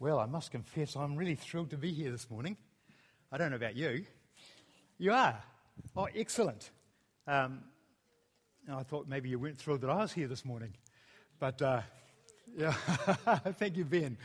Well, 0.00 0.18
I 0.18 0.24
must 0.24 0.50
confess, 0.50 0.96
I'm 0.96 1.14
really 1.14 1.34
thrilled 1.34 1.68
to 1.70 1.76
be 1.76 1.92
here 1.92 2.10
this 2.10 2.30
morning. 2.30 2.56
I 3.30 3.36
don't 3.36 3.50
know 3.50 3.56
about 3.56 3.76
you. 3.76 4.06
You 4.96 5.12
are? 5.12 5.42
Oh, 5.94 6.08
excellent. 6.16 6.70
Um, 7.26 7.60
I 8.72 8.82
thought 8.82 9.08
maybe 9.08 9.28
you 9.28 9.38
weren't 9.38 9.58
thrilled 9.58 9.82
that 9.82 9.90
I 9.90 9.96
was 9.96 10.10
here 10.10 10.26
this 10.26 10.42
morning. 10.42 10.72
But 11.38 11.60
uh, 11.60 11.82
yeah, 12.56 12.72
thank 13.58 13.76
you, 13.76 13.84
Ben. 13.84 14.16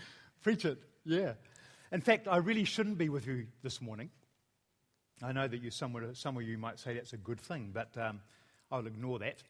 Preach 0.42 0.64
it. 0.64 0.82
Yeah. 1.04 1.34
In 1.92 2.00
fact, 2.00 2.30
I 2.30 2.38
really 2.38 2.64
shouldn't 2.64 2.98
be 2.98 3.10
with 3.10 3.28
you 3.28 3.48
this 3.62 3.82
morning. 3.82 4.12
I 5.22 5.34
know 5.34 5.46
that 5.46 5.62
you, 5.62 5.72
some, 5.72 5.94
some 6.14 6.38
of 6.38 6.44
you 6.44 6.58
might 6.58 6.80
say 6.80 6.94
that's 6.94 7.12
a 7.12 7.18
good 7.18 7.42
thing, 7.42 7.72
but 7.74 7.90
um, 7.98 8.22
I'll 8.72 8.88
ignore 8.88 9.20
that. 9.20 9.44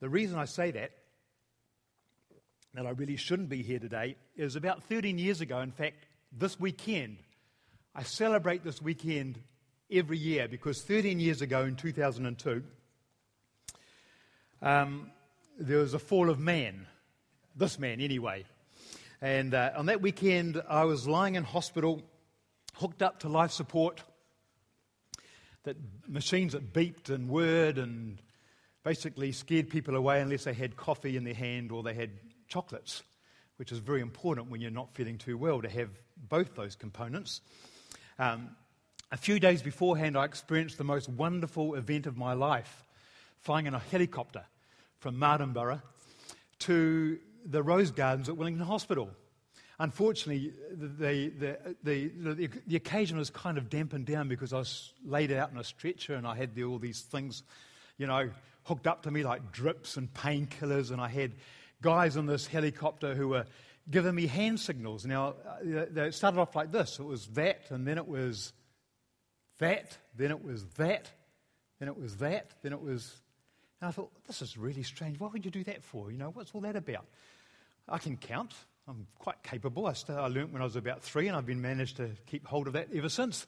The 0.00 0.08
reason 0.08 0.38
I 0.38 0.46
say 0.46 0.70
that 0.70 0.92
that 2.74 2.86
I 2.86 2.90
really 2.90 3.16
shouldn't 3.16 3.48
be 3.48 3.62
here 3.62 3.78
today 3.78 4.16
is 4.36 4.56
about 4.56 4.82
13 4.84 5.16
years 5.16 5.40
ago, 5.40 5.60
in 5.60 5.70
fact, 5.70 6.06
this 6.32 6.58
weekend. 6.58 7.18
I 7.94 8.02
celebrate 8.02 8.64
this 8.64 8.82
weekend 8.82 9.38
every 9.90 10.18
year 10.18 10.48
because 10.48 10.82
13 10.82 11.20
years 11.20 11.40
ago 11.40 11.62
in 11.62 11.76
2002, 11.76 12.64
um, 14.60 15.10
there 15.56 15.78
was 15.78 15.94
a 15.94 16.00
fall 16.00 16.28
of 16.28 16.40
man. 16.40 16.86
This 17.54 17.78
man, 17.78 18.00
anyway. 18.00 18.44
And 19.22 19.54
uh, 19.54 19.70
on 19.76 19.86
that 19.86 20.00
weekend, 20.00 20.60
I 20.68 20.84
was 20.84 21.06
lying 21.06 21.36
in 21.36 21.44
hospital, 21.44 22.02
hooked 22.74 23.02
up 23.02 23.20
to 23.20 23.28
life 23.28 23.52
support, 23.52 24.02
that 25.62 25.76
machines 26.08 26.52
that 26.52 26.72
beeped 26.72 27.08
and 27.08 27.28
whirred 27.28 27.78
and 27.78 28.20
basically 28.82 29.30
scared 29.30 29.70
people 29.70 29.94
away 29.94 30.20
unless 30.20 30.44
they 30.44 30.52
had 30.52 30.76
coffee 30.76 31.16
in 31.16 31.22
their 31.22 31.34
hand 31.34 31.70
or 31.70 31.84
they 31.84 31.94
had 31.94 32.10
chocolates, 32.48 33.02
which 33.56 33.72
is 33.72 33.78
very 33.78 34.00
important 34.00 34.50
when 34.50 34.60
you're 34.60 34.70
not 34.70 34.94
feeling 34.94 35.18
too 35.18 35.36
well 35.38 35.62
to 35.62 35.68
have 35.68 35.90
both 36.28 36.54
those 36.54 36.76
components. 36.76 37.40
Um, 38.18 38.50
a 39.12 39.16
few 39.16 39.38
days 39.38 39.62
beforehand, 39.62 40.16
I 40.16 40.24
experienced 40.24 40.78
the 40.78 40.84
most 40.84 41.08
wonderful 41.08 41.74
event 41.74 42.06
of 42.06 42.16
my 42.16 42.32
life 42.32 42.84
flying 43.40 43.66
in 43.66 43.74
a 43.74 43.78
helicopter 43.78 44.44
from 44.98 45.16
Martinborough 45.16 45.82
to 46.60 47.18
the 47.44 47.62
Rose 47.62 47.90
Gardens 47.90 48.28
at 48.28 48.36
Wellington 48.36 48.64
Hospital. 48.66 49.10
Unfortunately, 49.78 50.52
the, 50.70 51.32
the, 51.42 51.74
the, 51.82 52.50
the, 52.66 52.76
occasion 52.76 53.18
was 53.18 53.28
kind 53.28 53.58
of 53.58 53.68
dampened 53.68 54.06
down 54.06 54.28
because 54.28 54.52
I 54.52 54.58
was 54.58 54.92
laid 55.04 55.32
out 55.32 55.50
in 55.50 55.58
a 55.58 55.64
stretcher 55.64 56.14
and 56.14 56.26
I 56.26 56.36
had 56.36 56.50
all 56.62 56.78
these 56.78 57.02
things, 57.02 57.42
you 57.98 58.06
know, 58.06 58.30
hooked 58.64 58.86
up 58.86 59.02
to 59.02 59.10
me 59.10 59.24
like 59.24 59.52
drips 59.52 59.96
and 59.96 60.12
painkillers, 60.14 60.90
and 60.90 61.00
I 61.00 61.08
had 61.08 61.32
guys 61.84 62.16
in 62.16 62.24
this 62.24 62.46
helicopter 62.46 63.14
who 63.14 63.28
were 63.28 63.44
giving 63.90 64.14
me 64.14 64.26
hand 64.26 64.58
signals. 64.58 65.04
Now, 65.04 65.34
uh, 65.46 65.84
they 65.90 66.10
started 66.10 66.40
off 66.40 66.56
like 66.56 66.72
this 66.72 66.98
it 66.98 67.04
was 67.04 67.26
that, 67.34 67.70
and 67.70 67.86
then 67.86 67.98
it 67.98 68.08
was 68.08 68.54
that, 69.58 69.96
then 70.16 70.30
it 70.30 70.42
was 70.42 70.64
that, 70.78 71.10
then 71.78 71.88
it 71.88 71.96
was 71.96 72.16
that, 72.16 72.50
then 72.62 72.72
it 72.72 72.80
was. 72.80 73.20
And 73.80 73.88
I 73.88 73.92
thought, 73.92 74.10
this 74.26 74.40
is 74.40 74.56
really 74.56 74.82
strange. 74.82 75.20
Why 75.20 75.28
would 75.30 75.44
you 75.44 75.50
do 75.50 75.62
that 75.64 75.84
for? 75.84 76.10
You 76.10 76.16
know, 76.16 76.30
what's 76.30 76.52
all 76.54 76.62
that 76.62 76.74
about? 76.74 77.04
I 77.86 77.98
can 77.98 78.16
count. 78.16 78.54
I'm 78.88 79.06
quite 79.18 79.42
capable. 79.42 79.86
I, 79.86 79.92
started, 79.92 80.22
I 80.22 80.28
learned 80.28 80.52
when 80.52 80.62
I 80.62 80.64
was 80.64 80.76
about 80.76 81.02
three, 81.02 81.28
and 81.28 81.36
I've 81.36 81.44
been 81.44 81.60
managed 81.60 81.98
to 81.98 82.10
keep 82.26 82.46
hold 82.46 82.66
of 82.66 82.72
that 82.72 82.88
ever 82.94 83.10
since. 83.10 83.46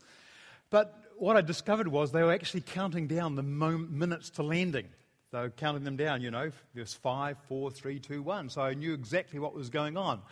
But 0.69 0.95
what 1.17 1.37
I 1.37 1.41
discovered 1.41 1.89
was 1.89 2.13
they 2.13 2.23
were 2.23 2.33
actually 2.33 2.63
counting 2.63 3.07
down 3.07 3.35
the 3.35 3.43
minutes 3.43 4.29
to 4.31 4.43
landing. 4.43 4.89
They 5.33 5.41
were 5.41 5.51
counting 5.51 5.85
them 5.85 5.97
down, 5.97 6.23
you 6.23 6.31
know, 6.31 6.51
there's 6.75 6.95
five, 6.95 7.37
four, 7.49 7.71
three, 7.71 7.99
two, 7.99 8.23
one. 8.23 8.49
So 8.49 8.63
I 8.63 8.75
knew 8.75 8.95
exactly 8.95 9.39
what 9.39 9.55
was 9.55 9.71
going 9.71 9.97
on. 9.97 10.23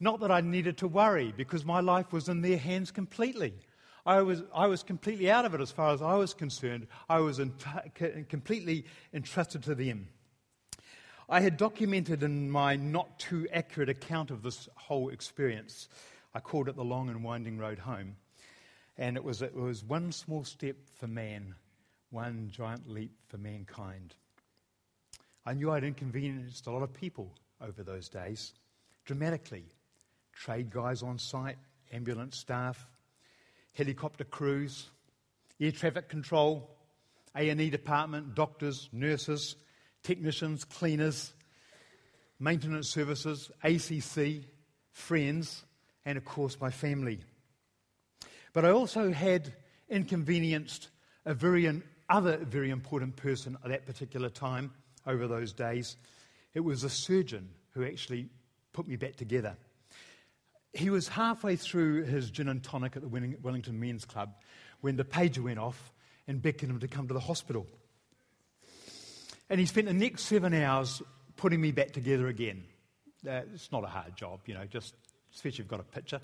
Not 0.00 0.20
that 0.20 0.30
I 0.30 0.40
needed 0.40 0.78
to 0.78 0.88
worry 0.88 1.34
because 1.36 1.64
my 1.64 1.80
life 1.80 2.12
was 2.12 2.28
in 2.28 2.40
their 2.40 2.56
hands 2.56 2.90
completely. 2.90 3.54
I 4.06 4.22
was, 4.22 4.42
I 4.54 4.68
was 4.68 4.82
completely 4.82 5.30
out 5.30 5.44
of 5.44 5.54
it 5.54 5.60
as 5.60 5.72
far 5.72 5.92
as 5.92 6.00
I 6.00 6.14
was 6.14 6.34
concerned. 6.34 6.86
I 7.08 7.18
was 7.18 7.40
in 7.40 7.52
completely 8.28 8.86
entrusted 9.12 9.64
to 9.64 9.74
them. 9.74 10.08
I 11.28 11.40
had 11.40 11.58
documented 11.58 12.22
in 12.22 12.50
my 12.50 12.76
not 12.76 13.18
too 13.18 13.46
accurate 13.52 13.90
account 13.90 14.30
of 14.30 14.42
this 14.42 14.68
whole 14.76 15.10
experience. 15.10 15.88
I 16.32 16.40
called 16.40 16.68
it 16.68 16.76
the 16.76 16.84
long 16.84 17.10
and 17.10 17.22
winding 17.22 17.58
road 17.58 17.80
home. 17.80 18.16
And 18.96 19.16
it 19.16 19.24
was, 19.24 19.42
it 19.42 19.54
was 19.54 19.84
one 19.84 20.12
small 20.12 20.44
step 20.44 20.76
for 20.98 21.06
man, 21.06 21.54
one 22.10 22.48
giant 22.50 22.88
leap 22.88 23.12
for 23.28 23.36
mankind. 23.36 24.14
I 25.46 25.54
knew 25.54 25.70
I'd 25.70 25.84
inconvenienced 25.84 26.66
a 26.66 26.70
lot 26.70 26.82
of 26.82 26.92
people 26.92 27.32
over 27.60 27.82
those 27.82 28.08
days, 28.08 28.52
dramatically. 29.04 29.64
Trade 30.32 30.70
guys 30.70 31.02
on 31.02 31.18
site, 31.18 31.58
ambulance 31.92 32.38
staff, 32.38 32.86
helicopter 33.72 34.24
crews, 34.24 34.90
air 35.60 35.72
traffic 35.72 36.08
control, 36.08 36.70
A&E 37.34 37.70
department, 37.70 38.34
doctors, 38.34 38.88
nurses, 38.92 39.56
technicians, 40.02 40.64
cleaners, 40.64 41.32
maintenance 42.38 42.88
services, 42.88 43.50
ACC, 43.64 44.44
friends, 44.92 45.64
and 46.04 46.16
of 46.16 46.24
course 46.24 46.60
my 46.60 46.70
family. 46.70 47.20
But 48.52 48.64
I 48.64 48.70
also 48.70 49.12
had 49.12 49.52
inconvenienced 49.88 50.88
a 51.24 51.34
very 51.34 51.70
other 52.08 52.38
very 52.38 52.70
important 52.70 53.16
person 53.16 53.56
at 53.62 53.70
that 53.70 53.86
particular 53.86 54.30
time 54.30 54.72
over 55.08 55.26
those 55.26 55.52
days. 55.52 55.96
It 56.54 56.60
was 56.60 56.84
a 56.84 56.90
surgeon 56.90 57.48
who 57.72 57.84
actually 57.84 58.28
put 58.72 58.86
me 58.86 58.96
back 58.96 59.16
together. 59.16 59.56
He 60.72 60.90
was 60.90 61.08
halfway 61.08 61.56
through 61.56 62.04
his 62.04 62.30
gin 62.30 62.48
and 62.48 62.62
tonic 62.62 62.94
at 62.94 63.02
the 63.02 63.08
Wellington 63.08 63.80
Men's 63.80 64.04
Club 64.04 64.34
when 64.80 64.96
the 64.96 65.04
pager 65.04 65.42
went 65.42 65.58
off 65.58 65.92
and 66.28 66.40
beckoned 66.40 66.70
him 66.70 66.80
to 66.80 66.88
come 66.88 67.08
to 67.08 67.14
the 67.14 67.20
hospital. 67.20 67.66
And 69.50 69.58
he 69.58 69.66
spent 69.66 69.86
the 69.86 69.94
next 69.94 70.24
seven 70.24 70.52
hours 70.52 71.02
putting 71.36 71.60
me 71.60 71.72
back 71.72 71.92
together 71.92 72.28
again. 72.28 72.64
Uh, 73.26 73.40
it's 73.54 73.72
not 73.72 73.82
a 73.82 73.88
hard 73.88 74.14
job, 74.14 74.40
you 74.46 74.54
know, 74.54 74.66
just 74.66 74.94
especially 75.34 75.54
if 75.54 75.58
you've 75.58 75.68
got 75.68 75.80
a 75.80 75.84
picture. 75.84 76.20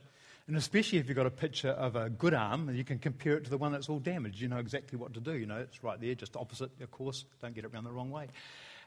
And 0.47 0.57
especially 0.59 0.99
if 0.99 1.09
you've 1.09 1.17
got 1.17 1.27
a 1.27 1.31
picture 1.31 1.71
of 1.71 1.97
a 1.97 2.11
good 2.11 2.35
arm 2.35 2.69
and 2.69 2.77
you 2.77 2.85
can 2.85 2.99
compare 2.99 3.37
it 3.37 3.45
to 3.45 3.51
the 3.51 3.57
one 3.57 3.73
that's 3.73 3.89
all 3.89 3.99
damaged, 3.99 4.41
you 4.41 4.49
know 4.49 4.59
exactly 4.59 4.99
what 4.99 5.15
to 5.15 5.21
do. 5.21 5.33
You 5.33 5.47
know, 5.47 5.57
it's 5.57 5.83
right 5.83 5.99
there, 5.99 6.15
just 6.15 6.37
opposite, 6.37 6.71
of 6.83 6.91
course. 6.91 7.25
Don't 7.41 7.55
get 7.55 7.65
it 7.65 7.73
around 7.73 7.85
the 7.85 7.93
wrong 7.93 8.11
way. 8.11 8.29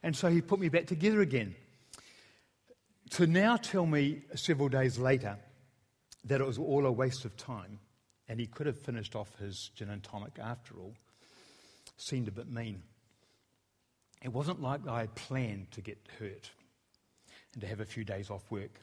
And 0.03 0.15
so 0.15 0.29
he 0.29 0.41
put 0.41 0.59
me 0.59 0.69
back 0.69 0.87
together 0.87 1.21
again. 1.21 1.55
To 3.11 3.27
now 3.27 3.57
tell 3.57 3.85
me 3.85 4.21
several 4.35 4.69
days 4.69 4.97
later 4.97 5.37
that 6.25 6.41
it 6.41 6.47
was 6.47 6.57
all 6.57 6.85
a 6.85 6.91
waste 6.91 7.25
of 7.25 7.37
time 7.37 7.79
and 8.27 8.39
he 8.39 8.47
could 8.47 8.67
have 8.67 8.77
finished 8.77 9.15
off 9.15 9.33
his 9.37 9.71
gin 9.75 9.89
and 9.89 10.03
tonic 10.03 10.37
after 10.39 10.75
all 10.75 10.93
seemed 11.95 12.27
a 12.27 12.31
bit 12.31 12.49
mean. 12.49 12.83
It 14.23 14.33
wasn't 14.33 14.61
like 14.61 14.87
I 14.87 15.01
had 15.01 15.15
planned 15.15 15.71
to 15.71 15.81
get 15.81 15.97
hurt 16.19 16.51
and 17.53 17.61
to 17.61 17.67
have 17.67 17.79
a 17.79 17.85
few 17.85 18.03
days 18.03 18.29
off 18.29 18.49
work. 18.51 18.79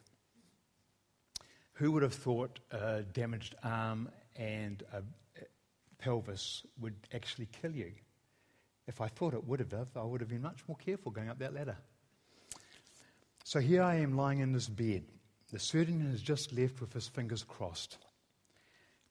Who 1.75 1.92
would 1.92 2.02
have 2.02 2.14
thought 2.14 2.60
a 2.70 3.02
damaged 3.02 3.56
arm 3.62 4.08
and 4.36 4.82
a 4.92 5.02
pelvis 5.98 6.64
would 6.81 6.94
actually 7.12 7.48
kill 7.60 7.72
you? 7.72 7.92
If 8.87 9.00
I 9.00 9.09
thought 9.09 9.34
it 9.34 9.45
would 9.45 9.61
have, 9.61 9.72
I 9.97 10.03
would 10.03 10.21
have 10.21 10.28
been 10.28 10.43
much 10.43 10.62
more 10.69 10.77
careful 10.77 11.11
going 11.11 11.28
up 11.28 11.39
that 11.39 11.55
ladder. 11.55 11.77
So 13.45 13.61
here 13.61 13.83
I 13.83 13.97
am 13.97 14.17
lying 14.17 14.41
in 14.41 14.53
this 14.53 14.69
bed. 14.69 15.05
The 15.53 15.59
surgeon 15.59 16.00
has 16.11 16.21
just 16.21 16.53
left 16.53 16.81
with 16.81 16.93
his 16.93 17.09
fingers 17.09 17.44
crossed, 17.44 17.99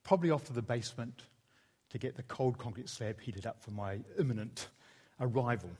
probably 0.02 0.30
off 0.30 0.44
to 0.44 0.52
the 0.52 0.62
basement 0.62 1.22
to 1.90 1.98
get 1.98 2.16
the 2.16 2.22
cold 2.24 2.58
concrete 2.58 2.88
slab 2.88 3.20
heated 3.20 3.46
up 3.46 3.62
for 3.62 3.70
my 3.70 4.00
imminent 4.18 4.68
arrival. 5.20 5.70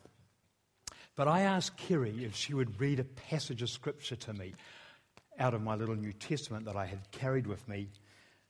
But 1.17 1.29
I 1.29 1.43
asked 1.43 1.77
Kerry 1.77 2.25
if 2.25 2.35
she 2.35 2.55
would 2.55 2.81
read 2.81 3.01
a 3.01 3.05
passage 3.05 3.63
of 3.63 3.71
scripture 3.71 4.17
to 4.17 4.33
me 4.33 4.55
out 5.39 5.55
of 5.55 5.63
my 5.63 5.75
little 5.75 5.97
New 5.97 6.13
Testament 6.13 6.65
that 6.67 6.77
I 6.77 6.87
had 6.87 7.11
carried 7.11 7.47
with 7.47 7.67
me 7.69 7.89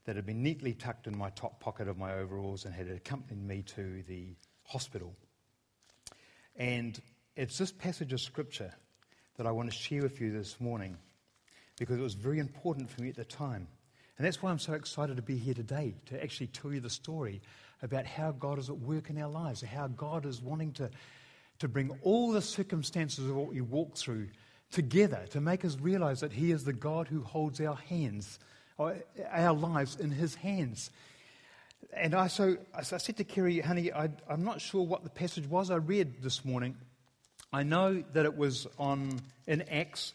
that 0.05 0.17
had 0.17 0.27
been 0.27 0.43
neatly 0.43 0.75
tucked 0.75 1.07
in 1.07 1.17
my 1.17 1.31
top 1.31 1.61
pocket 1.61 1.89
of 1.89 1.99
my 1.99 2.15
overalls 2.15 2.65
and 2.65 2.75
had 2.75 2.89
accompanied 2.89 3.47
me 3.47 3.63
to 3.63 4.03
the 4.03 4.35
hospital. 4.65 5.15
And 6.57 7.01
it's 7.37 7.59
this 7.59 7.73
passage 7.73 8.13
of 8.13 8.21
Scripture 8.21 8.73
that 9.37 9.47
I 9.47 9.51
want 9.51 9.71
to 9.71 9.77
share 9.77 10.03
with 10.03 10.21
you 10.21 10.33
this 10.33 10.61
morning 10.61 10.97
because 11.79 11.99
it 11.99 12.03
was 12.03 12.15
very 12.15 12.39
important 12.39 12.91
for 12.91 13.03
me 13.03 13.09
at 13.09 13.17
the 13.17 13.25
time. 13.25 13.67
And 14.17 14.25
that's 14.25 14.41
why 14.41 14.51
I'm 14.51 14.61
so 14.61 14.75
excited 14.75 15.17
to 15.17 15.23
be 15.23 15.37
here 15.37 15.55
today 15.55 15.95
to 16.07 16.23
actually 16.23 16.47
tell 16.49 16.73
you 16.73 16.81
the 16.81 16.91
story 16.91 17.41
about 17.83 18.07
how 18.07 18.31
God 18.31 18.59
is 18.59 18.71
at 18.71 18.79
work 18.79 19.11
in 19.11 19.21
our 19.21 19.29
lives, 19.29 19.63
how 19.63 19.89
God 19.89 20.25
is 20.25 20.41
wanting 20.41 20.73
to, 20.75 20.91
to 21.59 21.69
bring 21.69 21.91
all 22.03 22.31
the 22.31 22.41
circumstances 22.41 23.29
of 23.29 23.35
what 23.35 23.49
we 23.49 23.61
walk 23.61 23.97
through 23.97 24.29
together 24.71 25.27
to 25.31 25.41
make 25.41 25.65
us 25.65 25.77
realize 25.81 26.21
that 26.21 26.33
He 26.33 26.53
is 26.53 26.65
the 26.65 26.73
God 26.73 27.09
who 27.09 27.23
holds 27.23 27.61
our 27.61 27.77
hands, 27.77 28.39
our 28.79 29.53
lives 29.53 29.97
in 29.97 30.11
His 30.11 30.37
hands. 30.37 30.91
And 31.93 32.15
I, 32.15 32.29
so, 32.29 32.57
I 32.75 32.83
said 32.83 33.17
to 33.17 33.25
Kerry, 33.25 33.61
honey, 33.61 33.93
I, 33.93 34.11
I'm 34.29 34.45
not 34.45 34.61
sure 34.61 34.83
what 34.83 35.05
the 35.05 35.11
passage 35.11 35.47
was 35.47 35.71
I 35.71 35.77
read 35.77 36.23
this 36.23 36.45
morning. 36.45 36.77
I 37.53 37.63
know 37.63 38.03
that 38.13 38.25
it 38.25 38.37
was 38.37 38.67
on 38.79 39.21
in 39.47 39.63
Acts, 39.63 40.13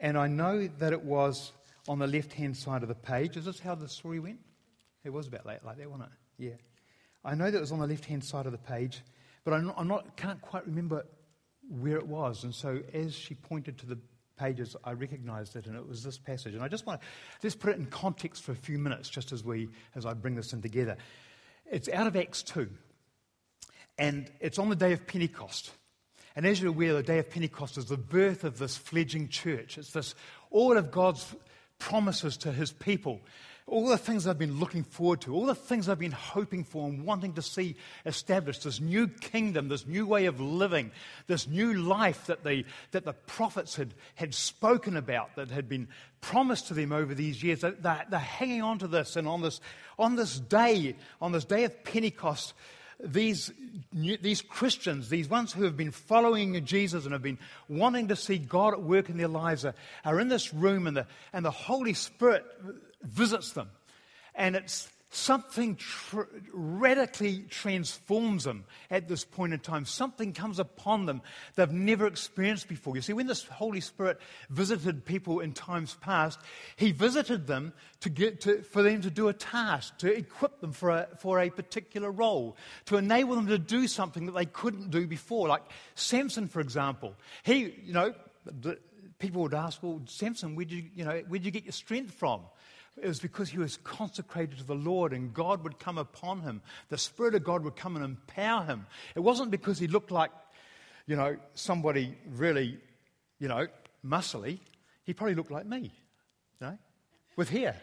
and 0.00 0.18
I 0.18 0.26
know 0.26 0.68
that 0.78 0.92
it 0.92 1.02
was 1.02 1.52
on 1.88 1.98
the 1.98 2.06
left 2.06 2.32
hand 2.32 2.56
side 2.56 2.82
of 2.82 2.88
the 2.88 2.94
page. 2.94 3.36
Is 3.36 3.44
this 3.44 3.60
how 3.60 3.74
the 3.74 3.88
story 3.88 4.20
went? 4.20 4.40
It 5.04 5.10
was 5.10 5.26
about 5.26 5.44
that, 5.44 5.64
like 5.64 5.78
that, 5.78 5.90
wasn't 5.90 6.10
it? 6.10 6.44
Yeah. 6.44 6.56
I 7.24 7.34
know 7.34 7.50
that 7.50 7.56
it 7.56 7.60
was 7.60 7.72
on 7.72 7.78
the 7.78 7.86
left 7.86 8.04
hand 8.04 8.24
side 8.24 8.46
of 8.46 8.52
the 8.52 8.58
page, 8.58 9.02
but 9.44 9.54
I'm 9.54 9.66
not, 9.66 9.74
I'm 9.78 9.88
not, 9.88 10.16
can't 10.16 10.40
quite 10.42 10.66
remember 10.66 11.06
where 11.68 11.96
it 11.96 12.06
was. 12.06 12.44
And 12.44 12.54
so 12.54 12.80
as 12.92 13.14
she 13.14 13.34
pointed 13.34 13.78
to 13.78 13.86
the 13.86 13.98
pages, 14.36 14.76
I 14.84 14.92
recognized 14.92 15.56
it, 15.56 15.66
and 15.66 15.76
it 15.76 15.86
was 15.86 16.02
this 16.02 16.18
passage. 16.18 16.54
And 16.54 16.62
I 16.62 16.68
just 16.68 16.86
want 16.86 17.00
to 17.00 17.06
let's 17.42 17.54
put 17.54 17.70
it 17.70 17.78
in 17.78 17.86
context 17.86 18.42
for 18.42 18.52
a 18.52 18.56
few 18.56 18.78
minutes, 18.78 19.08
just 19.08 19.32
as 19.32 19.44
we 19.44 19.68
as 19.94 20.06
I 20.06 20.14
bring 20.14 20.34
this 20.34 20.52
in 20.52 20.62
together. 20.62 20.96
It's 21.70 21.88
out 21.88 22.06
of 22.06 22.16
Acts 22.16 22.42
two, 22.42 22.70
and 23.98 24.30
it's 24.40 24.58
on 24.58 24.68
the 24.68 24.76
day 24.76 24.92
of 24.92 25.06
Pentecost. 25.06 25.70
And 26.36 26.44
as 26.46 26.60
you're 26.60 26.70
aware, 26.70 26.94
the 26.94 27.02
day 27.02 27.18
of 27.20 27.30
Pentecost 27.30 27.78
is 27.78 27.86
the 27.86 27.96
birth 27.96 28.42
of 28.42 28.58
this 28.58 28.76
fledgling 28.76 29.28
church. 29.28 29.78
It's 29.78 29.92
this 29.92 30.14
all 30.50 30.76
of 30.76 30.90
God's 30.90 31.34
promises 31.78 32.36
to 32.38 32.52
His 32.52 32.72
people 32.72 33.20
all 33.66 33.88
the 33.88 33.96
things 33.96 34.26
I've 34.26 34.38
been 34.38 34.60
looking 34.60 34.84
forward 34.84 35.22
to, 35.22 35.34
all 35.34 35.46
the 35.46 35.54
things 35.54 35.88
I've 35.88 35.98
been 35.98 36.12
hoping 36.12 36.64
for 36.64 36.86
and 36.86 37.04
wanting 37.04 37.32
to 37.34 37.42
see 37.42 37.76
established, 38.04 38.64
this 38.64 38.78
new 38.78 39.08
kingdom, 39.08 39.68
this 39.68 39.86
new 39.86 40.06
way 40.06 40.26
of 40.26 40.38
living, 40.38 40.90
this 41.28 41.48
new 41.48 41.72
life 41.72 42.26
that 42.26 42.44
the, 42.44 42.66
that 42.90 43.06
the 43.06 43.14
prophets 43.14 43.76
had, 43.76 43.94
had 44.16 44.34
spoken 44.34 44.98
about, 44.98 45.36
that 45.36 45.50
had 45.50 45.66
been 45.66 45.88
promised 46.20 46.68
to 46.68 46.74
them 46.74 46.92
over 46.92 47.14
these 47.14 47.42
years. 47.42 47.62
They're, 47.62 48.04
they're 48.08 48.18
hanging 48.18 48.60
on 48.60 48.80
to 48.80 48.86
this, 48.86 49.16
and 49.16 49.26
on 49.26 49.40
this, 49.40 49.60
on 49.98 50.16
this 50.16 50.38
day, 50.38 50.94
on 51.22 51.32
this 51.32 51.46
day 51.46 51.64
of 51.64 51.84
Pentecost, 51.84 52.52
these, 53.02 53.50
these 53.92 54.42
Christians, 54.42 55.08
these 55.08 55.28
ones 55.28 55.52
who 55.52 55.64
have 55.64 55.76
been 55.76 55.90
following 55.90 56.64
Jesus 56.64 57.04
and 57.04 57.12
have 57.12 57.22
been 57.22 57.38
wanting 57.68 58.08
to 58.08 58.16
see 58.16 58.38
God 58.38 58.74
at 58.74 58.82
work 58.82 59.08
in 59.08 59.16
their 59.16 59.26
lives, 59.26 59.64
are, 59.64 59.74
are 60.04 60.20
in 60.20 60.28
this 60.28 60.52
room, 60.52 60.86
and 60.86 60.98
the, 60.98 61.06
and 61.32 61.44
the 61.44 61.50
Holy 61.50 61.94
Spirit 61.94 62.44
visits 63.04 63.52
them. 63.52 63.70
And 64.34 64.56
it's 64.56 64.88
something 65.14 65.76
tr- 65.76 66.22
radically 66.52 67.44
transforms 67.48 68.44
them 68.44 68.64
at 68.90 69.06
this 69.08 69.24
point 69.24 69.52
in 69.52 69.60
time. 69.60 69.84
Something 69.84 70.32
comes 70.32 70.58
upon 70.58 71.06
them 71.06 71.22
they've 71.54 71.70
never 71.70 72.06
experienced 72.06 72.68
before. 72.68 72.96
You 72.96 73.02
see, 73.02 73.12
when 73.12 73.28
this 73.28 73.44
Holy 73.44 73.80
Spirit 73.80 74.20
visited 74.50 75.04
people 75.04 75.40
in 75.40 75.52
times 75.52 75.96
past, 76.00 76.40
He 76.76 76.92
visited 76.92 77.46
them 77.46 77.72
to 78.00 78.10
get 78.10 78.40
to, 78.42 78.62
for 78.62 78.82
them 78.82 79.02
to 79.02 79.10
do 79.10 79.28
a 79.28 79.32
task, 79.32 79.98
to 79.98 80.12
equip 80.12 80.60
them 80.60 80.72
for 80.72 80.90
a, 80.90 81.08
for 81.18 81.38
a 81.40 81.50
particular 81.50 82.10
role, 82.10 82.56
to 82.86 82.96
enable 82.96 83.36
them 83.36 83.46
to 83.46 83.58
do 83.58 83.86
something 83.86 84.26
that 84.26 84.32
they 84.32 84.46
couldn't 84.46 84.90
do 84.90 85.06
before. 85.06 85.46
Like 85.46 85.62
Samson, 85.94 86.48
for 86.48 86.60
example. 86.60 87.14
He, 87.44 87.74
you 87.84 87.92
know, 87.92 88.14
people 89.18 89.42
would 89.42 89.54
ask, 89.54 89.82
well, 89.82 90.02
Samson, 90.06 90.56
where'd 90.56 90.70
you, 90.70 90.84
you 90.94 91.04
know, 91.04 91.22
where'd 91.28 91.44
you 91.44 91.50
get 91.50 91.64
your 91.64 91.72
strength 91.72 92.14
from? 92.14 92.40
It 93.00 93.08
was 93.08 93.18
because 93.18 93.50
he 93.50 93.58
was 93.58 93.76
consecrated 93.78 94.58
to 94.58 94.64
the 94.64 94.74
Lord 94.74 95.12
and 95.12 95.34
God 95.34 95.64
would 95.64 95.78
come 95.78 95.98
upon 95.98 96.40
him. 96.40 96.62
The 96.90 96.98
Spirit 96.98 97.34
of 97.34 97.42
God 97.42 97.64
would 97.64 97.76
come 97.76 97.96
and 97.96 98.04
empower 98.04 98.64
him. 98.64 98.86
It 99.14 99.20
wasn't 99.20 99.50
because 99.50 99.78
he 99.78 99.88
looked 99.88 100.10
like, 100.10 100.30
you 101.06 101.16
know, 101.16 101.36
somebody 101.54 102.16
really, 102.30 102.78
you 103.40 103.48
know, 103.48 103.66
muscly. 104.06 104.60
He 105.04 105.12
probably 105.12 105.34
looked 105.34 105.50
like 105.50 105.66
me, 105.66 105.92
you 106.60 106.66
know, 106.66 106.78
with 107.36 107.50
hair. 107.50 107.76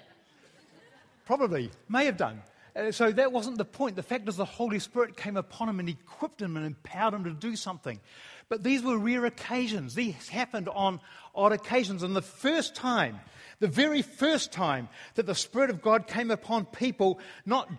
Probably, 1.26 1.72
may 1.90 2.06
have 2.06 2.18
done. 2.18 2.42
Uh, 2.76 2.92
so 2.92 3.12
that 3.12 3.32
wasn't 3.32 3.58
the 3.58 3.66
point. 3.66 3.96
The 3.96 4.04
fact 4.04 4.28
is, 4.30 4.38
the 4.38 4.46
Holy 4.46 4.80
Spirit 4.80 5.18
came 5.18 5.38
upon 5.38 5.70
him 5.70 5.80
and 5.80 5.90
equipped 5.90 6.42
him 6.42 6.56
and 6.56 6.66
empowered 6.66 7.14
him 7.14 7.24
to 7.26 7.32
do 7.32 7.56
something. 7.56 8.00
But 8.52 8.64
these 8.64 8.84
were 8.84 8.98
rare 8.98 9.24
occasions. 9.24 9.96
These 9.96 10.28
happened 10.28 10.68
on 10.68 11.00
odd 11.34 11.54
occasions. 11.54 12.04
And 12.04 12.14
the 12.14 12.22
first 12.22 12.76
time 12.76 13.22
the 13.62 13.68
very 13.68 14.02
first 14.02 14.52
time 14.52 14.90
that 15.14 15.28
the 15.28 15.36
Spirit 15.36 15.70
of 15.70 15.82
God 15.82 16.08
came 16.08 16.32
upon 16.32 16.66
people, 16.66 17.20
not 17.46 17.70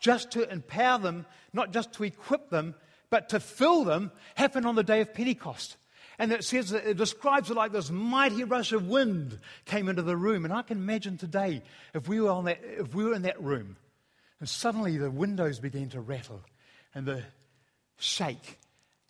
just 0.00 0.32
to 0.32 0.50
empower 0.50 0.98
them, 0.98 1.26
not 1.52 1.72
just 1.72 1.92
to 1.92 2.04
equip 2.04 2.50
them, 2.50 2.74
but 3.10 3.28
to 3.28 3.38
fill 3.38 3.84
them, 3.84 4.10
happened 4.34 4.66
on 4.66 4.74
the 4.74 4.82
day 4.82 5.02
of 5.02 5.14
Pentecost. 5.14 5.76
And 6.18 6.32
it 6.32 6.42
says, 6.42 6.72
it 6.72 6.96
describes 6.96 7.50
it 7.50 7.56
like 7.56 7.70
this 7.70 7.90
mighty 7.90 8.42
rush 8.42 8.72
of 8.72 8.88
wind 8.88 9.38
came 9.66 9.88
into 9.88 10.02
the 10.02 10.16
room. 10.16 10.44
And 10.44 10.52
I 10.52 10.62
can 10.62 10.78
imagine 10.78 11.18
today 11.18 11.62
if 11.94 12.08
we 12.08 12.20
were, 12.20 12.30
on 12.30 12.46
that, 12.46 12.58
if 12.64 12.94
we 12.94 13.04
were 13.04 13.14
in 13.14 13.22
that 13.22 13.40
room 13.40 13.76
and 14.40 14.48
suddenly 14.48 14.96
the 14.96 15.10
windows 15.10 15.60
began 15.60 15.90
to 15.90 16.00
rattle 16.00 16.40
and 16.94 17.06
the 17.06 17.22
shake 17.98 18.58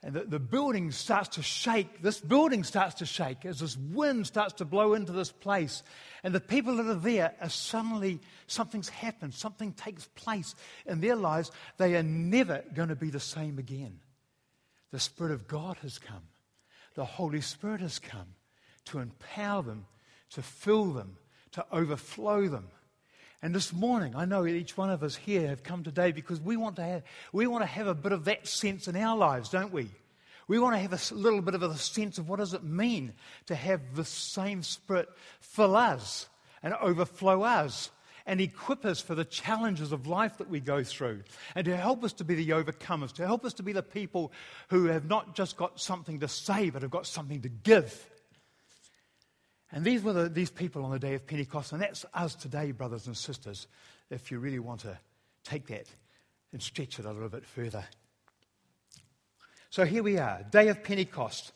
and 0.07 0.15
the, 0.15 0.21
the 0.21 0.39
building 0.39 0.93
starts 0.93 1.31
to 1.31 1.43
shake. 1.43 2.01
This 2.01 2.21
building 2.21 2.63
starts 2.63 2.95
to 2.97 3.07
shake 3.07 3.45
as 3.45 3.59
this 3.59 3.77
wind 3.77 4.29
starts 4.29 4.55
to 4.55 4.65
blow 4.65 4.95
into 4.95 5.11
this 5.11 5.33
place. 5.33 5.83
And 6.23 6.33
the 6.33 6.39
people 6.39 6.77
that 6.77 6.87
are 6.87 6.95
there 6.95 7.35
are 7.41 7.49
suddenly, 7.49 8.21
something's 8.47 8.89
happened, 8.89 9.35
something 9.35 9.73
takes 9.73 10.07
place 10.15 10.55
in 10.87 11.01
their 11.01 11.17
lives. 11.17 11.51
They 11.77 11.97
are 11.97 12.05
never 12.05 12.63
going 12.73 12.91
to 12.91 12.95
be 12.95 13.11
the 13.11 13.19
same 13.19 13.59
again. 13.59 13.99
The 14.93 15.01
Spirit 15.01 15.33
of 15.33 15.49
God 15.49 15.77
has 15.83 15.99
come, 15.99 16.23
the 16.95 17.05
Holy 17.05 17.41
Spirit 17.41 17.81
has 17.81 17.99
come 17.99 18.37
to 18.85 19.01
empower 19.01 19.63
them, 19.63 19.87
to 20.31 20.41
fill 20.41 20.93
them, 20.93 21.17
to 21.51 21.67
overflow 21.73 22.47
them. 22.47 22.69
And 23.47 23.55
this 23.55 23.73
morning, 23.73 24.17
I 24.17 24.25
know 24.25 24.45
each 24.45 24.77
one 24.77 24.91
of 24.91 25.05
us 25.05 25.15
here 25.15 25.47
have 25.47 25.63
come 25.63 25.85
today 25.85 26.11
because 26.11 26.41
we 26.41 26.57
want 26.57 26.75
to 26.77 26.83
have, 26.83 27.05
we 27.33 27.47
want 27.47 27.63
to 27.63 27.67
have 27.67 27.87
a 27.87 27.95
bit 27.95 28.11
of 28.11 28.25
that 28.25 28.49
sense 28.49 28.89
in 28.89 28.97
our 28.97 29.17
lives, 29.17 29.51
don't 29.51 29.73
we? 29.73 29.89
We 30.49 30.59
want 30.59 30.75
to 30.75 30.81
have 30.81 30.93
a 30.93 31.15
little 31.15 31.41
bit 31.41 31.55
of 31.55 31.63
a 31.63 31.77
sense 31.77 32.19
of 32.19 32.29
what 32.29 32.41
does 32.41 32.55
it 32.55 32.65
mean 32.65 33.13
to 33.47 33.55
have 33.55 33.95
the 33.95 34.05
same 34.05 34.65
Spirit 34.65 35.09
fill 35.39 35.77
us 35.77 36.29
and 36.61 36.75
overflow 36.75 37.45
us 37.45 37.93
and 38.27 38.41
equip 38.41 38.85
us 38.85 39.01
for 39.01 39.15
the 39.15 39.25
challenges 39.25 39.93
of 39.93 40.09
life 40.09 40.39
that 40.39 40.51
we 40.51 40.59
go 40.59 40.83
through 40.83 41.23
and 41.55 41.67
to 41.67 41.77
help 41.77 42.03
us 42.03 42.15
to 42.15 42.25
be 42.25 42.35
the 42.35 42.49
overcomers, 42.49 43.13
to 43.13 43.25
help 43.25 43.45
us 43.45 43.53
to 43.53 43.63
be 43.63 43.73
the 43.73 43.81
people 43.81 44.33
who 44.71 44.87
have 44.87 45.05
not 45.05 45.37
just 45.37 45.57
got 45.57 45.81
something 45.81 46.19
to 46.19 46.27
say, 46.27 46.69
but 46.69 46.83
have 46.83 46.91
got 46.91 47.07
something 47.07 47.43
to 47.43 47.49
give. 47.49 48.11
And 49.73 49.85
these 49.85 50.03
were 50.03 50.13
the, 50.13 50.29
these 50.29 50.51
people 50.51 50.85
on 50.85 50.93
the 50.93 50.99
day 50.99 51.15
of 51.15 51.27
Pentecost, 51.27 51.73
and 51.73 51.83
that's 51.83 52.07
us 52.15 52.35
today, 52.35 52.73
brothers 52.73 53.07
and 53.07 53.17
sisters, 53.17 53.67
if 54.11 54.31
you 54.31 54.39
really 54.39 54.61
want 54.61 54.81
to 54.81 54.99
take 55.45 55.67
that 55.67 55.87
and 56.53 56.63
stretch 56.63 56.99
it 56.99 57.05
a 57.05 57.13
little 57.13 57.29
bit 57.29 57.45
further. 57.45 57.85
So 59.71 59.85
here 59.85 60.03
we 60.03 60.19
are, 60.19 60.45
day 60.51 60.69
of 60.69 60.85
Pentecost, 60.85 61.53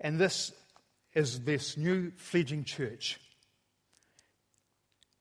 and 0.00 0.18
this 0.18 0.52
is 1.14 1.40
this 1.40 1.76
new 1.76 2.10
fledging 2.16 2.64
church. 2.64 3.20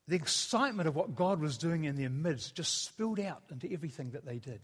The 0.08 0.16
excitement 0.16 0.88
of 0.90 0.96
what 0.96 1.16
God 1.16 1.40
was 1.40 1.58
doing 1.58 1.86
in 1.86 1.96
their 1.96 2.10
midst 2.10 2.56
just 2.56 2.84
spilled 2.84 3.20
out 3.20 3.44
into 3.52 3.72
everything 3.72 4.12
that 4.12 4.26
they 4.26 4.40
did. 4.40 4.62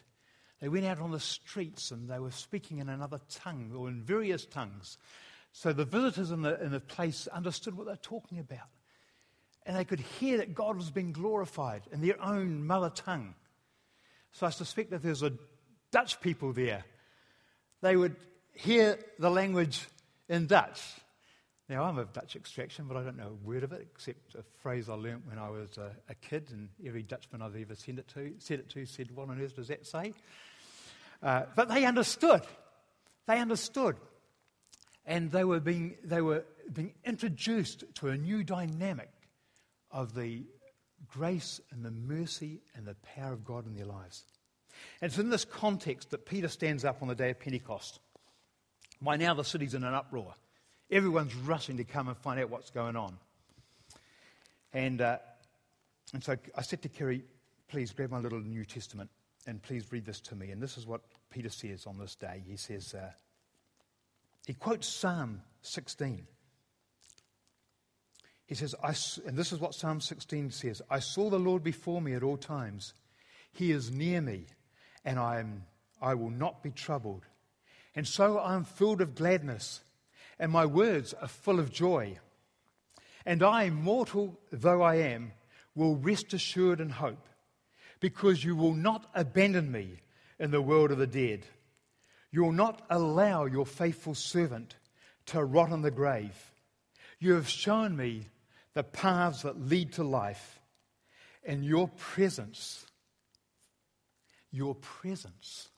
They 0.60 0.70
went 0.70 0.86
out 0.86 1.00
on 1.00 1.12
the 1.12 1.20
streets 1.20 1.92
and 1.92 2.10
they 2.10 2.20
were 2.20 2.32
speaking 2.32 2.80
in 2.80 2.90
another 2.90 3.22
tongue 3.30 3.72
or 3.76 3.88
in 3.88 4.02
various 4.02 4.46
tongues. 4.46 4.98
So 5.52 5.74
the 5.74 5.86
visitors 5.86 6.32
in 6.32 6.42
the, 6.42 6.62
in 6.64 6.72
the 6.72 6.80
place 6.80 7.28
understood 7.28 7.76
what 7.76 7.88
they're 7.88 7.96
talking 7.96 8.40
about. 8.40 8.68
And 9.66 9.76
they 9.76 9.86
could 9.86 10.00
hear 10.00 10.38
that 10.38 10.54
God 10.54 10.78
was 10.78 10.92
being 10.92 11.12
glorified 11.12 11.84
in 11.92 12.02
their 12.02 12.22
own 12.24 12.66
mother 12.66 12.90
tongue. 12.90 13.36
So 14.32 14.46
I 14.46 14.50
suspect 14.52 14.92
that 14.92 15.04
there's 15.04 15.24
a 15.24 15.34
Dutch 15.92 16.22
people 16.22 16.54
there. 16.54 16.84
They 17.82 17.96
would 17.96 18.16
hear 18.54 19.00
the 19.20 19.30
language 19.30 19.88
in 20.30 20.48
Dutch. 20.48 20.82
Now, 21.70 21.84
I'm 21.84 21.98
of 21.98 22.14
Dutch 22.14 22.38
extraction, 22.38 22.86
but 22.88 22.96
I 22.96 23.04
don't 23.04 23.18
know 23.18 23.38
a 23.44 23.46
word 23.46 23.64
of 23.64 23.74
it 23.74 23.86
except 23.94 24.36
a 24.36 24.44
phrase 24.62 24.88
I 24.88 24.94
learnt 24.94 25.28
when 25.28 25.38
I 25.38 25.50
was 25.50 25.78
a, 25.78 25.92
a 26.08 26.16
kid, 26.16 26.50
and 26.52 26.70
every 26.86 27.04
Dutchman 27.04 27.42
I've 27.42 27.58
ever 27.58 27.76
said 27.76 28.00
it 28.00 28.08
to 28.10 28.34
said, 28.40 28.60
it 28.60 28.70
to, 28.70 28.86
said 28.86 29.12
What 29.14 29.30
on 29.30 29.42
earth 29.42 29.58
does 29.58 29.68
that 29.68 29.86
say? 29.86 30.14
Uh, 31.22 31.44
but 31.56 31.68
they 31.68 31.84
understood. 31.84 32.44
They 33.26 33.40
understood 33.40 33.98
and 35.08 35.32
they 35.32 35.46
were 35.46 35.62
being, 35.62 35.96
they 36.04 36.22
were 36.22 36.46
being 36.72 36.94
introduced 37.06 37.86
to 37.96 38.10
a 38.10 38.18
new 38.18 38.44
dynamic 38.44 39.10
of 39.90 40.14
the 40.14 40.44
grace 41.08 41.62
and 41.72 41.84
the 41.84 41.92
mercy 41.92 42.62
and 42.76 42.86
the 42.86 42.96
power 43.16 43.32
of 43.32 43.46
God 43.46 43.66
in 43.66 43.74
their 43.74 43.86
lives. 43.86 44.26
And 45.02 45.10
it's 45.10 45.18
in 45.18 45.30
this 45.30 45.46
context 45.46 46.12
that 46.12 46.26
Peter 46.26 46.50
stands 46.50 46.84
up 46.84 47.02
on 47.02 47.08
the 47.08 47.16
day 47.16 47.32
of 47.32 47.40
Pentecost. 47.40 48.00
By 49.02 49.16
now, 49.16 49.34
the 49.34 49.44
city's 49.44 49.74
in 49.74 49.84
an 49.84 49.94
uproar. 49.94 50.34
Everyone's 50.92 51.34
rushing 51.36 51.78
to 51.78 51.84
come 51.84 52.10
and 52.10 52.18
find 52.18 52.40
out 52.40 52.50
what's 52.50 52.70
going 52.70 52.96
on. 52.96 53.18
And, 54.74 55.02
uh, 55.02 55.18
and 56.14 56.24
so 56.24 56.36
I 56.56 56.62
said 56.62 56.82
to 56.82 56.90
Kerry, 56.90 57.24
please 57.70 57.92
grab 57.92 58.12
my 58.12 58.20
little 58.20 58.40
New 58.40 58.66
Testament 58.66 59.10
and 59.46 59.62
please 59.62 59.92
read 59.92 60.06
this 60.06 60.20
to 60.22 60.36
me. 60.36 60.52
And 60.52 60.62
this 60.62 60.78
is 60.78 60.86
what 60.86 61.02
Peter 61.30 61.50
says 61.50 61.86
on 61.86 61.98
this 61.98 62.16
day. 62.16 62.44
He 62.46 62.58
says, 62.58 62.94
uh, 62.94 63.12
he 64.48 64.54
quotes 64.54 64.88
Psalm 64.88 65.42
16. 65.62 66.26
He 68.46 68.56
says, 68.56 68.74
and 69.26 69.36
this 69.36 69.52
is 69.52 69.60
what 69.60 69.76
Psalm 69.76 70.00
16 70.00 70.52
says 70.52 70.82
I 70.90 71.00
saw 71.00 71.30
the 71.30 71.38
Lord 71.38 71.66
before 71.66 72.02
me 72.02 72.14
at 72.14 72.24
all 72.24 72.38
times. 72.38 72.94
He 73.52 73.72
is 73.72 73.92
near 73.92 74.22
me, 74.22 74.46
and 75.04 75.20
I, 75.20 75.42
am, 75.42 75.66
I 76.02 76.14
will 76.14 76.30
not 76.30 76.64
be 76.64 76.72
troubled. 76.72 77.26
And 77.94 78.08
so 78.08 78.38
I 78.38 78.56
am 78.56 78.64
filled 78.64 79.02
of 79.02 79.16
gladness, 79.16 79.82
and 80.40 80.50
my 80.50 80.66
words 80.66 81.14
are 81.22 81.28
full 81.28 81.60
of 81.60 81.74
joy. 81.74 82.18
And 83.26 83.44
I, 83.44 83.70
mortal 83.70 84.40
though 84.50 84.82
I 84.82 84.96
am, 84.96 85.34
will 85.76 85.98
rest 85.98 86.34
assured 86.34 86.80
in 86.80 86.92
hope, 86.92 87.28
because 88.00 88.46
you 88.46 88.56
will 88.56 88.76
not 88.76 89.10
abandon 89.14 89.74
me 89.74 90.00
in 90.40 90.52
the 90.52 90.62
world 90.62 90.92
of 90.92 91.00
the 91.00 91.06
dead. 91.06 91.46
You 92.32 92.44
will 92.44 92.52
not 92.52 92.82
allow 92.90 93.46
your 93.46 93.66
faithful 93.66 94.16
servant 94.16 94.76
to 95.28 95.44
rot 95.44 95.72
in 95.72 95.82
the 95.82 95.92
grave. 95.92 96.52
You 97.20 97.34
have 97.34 97.50
shown 97.50 97.96
me 97.96 98.28
the 98.74 98.84
paths 98.84 99.42
that 99.42 99.60
lead 99.60 99.94
to 99.94 100.04
life. 100.04 100.60
And 101.44 101.64
your 101.64 101.88
presence, 101.88 102.86
your 104.52 104.76
presence 104.76 105.70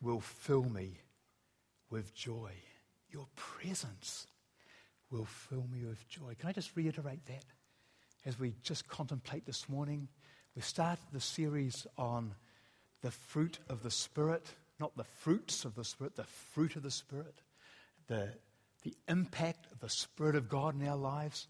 will 0.00 0.20
fill 0.20 0.64
me 0.64 0.98
with 1.90 2.14
joy. 2.14 2.52
Your 3.10 3.26
presence 3.36 4.26
will 5.10 5.26
fill 5.26 5.66
me 5.70 5.84
with 5.84 6.08
joy. 6.08 6.34
Can 6.38 6.48
I 6.48 6.52
just 6.52 6.74
reiterate 6.76 7.26
that 7.26 7.44
as 8.24 8.38
we 8.38 8.54
just 8.62 8.88
contemplate 8.88 9.44
this 9.44 9.68
morning? 9.68 10.08
We 10.56 10.62
started 10.62 11.04
the 11.12 11.20
series 11.20 11.86
on 11.98 12.34
the 13.02 13.10
fruit 13.10 13.58
of 13.68 13.82
the 13.82 13.90
Spirit, 13.90 14.46
not 14.82 14.96
the 14.96 15.04
fruits 15.04 15.64
of 15.64 15.76
the 15.76 15.84
Spirit, 15.84 16.16
the 16.16 16.24
fruit 16.24 16.74
of 16.74 16.82
the 16.82 16.90
Spirit, 16.90 17.40
the, 18.08 18.28
the 18.82 18.92
impact 19.06 19.68
of 19.70 19.78
the 19.78 19.88
Spirit 19.88 20.34
of 20.34 20.48
God 20.48 20.74
in 20.74 20.86
our 20.88 20.96
lives. 20.96 21.46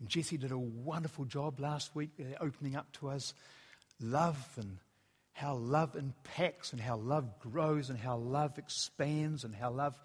And 0.00 0.08
Jesse 0.08 0.36
did 0.36 0.50
a 0.50 0.58
wonderful 0.58 1.24
job 1.24 1.60
last 1.60 1.94
week 1.94 2.10
uh, 2.18 2.44
opening 2.44 2.74
up 2.74 2.90
to 2.94 3.08
us 3.08 3.34
love 4.00 4.36
and 4.56 4.78
how 5.32 5.54
love 5.54 5.94
impacts 5.94 6.72
and 6.72 6.82
how 6.82 6.96
love 6.96 7.38
grows 7.38 7.88
and 7.88 7.96
how 7.96 8.16
love 8.16 8.58
expands 8.58 9.44
and 9.44 9.54
how 9.54 9.70
love 9.70 9.96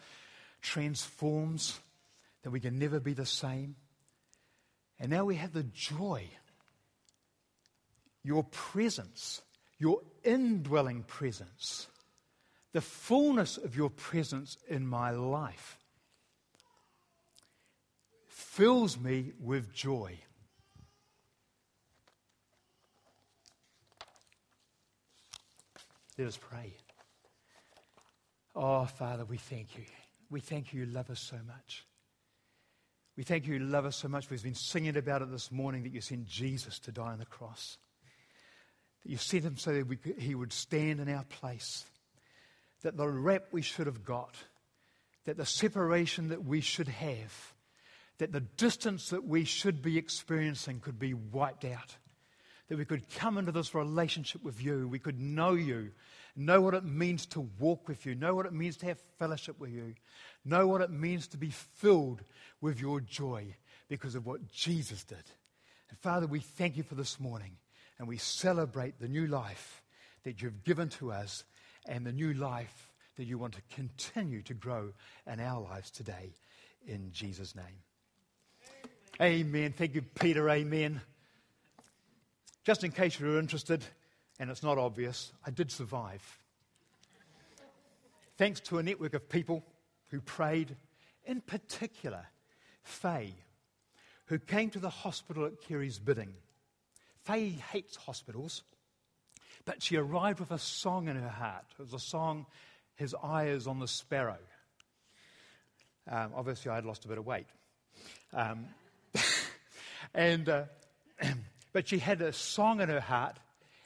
transforms, 0.62 1.80
that 2.44 2.52
we 2.52 2.60
can 2.60 2.78
never 2.78 3.00
be 3.00 3.14
the 3.14 3.26
same. 3.26 3.76
And 5.00 5.10
now 5.10 5.26
we 5.26 5.36
have 5.38 5.52
the 5.52 5.64
joy, 5.64 6.30
your 8.24 8.44
presence, 8.44 9.42
your 9.80 10.02
indwelling 10.24 11.02
presence, 11.02 11.88
the 12.78 12.82
fullness 12.82 13.58
of 13.58 13.76
your 13.76 13.90
presence 13.90 14.56
in 14.70 14.86
my 14.86 15.10
life 15.10 15.80
fills 18.28 19.00
me 19.00 19.32
with 19.40 19.74
joy. 19.74 20.16
Let 26.20 26.28
us 26.28 26.38
pray. 26.38 26.76
Oh, 28.56 28.86
Father, 28.86 29.26
we 29.26 29.38
thank 29.38 29.76
you. 29.76 29.86
We 30.30 30.40
thank 30.40 30.72
you, 30.72 30.82
you 30.82 30.86
love 30.86 31.10
us 31.10 31.22
so 31.22 31.38
much. 31.48 31.84
We 33.16 33.24
thank 33.24 33.48
you, 33.48 33.56
you 33.56 33.60
love 33.62 33.86
us 33.86 33.96
so 33.96 34.08
much. 34.08 34.30
We've 34.30 34.44
been 34.44 34.54
singing 34.54 34.98
about 34.98 35.24
it 35.24 35.32
this 35.32 35.52
morning 35.52 35.82
that 35.82 35.94
you 35.94 36.02
sent 36.02 36.28
Jesus 36.28 36.78
to 36.82 36.92
die 36.92 37.14
on 37.14 37.18
the 37.18 37.26
cross. 37.26 37.80
That 39.04 39.10
you 39.10 39.18
sent 39.18 39.46
him 39.46 39.58
so 39.58 39.74
that 39.74 39.88
we, 39.88 39.98
he 40.20 40.36
would 40.36 40.54
stand 40.54 41.00
in 41.00 41.10
our 41.10 41.24
place. 41.24 41.84
That 42.84 42.98
the 42.98 43.08
rep 43.08 43.48
we 43.52 43.62
should 43.62 43.88
have 43.88 44.04
got, 44.04 44.36
that 45.26 45.38
the 45.38 45.46
separation 45.46 46.30
that 46.30 46.46
we 46.46 46.62
should 46.62 46.88
have, 46.88 47.54
that 48.20 48.32
the 48.32 48.42
distance 48.42 49.10
that 49.10 49.26
we 49.26 49.44
should 49.44 49.82
be 49.82 49.98
experiencing 49.98 50.80
could 50.80 51.00
be 51.00 51.14
wiped 51.14 51.66
out 51.66 51.98
that 52.68 52.78
we 52.78 52.86
could 52.86 53.10
come 53.16 53.38
into 53.38 53.52
this 53.52 53.74
relationship 53.74 54.44
with 54.44 54.62
you. 54.62 54.88
We 54.88 55.00
could 55.00 55.20
know 55.20 55.54
you, 55.54 55.92
know 56.36 56.62
what 56.62 56.74
it 56.74 56.84
means 56.84 57.26
to 57.28 57.50
walk 57.60 57.88
with 57.88 58.06
you, 58.06 58.16
know 58.16 58.36
what 58.36 58.46
it 58.46 58.54
means 58.54 58.78
to 58.78 58.88
have 58.88 59.00
fellowship 59.18 59.60
with 59.60 59.72
you, 59.72 59.96
know 60.44 60.68
what 60.68 60.82
it 60.82 60.92
means 60.92 61.28
to 61.30 61.38
be 61.38 61.50
filled 61.50 62.24
with 62.62 62.80
your 62.80 63.00
joy 63.00 63.56
because 63.88 64.16
of 64.16 64.26
what 64.26 64.52
Jesus 64.52 65.04
did. 65.04 65.24
And 65.90 65.98
Father, 66.00 66.28
we 66.28 66.42
thank 66.42 66.76
you 66.76 66.84
for 66.84 66.96
this 66.96 67.20
morning 67.20 67.58
and 68.00 68.08
we 68.08 68.18
celebrate 68.18 69.00
the 69.00 69.08
new 69.08 69.28
life 69.28 69.82
that 70.24 70.42
you've 70.42 70.64
given 70.66 70.90
to 70.90 71.12
us 71.12 71.46
and 71.88 72.06
the 72.06 72.12
new 72.12 72.34
life 72.34 72.91
that 73.15 73.25
you 73.25 73.38
want 73.38 73.53
to 73.56 73.62
continue 73.74 74.41
to 74.44 74.53
grow 74.53 74.91
in 75.32 75.39
our 75.39 75.62
lives 75.62 75.89
today. 75.89 76.34
In 76.88 77.12
Jesus' 77.12 77.56
name. 77.56 77.65
Amen. 79.22 79.48
Amen. 79.48 79.74
Thank 79.75 79.96
you, 79.96 80.01
Peter. 80.01 80.50
Amen. 80.50 81.01
Just 82.63 82.84
in 82.84 82.91
case 82.91 83.20
you're 83.20 83.39
interested, 83.39 83.84
and 84.39 84.50
it's 84.50 84.63
not 84.63 84.77
obvious, 84.77 85.32
I 85.46 85.51
did 85.51 85.72
survive. 85.72 86.22
Thanks 88.38 88.60
to 88.62 88.77
a 88.77 88.84
network 88.84 89.13
of 89.15 89.27
people 89.29 89.63
who 90.10 90.22
prayed, 90.22 90.75
in 91.25 91.41
particular, 91.41 92.25
Faye, 92.84 93.34
who 94.25 94.38
came 94.38 94.70
to 94.70 94.79
the 94.79 94.89
hospital 94.89 95.46
at 95.46 95.60
Kerry's 95.62 95.98
bidding. 95.98 96.34
Faye 97.24 97.50
hates 97.72 97.96
hospitals, 97.96 98.63
but 99.68 99.84
she 99.84 99.98
arrived 99.98 100.40
with 100.40 100.50
a 100.50 100.58
song 100.58 101.10
in 101.10 101.16
her 101.18 101.30
heart. 101.30 101.66
It 101.78 101.82
was 101.82 101.94
a 101.94 102.00
song, 102.00 102.48
His 102.96 103.14
Eye 103.22 103.50
is 103.50 103.68
on 103.68 103.80
the 103.80 103.88
Sparrow. 103.88 104.40
Um, 106.10 106.32
obviously, 106.34 106.72
I 106.72 106.76
had 106.76 106.86
lost 106.86 107.06
a 107.06 107.10
bit 107.10 107.18
of 107.18 107.26
weight. 107.26 107.48
Um, 108.34 108.66
and 110.16 110.48
uh, 110.48 110.64
But 111.74 111.88
she 111.88 112.00
had 112.00 112.24
a 112.24 112.34
song 112.34 112.82
in 112.82 112.90
her 112.90 113.00
heart 113.00 113.38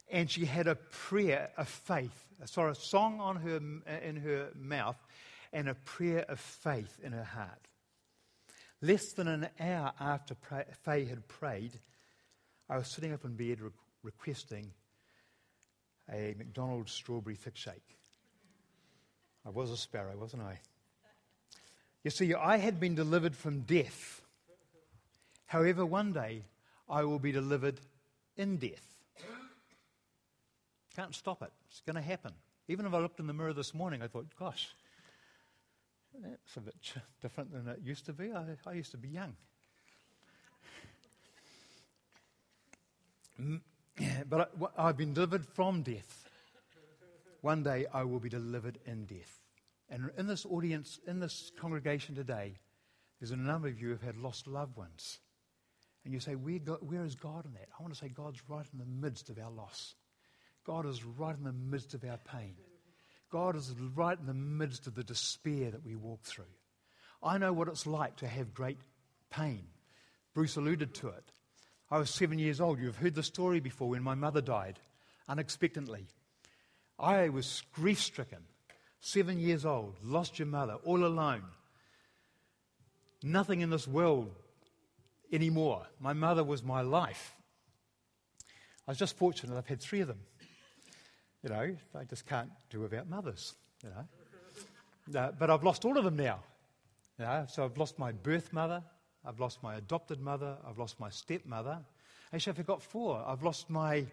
and 0.10 0.32
she 0.32 0.46
had 0.46 0.68
a 0.68 0.76
prayer 0.76 1.50
of 1.58 1.68
faith. 1.68 2.26
Sorry, 2.46 2.72
a 2.72 2.76
song 2.76 3.20
on 3.20 3.36
her, 3.38 3.58
in 4.02 4.16
her 4.16 4.50
mouth 4.56 4.96
and 5.52 5.68
a 5.68 5.76
prayer 5.76 6.24
of 6.30 6.40
faith 6.40 7.00
in 7.04 7.12
her 7.12 7.26
heart. 7.26 7.68
Less 8.82 9.12
than 9.12 9.28
an 9.28 9.50
hour 9.60 9.92
after 10.00 10.36
Faye 10.84 11.04
had 11.04 11.28
prayed, 11.28 11.80
I 12.70 12.78
was 12.78 12.88
sitting 12.88 13.12
up 13.12 13.26
in 13.26 13.36
bed 13.36 13.60
re- 13.60 13.72
requesting 14.04 14.72
a 16.10 16.36
McDonald's 16.38 16.92
strawberry 16.92 17.36
thick 17.36 17.58
shake. 17.58 17.98
I 19.46 19.50
was 19.50 19.72
a 19.72 19.78
sparrow, 19.78 20.16
wasn't 20.18 20.44
I? 20.44 20.60
You 22.04 22.12
see, 22.12 22.34
I 22.34 22.58
had 22.58 22.80
been 22.80 22.96
delivered 22.96 23.36
from 23.36 23.62
death. 23.62 24.22
However, 25.46 25.86
one 25.86 26.14
day 26.14 26.44
I 26.90 27.04
will 27.04 27.20
be 27.20 27.32
delivered 27.32 27.80
in 28.38 28.58
death. 28.58 28.86
Can't 30.96 31.16
stop 31.16 31.42
it. 31.42 31.52
It's 31.70 31.82
going 31.82 31.96
to 31.96 32.02
happen. 32.02 32.34
Even 32.68 32.86
if 32.86 32.94
I 32.94 33.00
looked 33.00 33.20
in 33.20 33.28
the 33.28 33.34
mirror 33.34 33.54
this 33.54 33.74
morning, 33.74 34.02
I 34.02 34.08
thought, 34.08 34.28
gosh, 34.38 34.70
that's 36.22 36.58
a 36.58 36.62
bit 36.62 36.76
different 37.22 37.52
than 37.52 37.68
it 37.68 37.80
used 37.84 38.06
to 38.06 38.14
be. 38.14 38.32
I, 38.32 38.46
I 38.66 38.74
used 38.74 38.92
to 38.92 38.98
be 38.98 39.10
young. 39.10 39.36
But 44.30 44.52
I, 44.78 44.88
I've 44.88 44.98
been 44.98 45.14
delivered 45.14 45.46
from 45.46 45.82
death. 45.84 46.30
One 47.42 47.64
day 47.64 47.86
I 47.94 48.04
will 48.04 48.20
be 48.20 48.30
delivered 48.30 48.78
in 48.86 49.06
death. 49.06 49.40
And 49.90 50.10
in 50.18 50.28
this 50.28 50.46
audience, 50.46 51.00
in 51.06 51.20
this 51.20 51.52
congregation 51.60 52.16
today, 52.16 52.54
there's 53.20 53.32
a 53.32 53.38
number 53.38 53.68
of 53.68 53.80
you 53.80 53.88
who 53.88 53.94
have 53.94 54.02
had 54.02 54.18
lost 54.18 54.48
loved 54.48 54.78
ones. 54.78 55.20
And 56.06 56.14
you 56.14 56.20
say, 56.20 56.36
where, 56.36 56.58
where 56.58 57.04
is 57.04 57.16
God 57.16 57.46
in 57.46 57.54
that? 57.54 57.68
I 57.78 57.84
want 57.84 57.94
to 57.94 58.00
say, 58.00 58.10
God's 58.10 58.42
right 58.48 58.66
in 58.72 58.80
the 58.80 58.86
midst 58.86 59.30
of 59.30 59.38
our 59.38 59.52
loss. 59.52 59.96
God 60.66 60.86
is 60.86 61.04
right 61.04 61.36
in 61.36 61.44
the 61.44 61.52
midst 61.52 61.94
of 61.94 62.04
our 62.04 62.18
pain. 62.18 62.56
God 63.32 63.56
is 63.56 63.74
right 63.96 64.18
in 64.20 64.26
the 64.26 64.34
midst 64.34 64.88
of 64.88 64.96
the 64.96 65.04
despair 65.04 65.72
that 65.72 65.86
we 65.86 65.96
walk 65.96 66.24
through. 66.24 66.46
I 67.24 67.38
know 67.38 67.54
what 67.54 67.68
it's 67.68 67.86
like 67.86 68.18
to 68.18 68.28
have 68.28 68.54
great 68.54 68.80
pain. 69.30 69.64
Bruce 70.34 70.56
alluded 70.56 70.94
to 70.96 71.10
it. 71.10 71.32
I 71.92 72.00
was 72.00 72.10
seven 72.10 72.40
years 72.40 72.62
old. 72.62 72.80
You've 72.80 72.96
heard 72.96 73.16
the 73.16 73.24
story 73.24 73.60
before 73.60 73.90
when 73.90 74.02
my 74.02 74.16
mother 74.16 74.42
died 74.42 74.80
unexpectedly. 75.28 76.08
I 76.98 77.30
was 77.30 77.64
grief 77.74 78.00
stricken, 78.00 78.40
seven 79.02 79.38
years 79.38 79.66
old, 79.66 79.98
lost 80.02 80.40
your 80.40 80.48
mother, 80.48 80.76
all 80.86 81.06
alone. 81.06 81.44
Nothing 83.24 83.60
in 83.62 83.70
this 83.70 83.88
world 83.88 84.32
anymore. 85.34 85.84
My 86.00 86.14
mother 86.14 86.44
was 86.44 86.64
my 86.64 86.82
life. 86.82 87.36
I 88.88 88.92
was 88.92 88.98
just 88.98 89.18
fortunate 89.18 89.58
I've 89.58 89.68
had 89.68 89.82
three 89.82 90.00
of 90.00 90.08
them. 90.08 90.20
You 91.44 91.50
know, 91.50 91.76
I 91.96 92.04
just 92.06 92.26
can't 92.26 92.50
do 92.70 92.82
without 92.82 93.10
mothers, 93.10 93.56
you 93.84 93.90
know. 93.90 95.20
Uh, 95.20 95.32
but 95.38 95.50
I've 95.50 95.64
lost 95.64 95.84
all 95.86 95.98
of 95.98 96.06
them 96.06 96.16
now. 96.16 96.40
You 97.20 97.26
know? 97.26 97.46
So 97.50 97.66
I've 97.66 97.78
lost 97.78 98.00
my 98.00 98.12
birth 98.12 98.54
mother, 98.54 98.84
I've 99.26 99.40
lost 99.40 99.62
my 99.62 99.76
adopted 99.76 100.20
mother, 100.20 100.58
I've 100.68 100.78
lost 100.78 101.00
my 101.00 101.10
stepmother. 101.10 101.80
Actually, 102.34 102.54
I 102.54 102.56
forgot 102.56 102.82
four. 102.82 103.24
I've 103.28 103.44
lost 103.44 103.70
my 103.70 104.06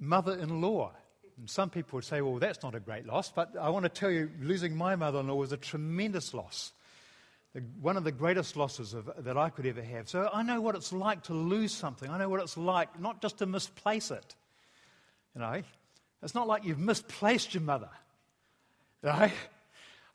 mother 0.00 0.36
in 0.36 0.60
law. 0.60 0.92
And 1.38 1.48
some 1.48 1.70
people 1.70 1.96
would 1.96 2.04
say, 2.04 2.20
well, 2.20 2.38
that's 2.38 2.62
not 2.62 2.74
a 2.74 2.80
great 2.80 3.06
loss. 3.06 3.30
But 3.30 3.56
I 3.60 3.70
want 3.70 3.84
to 3.84 3.88
tell 3.88 4.10
you, 4.10 4.30
losing 4.40 4.76
my 4.76 4.96
mother 4.96 5.20
in 5.20 5.28
law 5.28 5.36
was 5.36 5.52
a 5.52 5.56
tremendous 5.56 6.34
loss 6.34 6.72
one 7.80 7.96
of 7.96 8.02
the 8.04 8.12
greatest 8.12 8.56
losses 8.56 8.94
of, 8.94 9.10
that 9.18 9.36
I 9.36 9.48
could 9.48 9.66
ever 9.66 9.82
have. 9.82 10.08
So 10.08 10.28
I 10.32 10.42
know 10.42 10.60
what 10.60 10.74
it's 10.74 10.92
like 10.92 11.22
to 11.24 11.34
lose 11.34 11.72
something. 11.72 12.10
I 12.10 12.18
know 12.18 12.28
what 12.28 12.40
it's 12.40 12.56
like 12.56 13.00
not 13.00 13.22
just 13.22 13.38
to 13.38 13.46
misplace 13.46 14.10
it. 14.10 14.34
You 15.34 15.40
know, 15.40 15.62
it's 16.22 16.34
not 16.34 16.48
like 16.48 16.64
you've 16.64 16.78
misplaced 16.78 17.54
your 17.54 17.62
mother. 17.62 17.90
You? 19.02 19.30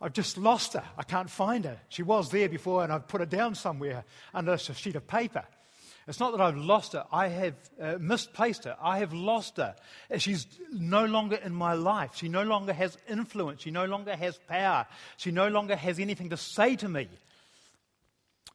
I've 0.01 0.13
just 0.13 0.37
lost 0.37 0.73
her. 0.73 0.83
I 0.97 1.03
can't 1.03 1.29
find 1.29 1.65
her. 1.65 1.77
She 1.89 2.03
was 2.03 2.29
there 2.31 2.47
before, 2.47 2.83
and 2.83 2.93
I've 2.93 3.07
put 3.07 3.19
her 3.19 3.25
down 3.25 3.55
somewhere 3.55 4.05
under 4.33 4.53
a 4.53 4.57
sheet 4.57 4.95
of 4.95 5.07
paper. 5.07 5.43
It's 6.09 6.19
not 6.19 6.31
that 6.31 6.41
I've 6.41 6.57
lost 6.57 6.93
her, 6.93 7.05
I 7.11 7.27
have 7.27 7.53
uh, 7.79 7.97
misplaced 7.99 8.63
her. 8.63 8.75
I 8.81 8.97
have 8.97 9.13
lost 9.13 9.57
her. 9.57 9.75
She's 10.17 10.47
no 10.71 11.05
longer 11.05 11.35
in 11.35 11.53
my 11.53 11.73
life. 11.73 12.15
She 12.15 12.29
no 12.29 12.41
longer 12.41 12.73
has 12.73 12.97
influence. 13.07 13.61
She 13.61 13.69
no 13.69 13.85
longer 13.85 14.15
has 14.15 14.39
power. 14.47 14.87
She 15.17 15.29
no 15.29 15.49
longer 15.49 15.75
has 15.75 15.99
anything 15.99 16.31
to 16.31 16.37
say 16.37 16.75
to 16.77 16.89
me. 16.89 17.07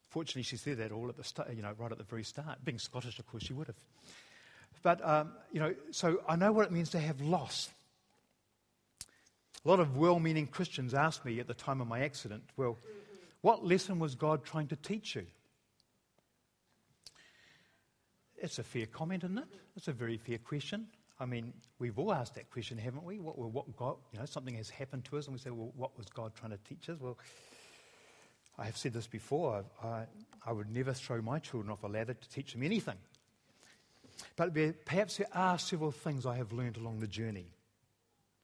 Fortunately, 0.09 0.43
she 0.43 0.57
said 0.57 0.79
that 0.79 0.91
all 0.91 1.07
at 1.07 1.15
the 1.15 1.53
you 1.55 1.61
know, 1.61 1.73
right 1.77 1.91
at 1.91 1.97
the 1.97 2.03
very 2.03 2.23
start. 2.23 2.57
Being 2.65 2.79
Scottish, 2.79 3.19
of 3.19 3.27
course, 3.27 3.43
she 3.43 3.53
would 3.53 3.67
have. 3.67 3.77
But, 4.83 5.05
um, 5.07 5.31
you 5.53 5.61
know, 5.61 5.73
so 5.91 6.21
I 6.27 6.35
know 6.35 6.51
what 6.51 6.65
it 6.65 6.73
means 6.73 6.89
to 6.89 6.99
have 6.99 7.21
loss. 7.21 7.69
A 9.65 9.69
lot 9.69 9.79
of 9.79 9.97
well 9.97 10.19
meaning 10.19 10.45
Christians 10.47 10.93
asked 10.93 11.25
me 11.25 11.39
at 11.39 11.47
the 11.47 11.53
time 11.53 11.81
of 11.81 11.87
my 11.87 12.01
accident, 12.01 12.43
well, 12.55 12.77
what 13.41 13.65
lesson 13.65 13.99
was 13.99 14.15
God 14.15 14.43
trying 14.43 14.67
to 14.67 14.75
teach 14.75 15.15
you? 15.15 15.25
It's 18.37 18.59
a 18.59 18.63
fair 18.63 18.85
comment, 18.85 19.23
isn't 19.23 19.37
it? 19.37 19.47
It's 19.75 19.87
a 19.87 19.93
very 19.93 20.17
fair 20.17 20.37
question. 20.37 20.87
I 21.19 21.25
mean, 21.25 21.53
we've 21.79 21.97
all 21.97 22.13
asked 22.13 22.35
that 22.35 22.51
question, 22.51 22.77
haven't 22.77 23.03
we? 23.03 23.19
What, 23.19 23.37
what 23.37 23.75
God, 23.75 23.95
you 24.11 24.19
know, 24.19 24.25
something 24.25 24.55
has 24.55 24.69
happened 24.69 25.05
to 25.05 25.17
us, 25.17 25.25
and 25.25 25.33
we 25.33 25.39
say, 25.39 25.49
well, 25.49 25.71
what 25.75 25.97
was 25.97 26.07
God 26.07 26.33
trying 26.35 26.51
to 26.51 26.59
teach 26.67 26.89
us? 26.89 26.99
Well, 26.99 27.17
I 28.57 28.65
have 28.65 28.77
said 28.77 28.93
this 28.93 29.07
before. 29.07 29.63
I, 29.83 30.03
I 30.45 30.51
would 30.51 30.69
never 30.69 30.93
throw 30.93 31.21
my 31.21 31.39
children 31.39 31.71
off 31.71 31.83
a 31.83 31.87
ladder 31.87 32.13
to 32.13 32.29
teach 32.29 32.53
them 32.53 32.63
anything. 32.63 32.97
But 34.35 34.53
perhaps 34.85 35.17
there 35.17 35.27
are 35.33 35.57
several 35.57 35.91
things 35.91 36.25
I 36.25 36.35
have 36.35 36.51
learned 36.51 36.77
along 36.77 36.99
the 36.99 37.07
journey. 37.07 37.47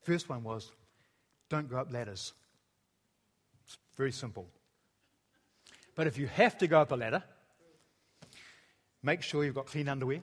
First 0.02 0.30
one 0.30 0.44
was 0.44 0.72
don't 1.52 1.70
go 1.70 1.78
up 1.78 1.92
ladders. 1.92 2.32
It's 3.66 3.78
very 3.98 4.14
simple. 4.14 4.48
But 5.96 6.08
if 6.08 6.18
you 6.18 6.28
have 6.28 6.58
to 6.60 6.68
go 6.68 6.80
up 6.80 6.94
a 6.94 6.96
ladder, 6.96 7.22
make 9.04 9.22
sure 9.22 9.44
you've 9.44 9.56
got 9.56 9.66
clean 9.66 9.90
underwear, 9.90 10.22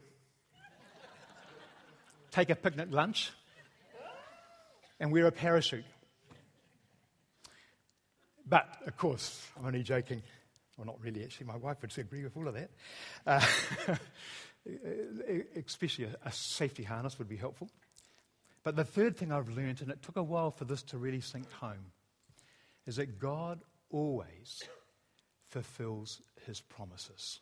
take 2.30 2.48
a 2.48 2.54
picnic 2.54 2.88
lunch, 2.90 3.30
and 4.98 5.12
wear 5.12 5.26
a 5.26 5.30
parachute. 5.32 5.84
But, 8.48 8.66
of 8.86 8.96
course, 8.96 9.46
I'm 9.58 9.66
only 9.66 9.82
joking. 9.82 10.22
Well, 10.78 10.86
not 10.86 10.96
really, 11.02 11.22
actually. 11.24 11.46
My 11.46 11.56
wife 11.56 11.76
would 11.82 11.96
agree 11.98 12.24
with 12.24 12.36
all 12.38 12.48
of 12.48 12.54
that. 12.54 12.70
Uh, 13.26 13.96
especially 15.66 16.06
a, 16.06 16.16
a 16.24 16.32
safety 16.32 16.84
harness 16.84 17.18
would 17.18 17.28
be 17.28 17.36
helpful. 17.36 17.68
But 18.64 18.76
the 18.76 18.84
third 18.84 19.16
thing 19.16 19.32
I've 19.32 19.48
learned, 19.48 19.80
and 19.80 19.90
it 19.90 20.02
took 20.02 20.16
a 20.16 20.22
while 20.22 20.50
for 20.50 20.64
this 20.64 20.82
to 20.84 20.98
really 20.98 21.20
sink 21.20 21.50
home, 21.52 21.92
is 22.86 22.96
that 22.96 23.18
God 23.18 23.60
always 23.90 24.62
fulfills 25.48 26.20
his 26.46 26.60
promises. 26.60 27.40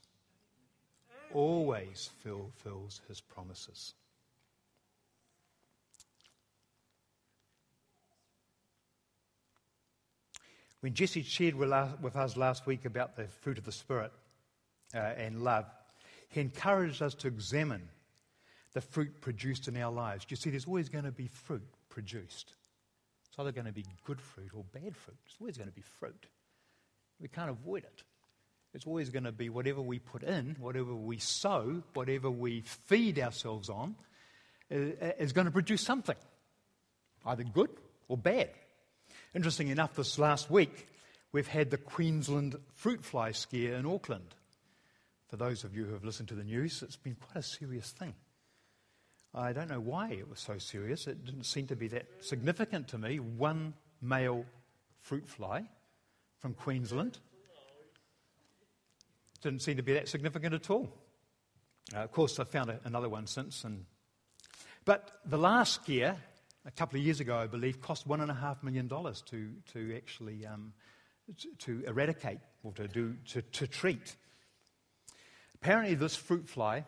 Always 1.32 2.10
fulfills 2.22 3.00
his 3.08 3.20
promises. 3.20 3.94
When 10.80 10.94
Jesse 10.94 11.22
shared 11.22 11.56
with 11.56 11.72
us 11.72 12.36
last 12.36 12.66
week 12.66 12.84
about 12.84 13.16
the 13.16 13.24
fruit 13.24 13.58
of 13.58 13.64
the 13.64 13.72
Spirit 13.72 14.12
uh, 14.94 14.98
and 14.98 15.42
love, 15.42 15.64
he 16.28 16.40
encouraged 16.40 17.02
us 17.02 17.14
to 17.14 17.28
examine 17.28 17.88
the 18.76 18.82
fruit 18.82 19.22
produced 19.22 19.68
in 19.68 19.76
our 19.78 19.90
lives. 19.90 20.26
You 20.28 20.36
see, 20.36 20.50
there's 20.50 20.66
always 20.66 20.90
going 20.90 21.06
to 21.06 21.10
be 21.10 21.28
fruit 21.28 21.66
produced. 21.88 22.52
It's 23.26 23.38
either 23.38 23.50
going 23.50 23.64
to 23.64 23.72
be 23.72 23.86
good 24.04 24.20
fruit 24.20 24.50
or 24.54 24.64
bad 24.70 24.94
fruit. 24.94 25.16
It's 25.24 25.36
always 25.40 25.56
going 25.56 25.70
to 25.70 25.74
be 25.74 25.80
fruit. 25.98 26.26
We 27.18 27.28
can't 27.28 27.48
avoid 27.48 27.84
it. 27.84 28.02
It's 28.74 28.86
always 28.86 29.08
going 29.08 29.24
to 29.24 29.32
be 29.32 29.48
whatever 29.48 29.80
we 29.80 29.98
put 29.98 30.22
in, 30.22 30.56
whatever 30.60 30.94
we 30.94 31.16
sow, 31.16 31.84
whatever 31.94 32.30
we 32.30 32.64
feed 32.66 33.18
ourselves 33.18 33.70
on, 33.70 33.96
is 34.68 35.32
going 35.32 35.46
to 35.46 35.50
produce 35.50 35.80
something, 35.80 36.16
either 37.24 37.44
good 37.44 37.70
or 38.08 38.18
bad. 38.18 38.50
Interesting 39.34 39.68
enough, 39.68 39.94
this 39.94 40.18
last 40.18 40.50
week, 40.50 40.86
we've 41.32 41.48
had 41.48 41.70
the 41.70 41.78
Queensland 41.78 42.56
fruit 42.74 43.02
fly 43.02 43.32
scare 43.32 43.76
in 43.76 43.86
Auckland. 43.86 44.34
For 45.28 45.38
those 45.38 45.64
of 45.64 45.74
you 45.74 45.86
who 45.86 45.94
have 45.94 46.04
listened 46.04 46.28
to 46.28 46.34
the 46.34 46.44
news, 46.44 46.82
it's 46.82 46.96
been 46.96 47.14
quite 47.14 47.36
a 47.36 47.42
serious 47.42 47.90
thing. 47.92 48.12
I 49.36 49.52
don't 49.52 49.68
know 49.68 49.80
why 49.80 50.12
it 50.12 50.30
was 50.30 50.40
so 50.40 50.56
serious. 50.56 51.06
It 51.06 51.24
didn't 51.26 51.44
seem 51.44 51.66
to 51.66 51.76
be 51.76 51.88
that 51.88 52.06
significant 52.20 52.88
to 52.88 52.98
me. 52.98 53.20
One 53.20 53.74
male 54.00 54.46
fruit 55.02 55.28
fly 55.28 55.68
from 56.38 56.54
Queensland 56.54 57.18
didn't 59.42 59.60
seem 59.60 59.76
to 59.76 59.82
be 59.82 59.92
that 59.92 60.08
significant 60.08 60.54
at 60.54 60.70
all. 60.70 60.90
Uh, 61.94 61.98
of 61.98 62.12
course, 62.12 62.40
I've 62.40 62.48
found 62.48 62.70
a, 62.70 62.80
another 62.84 63.10
one 63.10 63.26
since. 63.26 63.62
And, 63.64 63.84
but 64.86 65.20
the 65.26 65.36
last 65.36 65.82
scare, 65.82 66.16
a 66.64 66.70
couple 66.70 66.98
of 66.98 67.04
years 67.04 67.20
ago, 67.20 67.36
I 67.36 67.46
believe, 67.46 67.82
cost 67.82 68.08
$1.5 68.08 68.62
million 68.62 68.88
to, 68.88 69.50
to 69.72 69.96
actually 69.96 70.46
um, 70.46 70.72
to, 71.38 71.48
to 71.58 71.84
eradicate 71.86 72.40
or 72.62 72.72
to, 72.72 72.88
do, 72.88 73.14
to, 73.28 73.42
to 73.42 73.66
treat. 73.66 74.16
Apparently, 75.54 75.94
this 75.94 76.16
fruit 76.16 76.48
fly 76.48 76.84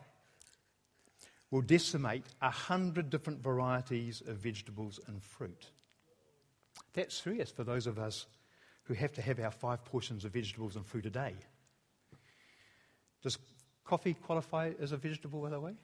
will 1.51 1.63
decimate 1.63 2.25
a 2.43 2.51
hundred 2.51 3.11
different 3.11 3.43
varieties 3.43 4.23
of 4.27 4.37
vegetables 4.37 5.01
and 5.07 5.23
fruit. 5.23 5.71
That's 6.93 7.17
serious 7.17 7.51
for 7.51 7.65
those 7.65 7.87
of 7.87 7.99
us 7.99 8.27
who 8.85 8.95
have 8.95 9.13
to 9.15 9.23
have 9.23 9.39
our 9.41 9.51
five 9.51 9.85
portions 9.85 10.25
of 10.25 10.33
vegetables 10.33 10.77
and 10.77 10.87
fruit 10.87 11.07
a 11.07 11.11
day. 11.11 11.35
Does 13.23 13.39
coffee 13.85 14.15
qualify 14.15 14.73
as 14.81 14.93
a 14.93 14.97
vegetable, 14.97 15.43
by 15.43 15.51
the 15.51 15.61
way? 15.61 15.75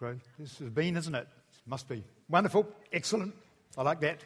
Right. 0.00 0.16
This 0.38 0.60
is 0.60 0.68
a 0.68 0.70
bean, 0.70 0.96
isn't 0.96 1.14
it? 1.14 1.28
Must 1.66 1.86
be. 1.86 2.02
Wonderful. 2.28 2.66
Excellent. 2.90 3.34
I 3.76 3.82
like 3.82 4.00
that. 4.00 4.18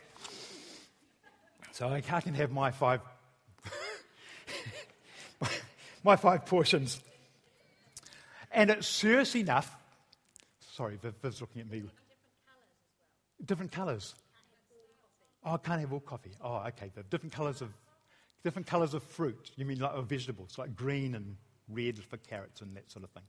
So 1.73 1.89
I 1.89 2.01
can 2.01 2.35
have 2.35 2.53
my 2.53 2.71
five, 2.71 3.01
my 6.05 6.15
five 6.15 6.47
portions. 6.47 7.01
And 8.55 8.71
it's 8.71 8.87
serious 8.87 9.35
enough. 9.35 9.77
Sorry, 10.61 10.97
Viv, 10.97 11.15
Viv's 11.21 11.41
looking 11.41 11.61
at 11.61 11.71
me. 11.71 11.83
Different 13.45 13.73
colours. 13.73 14.15
Oh, 15.45 15.55
I 15.55 15.57
can't 15.59 15.81
have 15.81 15.93
all 15.93 16.01
coffee. 16.01 16.33
Oh, 16.41 16.63
okay. 16.69 16.91
The 16.95 17.03
different 17.03 17.33
colours 17.35 17.61
of 17.61 17.69
different 18.45 18.67
colours 18.67 18.95
of 18.95 19.03
fruit. 19.03 19.51
You 19.57 19.65
mean 19.65 19.81
like 19.81 19.93
of 19.93 20.07
vegetables, 20.07 20.57
like 20.57 20.77
green 20.77 21.15
and 21.15 21.37
red 21.69 21.99
for 21.99 22.17
carrots 22.17 22.61
and 22.61 22.77
that 22.77 22.91
sort 22.91 23.05
of 23.05 23.11
thing. 23.11 23.25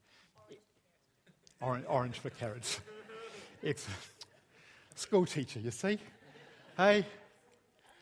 Orange, 1.61 1.85
orange 1.88 2.19
for 2.19 2.29
carrots. 2.29 2.79
Excellent. 3.63 3.99
School 4.95 5.25
teacher, 5.25 5.59
you 5.59 5.71
see? 5.71 5.97
Hey, 6.77 7.05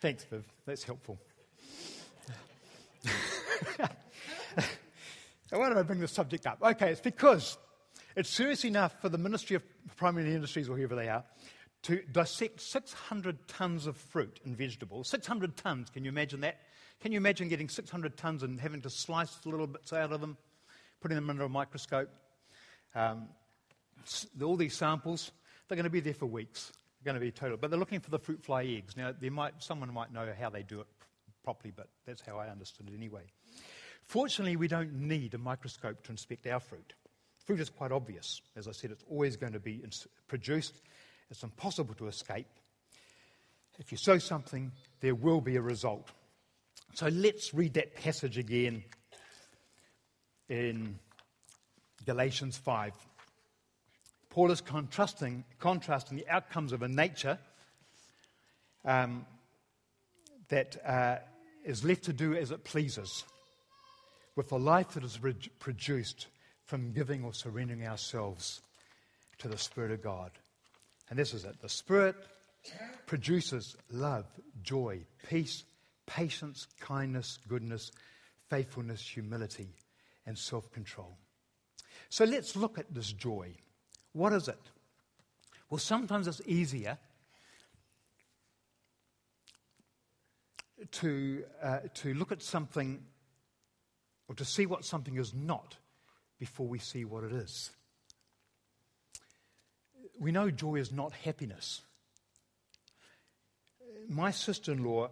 thanks, 0.01 0.25
Viv. 0.25 0.43
That's 0.65 0.83
helpful. 0.83 1.17
Why 5.57 5.69
do 5.69 5.77
I 5.77 5.83
bring 5.83 5.99
this 5.99 6.11
subject 6.11 6.47
up? 6.47 6.57
Okay, 6.63 6.91
it's 6.91 7.01
because 7.01 7.57
it's 8.15 8.29
serious 8.29 8.65
enough 8.65 8.99
for 9.01 9.09
the 9.09 9.19
Ministry 9.19 9.55
of 9.55 9.63
Primary 9.97 10.33
Industries, 10.33 10.67
or 10.67 10.75
whoever 10.75 10.95
they 10.95 11.09
are, 11.09 11.23
to 11.83 12.01
dissect 12.11 12.59
600 12.59 13.47
tons 13.47 13.85
of 13.85 13.95
fruit 13.95 14.39
and 14.45 14.57
vegetables. 14.57 15.09
600 15.09 15.55
tons, 15.55 15.91
can 15.91 16.03
you 16.03 16.09
imagine 16.09 16.41
that? 16.41 16.59
Can 17.01 17.11
you 17.11 17.17
imagine 17.17 17.49
getting 17.49 17.69
600 17.69 18.17
tons 18.17 18.41
and 18.41 18.59
having 18.59 18.81
to 18.81 18.89
slice 18.89 19.45
little 19.45 19.67
bits 19.67 19.93
out 19.93 20.11
of 20.11 20.21
them, 20.21 20.37
putting 21.01 21.15
them 21.15 21.29
under 21.29 21.43
a 21.43 21.49
microscope? 21.49 22.09
Um, 22.95 23.27
all 24.41 24.55
these 24.55 24.75
samples, 24.75 25.31
they're 25.67 25.75
going 25.75 25.83
to 25.83 25.91
be 25.91 25.99
there 25.99 26.15
for 26.15 26.25
weeks. 26.25 26.71
They're 27.03 27.13
going 27.13 27.21
to 27.21 27.25
be 27.25 27.31
total. 27.31 27.57
But 27.57 27.69
they're 27.69 27.79
looking 27.79 27.99
for 27.99 28.09
the 28.09 28.19
fruit 28.19 28.43
fly 28.43 28.63
eggs. 28.63 28.97
Now, 28.97 29.13
might, 29.29 29.61
someone 29.61 29.93
might 29.93 30.11
know 30.11 30.27
how 30.39 30.49
they 30.49 30.63
do 30.63 30.79
it 30.79 30.87
properly, 31.43 31.73
but 31.75 31.89
that's 32.07 32.21
how 32.21 32.37
I 32.37 32.47
understood 32.47 32.89
it 32.89 32.95
anyway. 32.95 33.23
Fortunately, 34.07 34.55
we 34.55 34.67
don't 34.67 34.93
need 34.93 35.33
a 35.33 35.37
microscope 35.37 36.03
to 36.03 36.11
inspect 36.11 36.45
our 36.47 36.59
fruit. 36.59 36.93
Fruit 37.45 37.59
is 37.59 37.69
quite 37.69 37.91
obvious. 37.91 38.41
As 38.55 38.67
I 38.67 38.71
said, 38.71 38.91
it's 38.91 39.03
always 39.09 39.35
going 39.35 39.53
to 39.53 39.59
be 39.59 39.83
produced, 40.27 40.75
it's 41.29 41.43
impossible 41.43 41.93
to 41.95 42.07
escape. 42.07 42.47
If 43.79 43.91
you 43.91 43.97
sow 43.97 44.17
something, 44.17 44.71
there 45.01 45.15
will 45.15 45.41
be 45.41 45.55
a 45.55 45.61
result. 45.61 46.09
So 46.93 47.07
let's 47.07 47.53
read 47.53 47.73
that 47.73 47.95
passage 47.95 48.37
again 48.37 48.83
in 50.47 50.99
Galatians 52.05 52.57
5. 52.57 52.93
Paul 54.29 54.51
is 54.51 54.61
contrasting, 54.61 55.43
contrasting 55.59 56.17
the 56.17 56.27
outcomes 56.29 56.71
of 56.71 56.83
a 56.83 56.87
nature 56.87 57.39
um, 58.85 59.25
that 60.49 60.77
uh, 60.85 61.17
is 61.65 61.83
left 61.83 62.03
to 62.03 62.13
do 62.13 62.35
as 62.35 62.51
it 62.51 62.63
pleases 62.63 63.23
with 64.35 64.49
the 64.49 64.59
life 64.59 64.89
that 64.89 65.03
is 65.03 65.19
produced 65.59 66.27
from 66.65 66.91
giving 66.91 67.23
or 67.23 67.33
surrendering 67.33 67.85
ourselves 67.85 68.61
to 69.37 69.47
the 69.47 69.57
Spirit 69.57 69.91
of 69.91 70.01
God. 70.01 70.31
And 71.09 71.19
this 71.19 71.33
is 71.33 71.43
it 71.45 71.61
the 71.61 71.69
Spirit 71.69 72.15
produces 73.05 73.75
love, 73.91 74.25
joy, 74.63 75.01
peace, 75.27 75.63
patience, 76.05 76.67
kindness, 76.79 77.37
goodness, 77.47 77.91
faithfulness, 78.49 79.01
humility, 79.07 79.69
and 80.25 80.37
self 80.37 80.71
control. 80.71 81.17
So 82.09 82.25
let's 82.25 82.55
look 82.55 82.77
at 82.77 82.93
this 82.93 83.11
joy. 83.11 83.53
What 84.13 84.33
is 84.33 84.47
it? 84.47 84.59
Well, 85.69 85.79
sometimes 85.79 86.27
it's 86.27 86.41
easier 86.45 86.97
to, 90.91 91.43
uh, 91.61 91.79
to 91.95 92.13
look 92.13 92.31
at 92.31 92.41
something 92.41 93.03
or 94.33 94.35
to 94.35 94.45
see 94.45 94.65
what 94.65 94.83
something 94.83 95.15
is 95.17 95.31
not 95.31 95.77
before 96.39 96.65
we 96.65 96.79
see 96.79 97.05
what 97.05 97.23
it 97.23 97.31
is. 97.31 97.69
We 100.19 100.31
know 100.31 100.49
joy 100.49 100.77
is 100.77 100.91
not 100.91 101.11
happiness. 101.11 101.81
My 104.09 104.31
sister 104.31 104.71
in 104.71 104.83
law 104.83 105.09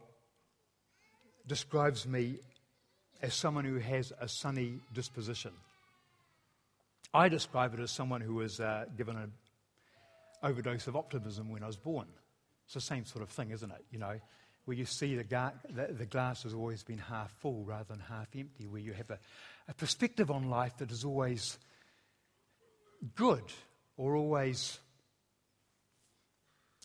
describes 1.46 2.08
me 2.08 2.40
as 3.22 3.36
someone 3.36 3.64
who 3.64 3.78
has 3.78 4.12
a 4.20 4.28
sunny 4.28 4.80
disposition. 4.92 5.52
I 7.14 7.30
describe 7.30 7.76
it 7.76 7.80
as 7.80 7.92
someone 7.92 8.22
who 8.22 8.34
was 8.34 8.60
uh, 8.60 8.86
given 8.98 9.18
an 9.18 9.34
overdose 10.42 10.88
of 10.88 10.96
optimism 10.96 11.52
when 11.52 11.62
I 11.62 11.68
was 11.68 11.78
born. 11.78 12.08
It's 12.66 12.74
the 12.74 12.82
same 12.82 13.06
sort 13.06 13.22
of 13.22 13.30
thing, 13.30 13.52
isn't 13.52 13.70
it? 13.70 13.86
You 13.92 14.00
know, 14.00 14.20
where 14.66 14.78
you 14.78 14.86
see 14.86 15.16
the, 15.16 15.24
ga- 15.24 15.52
the, 15.70 15.94
the, 15.94 16.06
glass 16.06 16.44
has 16.44 16.54
always 16.54 16.84
been 16.84 16.98
half 16.98 17.32
full 17.40 17.64
rather 17.66 17.86
than 17.90 18.00
half 18.00 18.28
empty, 18.38 18.68
where 18.68 18.82
you 18.82 18.94
have 18.94 19.10
a, 19.10 19.20
a 19.68 19.74
perspective 19.74 20.30
on 20.30 20.50
life 20.50 20.78
that 20.78 20.92
is 20.92 21.04
always 21.04 21.58
good 23.16 23.44
or 23.98 24.16
always 24.16 24.80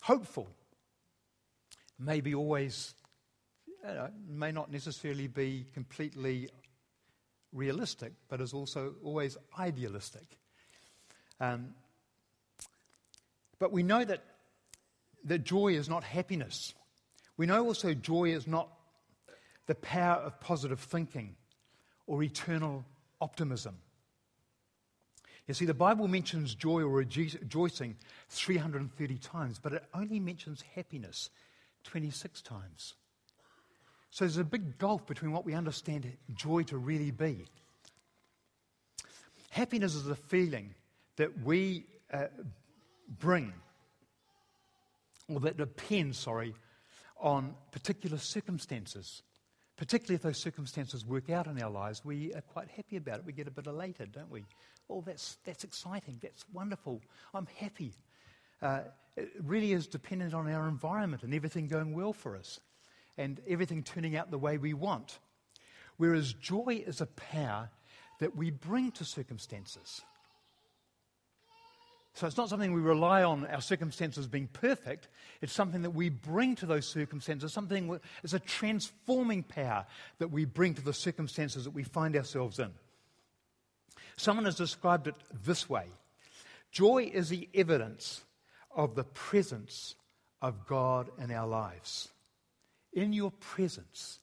hopeful. 0.01 0.47
Maybe 1.99 2.33
always, 2.33 2.93
you 3.67 3.93
know, 3.93 4.09
may 4.27 4.51
not 4.51 4.71
necessarily 4.71 5.27
be 5.27 5.65
completely 5.73 6.49
realistic, 7.53 8.13
but 8.29 8.41
is 8.41 8.53
also 8.53 8.95
always 9.03 9.37
idealistic. 9.57 10.37
Um, 11.39 11.73
but 13.59 13.71
we 13.71 13.83
know 13.83 14.03
that, 14.03 14.23
that 15.25 15.43
joy 15.43 15.69
is 15.69 15.89
not 15.89 16.03
happiness. 16.03 16.73
We 17.37 17.45
know 17.45 17.65
also 17.65 17.93
joy 17.93 18.25
is 18.25 18.47
not 18.47 18.69
the 19.67 19.75
power 19.75 20.15
of 20.17 20.39
positive 20.39 20.79
thinking 20.79 21.35
or 22.07 22.23
eternal 22.23 22.83
optimism. 23.21 23.77
You 25.47 25.53
see, 25.53 25.65
the 25.65 25.73
Bible 25.73 26.07
mentions 26.07 26.55
joy 26.55 26.81
or 26.81 26.89
rejoicing 26.89 27.95
330 28.29 29.17
times, 29.19 29.59
but 29.59 29.73
it 29.73 29.83
only 29.93 30.19
mentions 30.19 30.63
happiness 30.75 31.29
26 31.85 32.41
times. 32.41 32.95
So 34.09 34.25
there's 34.25 34.37
a 34.37 34.43
big 34.43 34.77
gulf 34.77 35.05
between 35.05 35.31
what 35.31 35.45
we 35.45 35.53
understand 35.53 36.11
joy 36.33 36.63
to 36.63 36.77
really 36.77 37.11
be. 37.11 37.45
Happiness 39.51 39.95
is 39.95 40.07
a 40.07 40.15
feeling 40.15 40.73
that 41.15 41.43
we 41.43 41.85
uh, 42.11 42.25
bring, 43.19 43.53
or 45.29 45.39
that 45.41 45.57
depends, 45.57 46.17
sorry, 46.17 46.53
on 47.19 47.55
particular 47.71 48.17
circumstances. 48.17 49.23
Particularly 49.77 50.15
if 50.15 50.23
those 50.23 50.41
circumstances 50.41 51.05
work 51.05 51.29
out 51.29 51.45
in 51.45 51.61
our 51.61 51.69
lives, 51.69 52.03
we 52.03 52.33
are 52.33 52.41
quite 52.41 52.67
happy 52.69 52.97
about 52.97 53.19
it. 53.19 53.25
We 53.25 53.33
get 53.33 53.47
a 53.47 53.51
bit 53.51 53.67
elated, 53.67 54.11
don't 54.11 54.31
we? 54.31 54.43
Oh, 54.89 55.03
that's, 55.05 55.37
that's 55.45 55.63
exciting. 55.63 56.17
That's 56.21 56.45
wonderful. 56.51 57.01
I'm 57.33 57.47
happy. 57.57 57.93
Uh, 58.61 58.81
it 59.15 59.29
really 59.43 59.73
is 59.73 59.87
dependent 59.87 60.33
on 60.33 60.51
our 60.51 60.67
environment 60.67 61.23
and 61.23 61.33
everything 61.33 61.67
going 61.67 61.93
well 61.93 62.13
for 62.13 62.35
us 62.35 62.59
and 63.17 63.39
everything 63.47 63.83
turning 63.83 64.15
out 64.15 64.31
the 64.31 64.37
way 64.37 64.57
we 64.57 64.73
want. 64.73 65.19
Whereas 65.97 66.33
joy 66.33 66.83
is 66.85 67.01
a 67.01 67.07
power 67.07 67.69
that 68.19 68.35
we 68.35 68.51
bring 68.51 68.91
to 68.93 69.05
circumstances. 69.05 70.01
So 72.17 72.25
it's 72.25 72.35
not 72.35 72.49
something 72.49 72.73
we 72.73 72.81
rely 72.81 73.21
on 73.21 73.45
our 73.45 73.61
circumstances 73.61 74.25
being 74.25 74.47
perfect. 74.47 75.07
It's 75.39 75.53
something 75.53 75.83
that 75.83 75.91
we 75.91 76.09
bring 76.09 76.55
to 76.55 76.65
those 76.65 76.87
circumstances. 76.87 77.53
Something 77.53 77.99
it's 78.23 78.33
a 78.33 78.39
transforming 78.39 79.43
power 79.43 79.85
that 80.17 80.31
we 80.31 80.43
bring 80.43 80.73
to 80.73 80.81
the 80.81 80.93
circumstances 80.93 81.65
that 81.65 81.75
we 81.75 81.83
find 81.83 82.15
ourselves 82.15 82.57
in. 82.57 82.71
Someone 84.15 84.45
has 84.45 84.55
described 84.55 85.05
it 85.05 85.13
this 85.43 85.69
way 85.69 85.85
Joy 86.71 87.11
is 87.13 87.29
the 87.29 87.47
evidence 87.53 88.23
of 88.75 88.95
the 88.95 89.03
presence 89.03 89.93
of 90.41 90.65
God 90.65 91.11
in 91.21 91.29
our 91.29 91.47
lives. 91.47 92.09
In 92.93 93.13
your 93.13 93.29
presence 93.29 94.17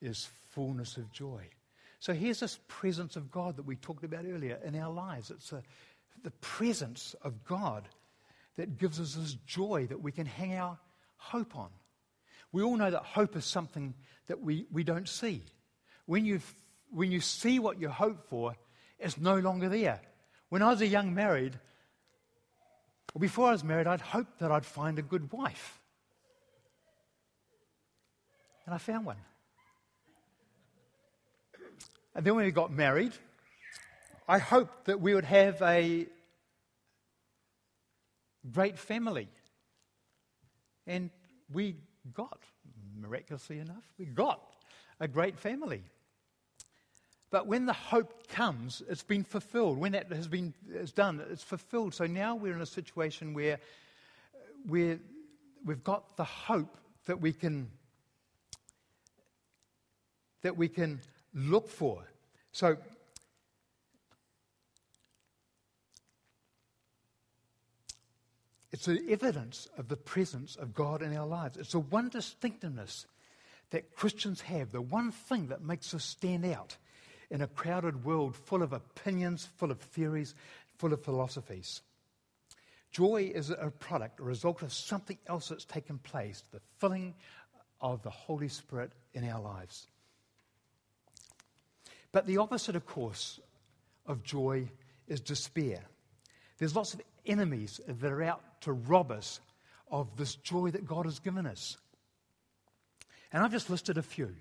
is 0.00 0.28
fullness 0.50 0.96
of 0.96 1.10
joy. 1.10 1.48
So 1.98 2.12
here's 2.12 2.40
this 2.40 2.58
presence 2.66 3.14
of 3.14 3.30
God 3.30 3.56
that 3.56 3.64
we 3.64 3.76
talked 3.76 4.02
about 4.02 4.26
earlier 4.26 4.58
in 4.64 4.74
our 4.74 4.92
lives. 4.92 5.30
It's 5.30 5.52
a 5.52 5.62
the 6.22 6.30
presence 6.30 7.14
of 7.22 7.44
God 7.44 7.88
that 8.56 8.78
gives 8.78 9.00
us 9.00 9.14
this 9.14 9.34
joy 9.46 9.86
that 9.88 10.02
we 10.02 10.12
can 10.12 10.26
hang 10.26 10.54
our 10.54 10.78
hope 11.16 11.56
on. 11.56 11.70
We 12.52 12.62
all 12.62 12.76
know 12.76 12.90
that 12.90 13.02
hope 13.02 13.36
is 13.36 13.44
something 13.44 13.94
that 14.26 14.40
we, 14.40 14.66
we 14.70 14.84
don't 14.84 15.08
see. 15.08 15.42
When 16.06 16.24
you, 16.24 16.40
when 16.90 17.10
you 17.10 17.20
see 17.20 17.58
what 17.58 17.80
you 17.80 17.88
hope 17.88 18.28
for, 18.28 18.54
it's 18.98 19.18
no 19.18 19.38
longer 19.38 19.68
there. 19.68 20.00
When 20.48 20.62
I 20.62 20.70
was 20.70 20.80
a 20.80 20.86
young 20.86 21.14
married, 21.14 21.58
or 23.14 23.20
before 23.20 23.48
I 23.48 23.52
was 23.52 23.64
married, 23.64 23.86
I'd 23.86 24.00
hoped 24.00 24.38
that 24.40 24.52
I'd 24.52 24.66
find 24.66 24.98
a 24.98 25.02
good 25.02 25.32
wife. 25.32 25.80
And 28.66 28.74
I 28.74 28.78
found 28.78 29.06
one. 29.06 29.16
And 32.14 32.24
then 32.24 32.36
when 32.36 32.44
we 32.44 32.50
got 32.50 32.70
married, 32.70 33.12
I 34.28 34.38
hoped 34.38 34.86
that 34.86 35.00
we 35.00 35.14
would 35.14 35.24
have 35.24 35.60
a 35.62 36.06
great 38.50 38.78
family. 38.78 39.28
And 40.86 41.10
we 41.52 41.76
got, 42.14 42.38
miraculously 42.98 43.58
enough, 43.58 43.84
we 43.98 44.06
got 44.06 44.40
a 45.00 45.08
great 45.08 45.38
family. 45.38 45.82
But 47.30 47.46
when 47.46 47.66
the 47.66 47.72
hope 47.72 48.28
comes, 48.28 48.82
it's 48.88 49.02
been 49.02 49.24
fulfilled. 49.24 49.78
When 49.78 49.92
that 49.92 50.12
has 50.12 50.28
been 50.28 50.52
is 50.70 50.92
done, 50.92 51.22
it's 51.30 51.42
fulfilled. 51.42 51.94
So 51.94 52.06
now 52.06 52.34
we're 52.34 52.54
in 52.54 52.60
a 52.60 52.66
situation 52.66 53.32
where 53.32 53.58
we're, 54.66 55.00
we've 55.64 55.82
got 55.82 56.16
the 56.16 56.24
hope 56.24 56.76
that 57.06 57.20
we 57.20 57.32
can 57.32 57.70
that 60.42 60.56
we 60.56 60.68
can 60.68 61.00
look 61.34 61.68
for. 61.68 62.02
So 62.50 62.76
It's 68.72 68.86
the 68.86 69.04
evidence 69.10 69.68
of 69.76 69.88
the 69.88 69.96
presence 69.96 70.56
of 70.56 70.74
God 70.74 71.02
in 71.02 71.14
our 71.14 71.26
lives. 71.26 71.58
It's 71.58 71.72
the 71.72 71.80
one 71.80 72.08
distinctiveness 72.08 73.06
that 73.70 73.94
Christians 73.94 74.40
have, 74.42 74.72
the 74.72 74.80
one 74.80 75.12
thing 75.12 75.48
that 75.48 75.62
makes 75.62 75.92
us 75.94 76.04
stand 76.04 76.46
out 76.46 76.76
in 77.30 77.42
a 77.42 77.46
crowded 77.46 78.04
world 78.04 78.34
full 78.34 78.62
of 78.62 78.72
opinions, 78.72 79.46
full 79.56 79.70
of 79.70 79.78
theories, 79.78 80.34
full 80.78 80.92
of 80.92 81.02
philosophies. 81.02 81.82
Joy 82.90 83.30
is 83.34 83.50
a 83.50 83.70
product, 83.78 84.20
a 84.20 84.22
result 84.22 84.62
of 84.62 84.72
something 84.72 85.18
else 85.26 85.48
that's 85.48 85.64
taken 85.64 85.98
place, 85.98 86.42
the 86.52 86.60
filling 86.78 87.14
of 87.80 88.02
the 88.02 88.10
Holy 88.10 88.48
Spirit 88.48 88.92
in 89.14 89.28
our 89.28 89.40
lives. 89.40 89.86
But 92.10 92.26
the 92.26 92.38
opposite, 92.38 92.76
of 92.76 92.86
course, 92.86 93.40
of 94.06 94.22
joy 94.22 94.68
is 95.08 95.20
despair. 95.20 95.82
There's 96.58 96.76
lots 96.76 96.92
of 96.92 97.00
enemies 97.24 97.80
that 97.86 98.12
are 98.12 98.22
out 98.22 98.42
to 98.62 98.72
rob 98.72 99.10
us 99.10 99.40
of 99.90 100.16
this 100.16 100.34
joy 100.36 100.70
that 100.70 100.86
God 100.86 101.04
has 101.04 101.18
given 101.18 101.46
us. 101.46 101.76
And 103.32 103.42
I've 103.42 103.52
just 103.52 103.70
listed 103.70 103.98
a 103.98 104.02
few. 104.02 104.34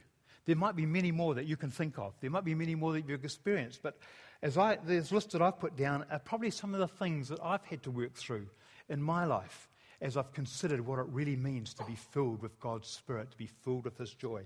There 0.45 0.55
might 0.55 0.75
be 0.75 0.85
many 0.85 1.11
more 1.11 1.35
that 1.35 1.45
you 1.45 1.55
can 1.55 1.69
think 1.69 1.99
of. 1.99 2.13
There 2.19 2.31
might 2.31 2.45
be 2.45 2.55
many 2.55 2.75
more 2.75 2.93
that 2.93 3.07
you've 3.07 3.23
experienced. 3.23 3.81
But 3.83 3.97
as 4.41 4.57
I, 4.57 4.77
there's 4.83 5.11
list 5.11 5.31
that 5.31 5.41
I've 5.41 5.59
put 5.59 5.75
down 5.75 6.05
are 6.09 6.19
probably 6.19 6.49
some 6.49 6.73
of 6.73 6.79
the 6.79 6.87
things 6.87 7.29
that 7.29 7.39
I've 7.43 7.63
had 7.65 7.83
to 7.83 7.91
work 7.91 8.15
through 8.15 8.47
in 8.89 9.01
my 9.01 9.25
life 9.25 9.69
as 10.01 10.17
I've 10.17 10.33
considered 10.33 10.81
what 10.81 10.99
it 10.99 11.05
really 11.09 11.35
means 11.35 11.75
to 11.75 11.83
be 11.85 11.95
filled 11.95 12.41
with 12.41 12.59
God's 12.59 12.87
Spirit, 12.87 13.31
to 13.31 13.37
be 13.37 13.45
filled 13.63 13.85
with 13.85 13.97
His 13.99 14.13
joy. 14.13 14.41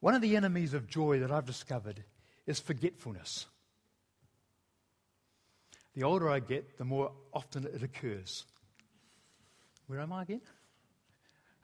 One 0.00 0.14
of 0.14 0.20
the 0.20 0.36
enemies 0.36 0.74
of 0.74 0.86
joy 0.86 1.20
that 1.20 1.30
I've 1.30 1.46
discovered 1.46 2.04
is 2.46 2.60
forgetfulness. 2.60 3.46
The 5.94 6.04
older 6.04 6.30
I 6.30 6.40
get, 6.40 6.78
the 6.78 6.84
more 6.84 7.12
often 7.32 7.64
it 7.66 7.82
occurs. 7.82 8.44
Where 9.86 10.00
am 10.00 10.12
I 10.12 10.22
again? 10.22 10.40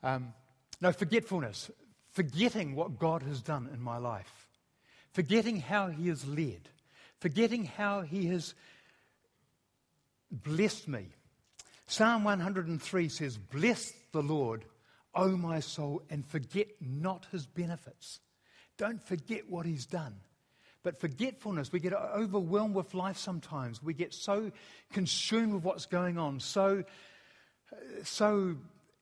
Um, 0.02 0.34
no, 0.80 0.92
forgetfulness. 0.92 1.70
Forgetting 2.12 2.74
what 2.74 2.98
God 2.98 3.22
has 3.22 3.40
done 3.40 3.68
in 3.72 3.80
my 3.80 3.98
life. 3.98 4.48
Forgetting 5.12 5.60
how 5.60 5.88
He 5.88 6.08
has 6.08 6.26
led. 6.26 6.68
Forgetting 7.20 7.64
how 7.64 8.00
He 8.00 8.26
has 8.26 8.54
blessed 10.30 10.88
me. 10.88 11.06
Psalm 11.86 12.24
103 12.24 13.08
says, 13.08 13.38
Bless 13.38 13.92
the 14.12 14.22
Lord, 14.22 14.64
O 15.14 15.36
my 15.36 15.60
soul, 15.60 16.02
and 16.10 16.26
forget 16.26 16.68
not 16.80 17.26
his 17.30 17.46
benefits. 17.46 18.20
Don't 18.76 19.02
forget 19.02 19.48
what 19.48 19.66
he's 19.66 19.86
done. 19.86 20.16
But 20.86 21.00
forgetfulness, 21.00 21.72
we 21.72 21.80
get 21.80 21.92
overwhelmed 21.92 22.76
with 22.76 22.94
life 22.94 23.16
sometimes. 23.16 23.82
We 23.82 23.92
get 23.92 24.14
so 24.14 24.52
consumed 24.92 25.54
with 25.54 25.64
what's 25.64 25.86
going 25.86 26.16
on, 26.16 26.38
so, 26.38 26.84
so 28.04 28.54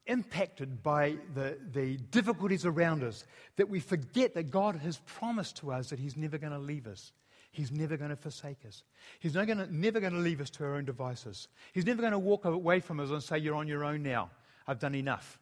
impacted 0.07 0.83
by 0.83 1.19
the, 1.35 1.59
the 1.73 1.99
difficulties 1.99 2.65
around 2.65 3.05
us 3.05 3.27
that 3.57 3.69
we 3.69 3.81
forget 3.81 4.33
that 4.33 4.45
God 4.45 4.77
has 4.77 4.99
promised 5.05 5.59
to 5.59 5.73
us 5.73 5.91
that 5.91 5.99
He's 5.99 6.17
never 6.17 6.39
going 6.39 6.55
to 6.55 6.59
leave 6.59 6.87
us. 6.87 7.13
He's 7.51 7.71
never 7.71 7.99
going 7.99 8.09
to 8.09 8.17
forsake 8.17 8.65
us. 8.67 8.83
He's 9.21 9.35
going, 9.35 9.49
to, 9.49 9.71
never 9.71 10.01
going 10.01 10.15
to 10.15 10.21
leave 10.21 10.41
us 10.41 10.49
to 10.53 10.65
our 10.65 10.77
own 10.77 10.87
devices. 10.87 11.49
He's 11.75 11.85
never 11.85 12.01
going 12.01 12.13
to 12.13 12.19
walk 12.19 12.47
away 12.47 12.81
from 12.81 12.99
us 12.99 13.11
and 13.11 13.23
say, 13.23 13.37
You're 13.37 13.57
on 13.57 13.69
your 13.69 13.85
own 13.85 14.03
now. 14.03 14.31
I've 14.67 14.79
done 14.79 14.95
enough. 14.95 15.39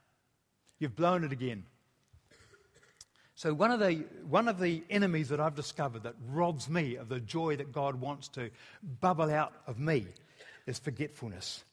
You've 0.81 0.97
blown 0.97 1.23
it 1.23 1.31
again. 1.31 1.67
So, 3.35 3.55
one 3.55 3.71
of, 3.71 3.81
the, 3.81 4.05
one 4.29 4.47
of 4.47 4.59
the 4.61 4.85
enemies 4.91 5.31
that 5.31 5.41
I've 5.41 5.55
discovered 5.55 6.03
that 6.03 6.15
robs 6.29 6.69
me 6.69 6.97
of 6.97 7.09
the 7.09 7.21
joy 7.21 7.57
that 7.57 7.73
God 7.73 8.01
wants 8.01 8.29
to 8.29 8.51
bubble 9.01 9.31
out 9.31 9.55
of 9.67 9.79
me 9.79 10.07
is 10.67 10.79
forgetfulness. 10.79 11.65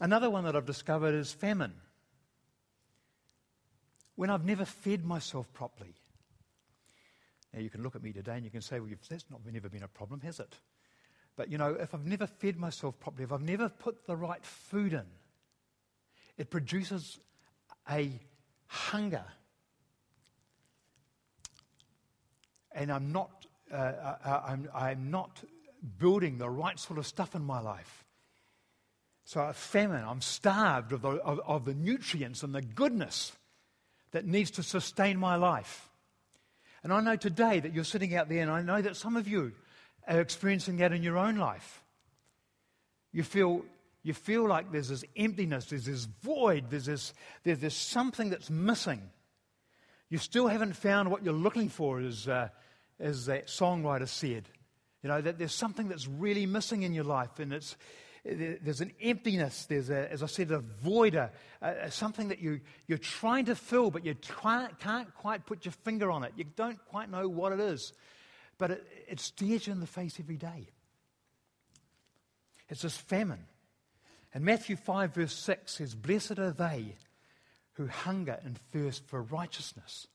Another 0.00 0.28
one 0.28 0.44
that 0.44 0.56
I've 0.56 0.66
discovered 0.66 1.14
is 1.14 1.32
famine. 1.32 1.74
When 4.16 4.30
I've 4.30 4.44
never 4.44 4.64
fed 4.64 5.04
myself 5.04 5.52
properly. 5.52 5.94
Now, 7.54 7.60
you 7.60 7.70
can 7.70 7.82
look 7.82 7.94
at 7.94 8.02
me 8.02 8.12
today 8.12 8.34
and 8.34 8.44
you 8.44 8.50
can 8.50 8.62
say, 8.62 8.80
well, 8.80 8.90
that's 9.08 9.26
not 9.30 9.40
never 9.50 9.68
been 9.68 9.82
a 9.82 9.88
problem, 9.88 10.20
has 10.20 10.40
it? 10.40 10.56
But, 11.36 11.50
you 11.50 11.58
know, 11.58 11.76
if 11.78 11.94
I've 11.94 12.06
never 12.06 12.26
fed 12.26 12.56
myself 12.56 12.98
properly, 12.98 13.24
if 13.24 13.32
I've 13.32 13.42
never 13.42 13.68
put 13.68 14.06
the 14.06 14.16
right 14.16 14.44
food 14.44 14.92
in, 14.92 15.06
it 16.36 16.50
produces 16.50 17.18
a 17.90 18.10
hunger. 18.72 19.24
And 22.74 22.90
I'm 22.90 23.12
not, 23.12 23.46
uh, 23.70 23.76
uh, 23.76 24.16
uh, 24.24 24.42
I'm, 24.46 24.68
I'm 24.74 25.10
not 25.10 25.42
building 25.98 26.38
the 26.38 26.48
right 26.48 26.78
sort 26.78 26.98
of 26.98 27.06
stuff 27.06 27.34
in 27.34 27.44
my 27.44 27.60
life. 27.60 28.04
So 29.24 29.40
I'm 29.40 29.52
famine, 29.52 30.04
I'm 30.06 30.22
starved 30.22 30.92
of 30.92 31.02
the, 31.02 31.10
of, 31.10 31.40
of 31.46 31.64
the 31.66 31.74
nutrients 31.74 32.42
and 32.42 32.54
the 32.54 32.62
goodness 32.62 33.32
that 34.12 34.26
needs 34.26 34.50
to 34.52 34.62
sustain 34.62 35.18
my 35.18 35.36
life. 35.36 35.90
And 36.82 36.92
I 36.92 37.00
know 37.00 37.16
today 37.16 37.60
that 37.60 37.74
you're 37.74 37.84
sitting 37.84 38.16
out 38.16 38.30
there, 38.30 38.40
and 38.40 38.50
I 38.50 38.62
know 38.62 38.80
that 38.80 38.96
some 38.96 39.16
of 39.16 39.28
you 39.28 39.52
are 40.08 40.20
experiencing 40.20 40.78
that 40.78 40.92
in 40.92 41.02
your 41.02 41.18
own 41.18 41.36
life. 41.36 41.84
You 43.12 43.22
feel 43.22 43.64
you 44.02 44.14
feel 44.14 44.46
like 44.48 44.72
there's 44.72 44.88
this 44.88 45.04
emptiness, 45.16 45.66
there's 45.66 45.86
this 45.86 46.04
void, 46.22 46.70
there's 46.70 46.86
this, 46.86 47.14
there's 47.44 47.76
something 47.76 48.30
that's 48.30 48.50
missing. 48.50 49.10
You 50.08 50.18
still 50.18 50.48
haven't 50.48 50.74
found 50.74 51.10
what 51.10 51.24
you're 51.24 51.32
looking 51.32 51.68
for, 51.68 52.00
as, 52.00 52.26
uh, 52.26 52.48
as 52.98 53.26
that 53.26 53.46
songwriter 53.46 54.08
said. 54.08 54.48
You 55.02 55.08
know, 55.08 55.20
that 55.20 55.38
there's 55.38 55.54
something 55.54 55.88
that's 55.88 56.06
really 56.06 56.46
missing 56.46 56.82
in 56.82 56.94
your 56.94 57.04
life, 57.04 57.38
and 57.38 57.52
it's, 57.52 57.76
there's 58.24 58.80
an 58.80 58.92
emptiness, 59.00 59.66
there's, 59.66 59.90
a, 59.90 60.10
as 60.12 60.22
I 60.22 60.26
said, 60.26 60.50
a 60.50 60.58
void, 60.58 61.14
a, 61.14 61.30
a, 61.60 61.90
something 61.90 62.28
that 62.28 62.40
you, 62.40 62.60
you're 62.86 62.98
trying 62.98 63.46
to 63.46 63.56
fill, 63.56 63.90
but 63.90 64.04
you 64.04 64.14
can't, 64.14 64.78
can't 64.78 65.12
quite 65.14 65.46
put 65.46 65.64
your 65.64 65.72
finger 65.72 66.10
on 66.10 66.24
it. 66.24 66.32
You 66.36 66.44
don't 66.56 66.78
quite 66.86 67.10
know 67.10 67.28
what 67.28 67.52
it 67.52 67.60
is, 67.60 67.92
but 68.58 68.72
it, 68.72 68.86
it 69.08 69.20
stares 69.20 69.66
you 69.66 69.72
in 69.72 69.80
the 69.80 69.86
face 69.86 70.18
every 70.20 70.36
day. 70.36 70.68
It's 72.68 72.82
this 72.82 72.96
famine. 72.96 73.44
And 74.34 74.44
Matthew 74.44 74.76
5, 74.76 75.14
verse 75.14 75.34
6 75.34 75.72
says, 75.72 75.94
Blessed 75.94 76.38
are 76.38 76.52
they 76.52 76.96
who 77.74 77.86
hunger 77.86 78.38
and 78.44 78.58
thirst 78.72 79.06
for 79.06 79.22
righteousness. 79.22 80.06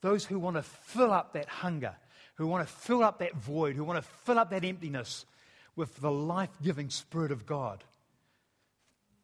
Those 0.00 0.24
who 0.24 0.38
want 0.38 0.56
to 0.56 0.62
fill 0.62 1.12
up 1.12 1.32
that 1.32 1.48
hunger, 1.48 1.94
who 2.36 2.46
want 2.46 2.66
to 2.66 2.72
fill 2.72 3.02
up 3.02 3.20
that 3.20 3.36
void, 3.36 3.76
who 3.76 3.84
want 3.84 4.02
to 4.02 4.10
fill 4.24 4.38
up 4.38 4.50
that 4.50 4.64
emptiness 4.64 5.24
with 5.76 6.00
the 6.00 6.10
life 6.10 6.50
giving 6.62 6.90
Spirit 6.90 7.32
of 7.32 7.46
God. 7.46 7.82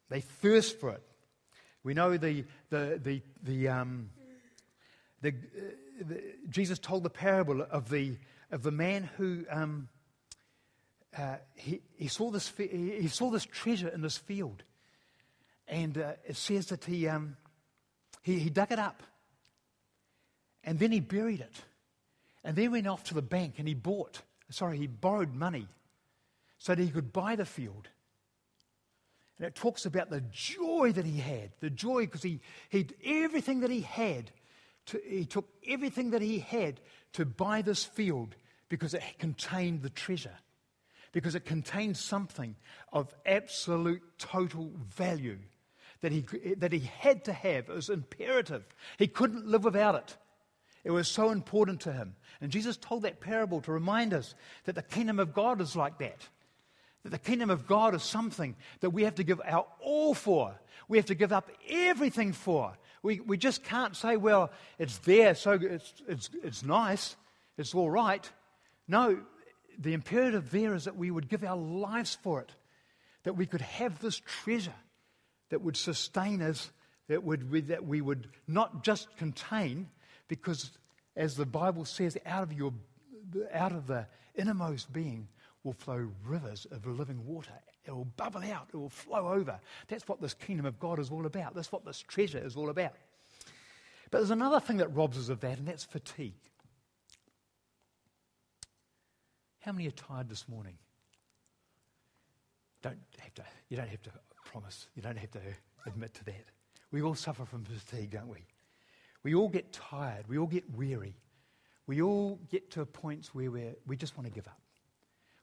They 0.08 0.20
thirst 0.20 0.80
for 0.80 0.90
it. 0.90 1.02
We 1.82 1.94
know 1.94 2.16
the, 2.16 2.44
the, 2.70 3.00
the, 3.02 3.22
the, 3.42 3.68
um, 3.68 4.10
the, 5.22 5.30
uh, 5.30 6.02
the 6.06 6.22
Jesus 6.48 6.78
told 6.78 7.02
the 7.02 7.10
parable 7.10 7.62
of 7.62 7.90
the, 7.90 8.16
of 8.50 8.62
the 8.62 8.70
man 8.70 9.08
who. 9.16 9.44
Um, 9.50 9.88
uh, 11.16 11.36
he, 11.54 11.80
he, 11.96 12.08
saw 12.08 12.30
this, 12.30 12.52
he 12.56 13.08
saw 13.08 13.30
this 13.30 13.44
treasure 13.44 13.88
in 13.88 14.00
this 14.00 14.16
field. 14.16 14.62
And 15.66 15.98
uh, 15.98 16.12
it 16.26 16.36
says 16.36 16.66
that 16.66 16.84
he, 16.84 17.08
um, 17.08 17.36
he, 18.22 18.38
he 18.38 18.50
dug 18.50 18.72
it 18.72 18.78
up. 18.78 19.02
And 20.64 20.78
then 20.78 20.92
he 20.92 21.00
buried 21.00 21.40
it. 21.40 21.54
And 22.44 22.56
then 22.56 22.72
went 22.72 22.86
off 22.86 23.04
to 23.04 23.14
the 23.14 23.22
bank 23.22 23.54
and 23.58 23.66
he 23.66 23.74
bought, 23.74 24.22
sorry, 24.50 24.78
he 24.78 24.86
borrowed 24.86 25.34
money 25.34 25.66
so 26.58 26.74
that 26.74 26.82
he 26.82 26.90
could 26.90 27.12
buy 27.12 27.36
the 27.36 27.44
field. 27.44 27.88
And 29.38 29.46
it 29.46 29.54
talks 29.54 29.86
about 29.86 30.10
the 30.10 30.22
joy 30.30 30.92
that 30.92 31.06
he 31.06 31.18
had, 31.18 31.50
the 31.60 31.70
joy 31.70 32.02
because 32.02 32.22
he, 32.22 32.40
he 32.68 32.86
everything 33.04 33.60
that 33.60 33.70
he 33.70 33.80
had, 33.80 34.30
to, 34.86 35.00
he 35.06 35.24
took 35.24 35.48
everything 35.66 36.10
that 36.10 36.22
he 36.22 36.40
had 36.40 36.80
to 37.14 37.24
buy 37.24 37.62
this 37.62 37.84
field 37.84 38.34
because 38.68 38.94
it 38.94 39.02
contained 39.18 39.82
the 39.82 39.90
treasure 39.90 40.36
because 41.12 41.34
it 41.34 41.44
contained 41.44 41.96
something 41.96 42.56
of 42.92 43.14
absolute 43.26 44.02
total 44.18 44.72
value 44.96 45.38
that 46.00 46.12
he, 46.12 46.24
that 46.56 46.72
he 46.72 46.80
had 46.80 47.24
to 47.24 47.32
have. 47.32 47.68
It 47.68 47.74
was 47.74 47.90
imperative. 47.90 48.64
He 48.98 49.06
couldn't 49.06 49.46
live 49.46 49.64
without 49.64 49.94
it. 49.94 50.16
It 50.82 50.90
was 50.90 51.08
so 51.08 51.30
important 51.30 51.80
to 51.82 51.92
him. 51.92 52.14
And 52.40 52.50
Jesus 52.50 52.76
told 52.76 53.02
that 53.02 53.20
parable 53.20 53.60
to 53.62 53.72
remind 53.72 54.14
us 54.14 54.34
that 54.64 54.74
the 54.74 54.82
kingdom 54.82 55.18
of 55.18 55.34
God 55.34 55.60
is 55.60 55.76
like 55.76 55.98
that. 55.98 56.26
That 57.02 57.10
the 57.10 57.18
kingdom 57.18 57.50
of 57.50 57.66
God 57.66 57.94
is 57.94 58.02
something 58.02 58.56
that 58.80 58.90
we 58.90 59.04
have 59.04 59.16
to 59.16 59.24
give 59.24 59.40
our 59.44 59.66
all 59.80 60.14
for. 60.14 60.58
We 60.88 60.96
have 60.96 61.06
to 61.06 61.14
give 61.14 61.32
up 61.32 61.50
everything 61.68 62.32
for. 62.32 62.76
We, 63.02 63.20
we 63.20 63.36
just 63.36 63.62
can't 63.62 63.96
say, 63.96 64.16
well, 64.16 64.50
it's 64.78 64.98
there, 64.98 65.34
so 65.34 65.52
it's, 65.52 65.94
it's, 66.06 66.30
it's 66.42 66.62
nice, 66.62 67.16
it's 67.56 67.74
all 67.74 67.90
right. 67.90 68.30
No, 68.88 69.20
the 69.78 69.94
imperative 69.94 70.50
there 70.50 70.74
is 70.74 70.84
that 70.84 70.96
we 70.96 71.10
would 71.10 71.28
give 71.28 71.44
our 71.44 71.56
lives 71.56 72.16
for 72.22 72.40
it, 72.40 72.52
that 73.24 73.34
we 73.34 73.46
could 73.46 73.60
have 73.60 73.98
this 74.00 74.20
treasure 74.20 74.74
that 75.50 75.62
would 75.62 75.76
sustain 75.76 76.42
us, 76.42 76.70
that, 77.08 77.22
would, 77.24 77.68
that 77.68 77.84
we 77.84 78.00
would 78.00 78.28
not 78.46 78.84
just 78.84 79.14
contain, 79.16 79.88
because 80.28 80.70
as 81.16 81.36
the 81.36 81.46
Bible 81.46 81.84
says, 81.84 82.16
out 82.24 82.42
of, 82.42 82.52
your, 82.52 82.72
out 83.52 83.72
of 83.72 83.86
the 83.86 84.06
innermost 84.34 84.92
being 84.92 85.28
will 85.64 85.72
flow 85.72 86.08
rivers 86.24 86.66
of 86.70 86.86
living 86.86 87.26
water. 87.26 87.52
It 87.84 87.90
will 87.90 88.06
bubble 88.16 88.42
out, 88.42 88.68
it 88.72 88.76
will 88.76 88.88
flow 88.88 89.32
over. 89.32 89.58
That's 89.88 90.06
what 90.06 90.20
this 90.20 90.34
kingdom 90.34 90.66
of 90.66 90.78
God 90.78 90.98
is 90.98 91.10
all 91.10 91.26
about. 91.26 91.54
That's 91.54 91.72
what 91.72 91.84
this 91.84 92.00
treasure 92.00 92.38
is 92.38 92.56
all 92.56 92.70
about. 92.70 92.92
But 94.10 94.18
there's 94.18 94.30
another 94.30 94.60
thing 94.60 94.78
that 94.78 94.94
robs 94.94 95.18
us 95.18 95.28
of 95.28 95.40
that, 95.40 95.58
and 95.58 95.68
that's 95.68 95.84
fatigue. 95.84 96.34
How 99.60 99.72
many 99.72 99.86
are 99.88 99.92
tired 99.92 100.28
this 100.28 100.48
morning? 100.48 100.74
Don't 102.82 102.98
have 103.18 103.34
to, 103.34 103.44
you 103.68 103.76
don't 103.76 103.88
have 103.88 104.02
to 104.02 104.10
promise. 104.44 104.88
You 104.94 105.02
don't 105.02 105.18
have 105.18 105.30
to 105.32 105.40
admit 105.86 106.14
to 106.14 106.24
that. 106.24 106.46
We 106.90 107.02
all 107.02 107.14
suffer 107.14 107.44
from 107.44 107.64
fatigue, 107.64 108.10
don't 108.10 108.28
we? 108.28 108.46
We 109.22 109.34
all 109.34 109.48
get 109.48 109.72
tired. 109.72 110.26
We 110.28 110.38
all 110.38 110.46
get 110.46 110.64
weary. 110.74 111.14
We 111.86 112.00
all 112.00 112.40
get 112.50 112.70
to 112.72 112.86
points 112.86 113.34
where 113.34 113.50
we 113.50 113.64
we 113.86 113.96
just 113.96 114.16
want 114.16 114.26
to 114.26 114.32
give 114.32 114.46
up. 114.46 114.60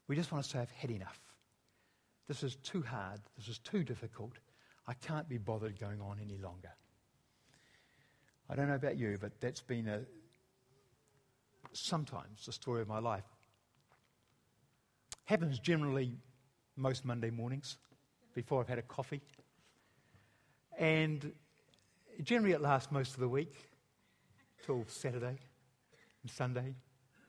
We 0.08 0.16
just 0.16 0.32
want 0.32 0.42
to 0.44 0.50
say, 0.50 0.58
I've 0.58 0.70
had 0.70 0.90
enough. 0.90 1.20
This 2.26 2.42
is 2.42 2.56
too 2.56 2.82
hard. 2.82 3.20
This 3.36 3.48
is 3.48 3.58
too 3.58 3.84
difficult. 3.84 4.32
I 4.86 4.94
can't 4.94 5.28
be 5.28 5.38
bothered 5.38 5.78
going 5.78 6.00
on 6.00 6.18
any 6.20 6.38
longer. 6.38 6.72
I 8.50 8.56
don't 8.56 8.68
know 8.68 8.74
about 8.74 8.96
you, 8.96 9.18
but 9.20 9.40
that's 9.40 9.60
been 9.60 9.86
a, 9.86 10.00
sometimes 11.72 12.46
the 12.46 12.52
story 12.52 12.80
of 12.80 12.88
my 12.88 12.98
life. 12.98 13.24
Happens 15.28 15.58
generally 15.58 16.16
most 16.74 17.04
Monday 17.04 17.28
mornings 17.28 17.76
before 18.34 18.62
I've 18.62 18.68
had 18.68 18.78
a 18.78 18.82
coffee. 18.82 19.20
And 20.78 21.34
generally 22.22 22.54
it 22.54 22.62
lasts 22.62 22.90
most 22.90 23.12
of 23.12 23.20
the 23.20 23.28
week 23.28 23.52
till 24.64 24.86
Saturday 24.88 25.36
and 26.22 26.30
Sunday. 26.30 26.74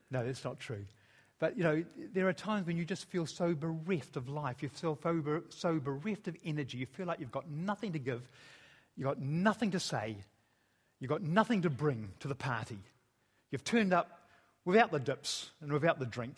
No, 0.10 0.26
that's 0.26 0.46
not 0.46 0.62
true. 0.62 0.86
But, 1.40 1.58
you 1.58 1.64
know, 1.66 1.84
there 2.14 2.30
are 2.30 2.32
times 2.32 2.66
when 2.68 2.78
you 2.78 2.86
just 2.86 3.04
feel 3.10 3.26
so 3.26 3.54
bereft 3.54 4.16
of 4.16 4.30
life. 4.30 4.64
You 4.64 4.70
feel 4.70 4.98
so, 5.04 5.44
so 5.50 5.78
bereft 5.78 6.30
of 6.30 6.38
energy. 6.46 6.78
You 6.78 6.86
feel 6.86 7.06
like 7.06 7.20
you've 7.20 7.34
got 7.34 7.50
nothing 7.50 7.92
to 7.92 8.00
give. 8.00 8.22
You've 8.96 9.08
got 9.08 9.20
nothing 9.20 9.72
to 9.72 9.80
say. 9.82 10.16
You've 11.02 11.12
got 11.12 11.22
nothing 11.22 11.64
to 11.64 11.70
bring 11.70 12.14
to 12.22 12.30
the 12.30 12.36
party. 12.36 12.80
You've 13.52 13.66
turned 13.66 13.92
up 13.92 14.22
without 14.64 14.90
the 14.90 15.00
dips 15.00 15.50
and 15.60 15.74
without 15.74 16.00
the 16.00 16.06
drink 16.06 16.38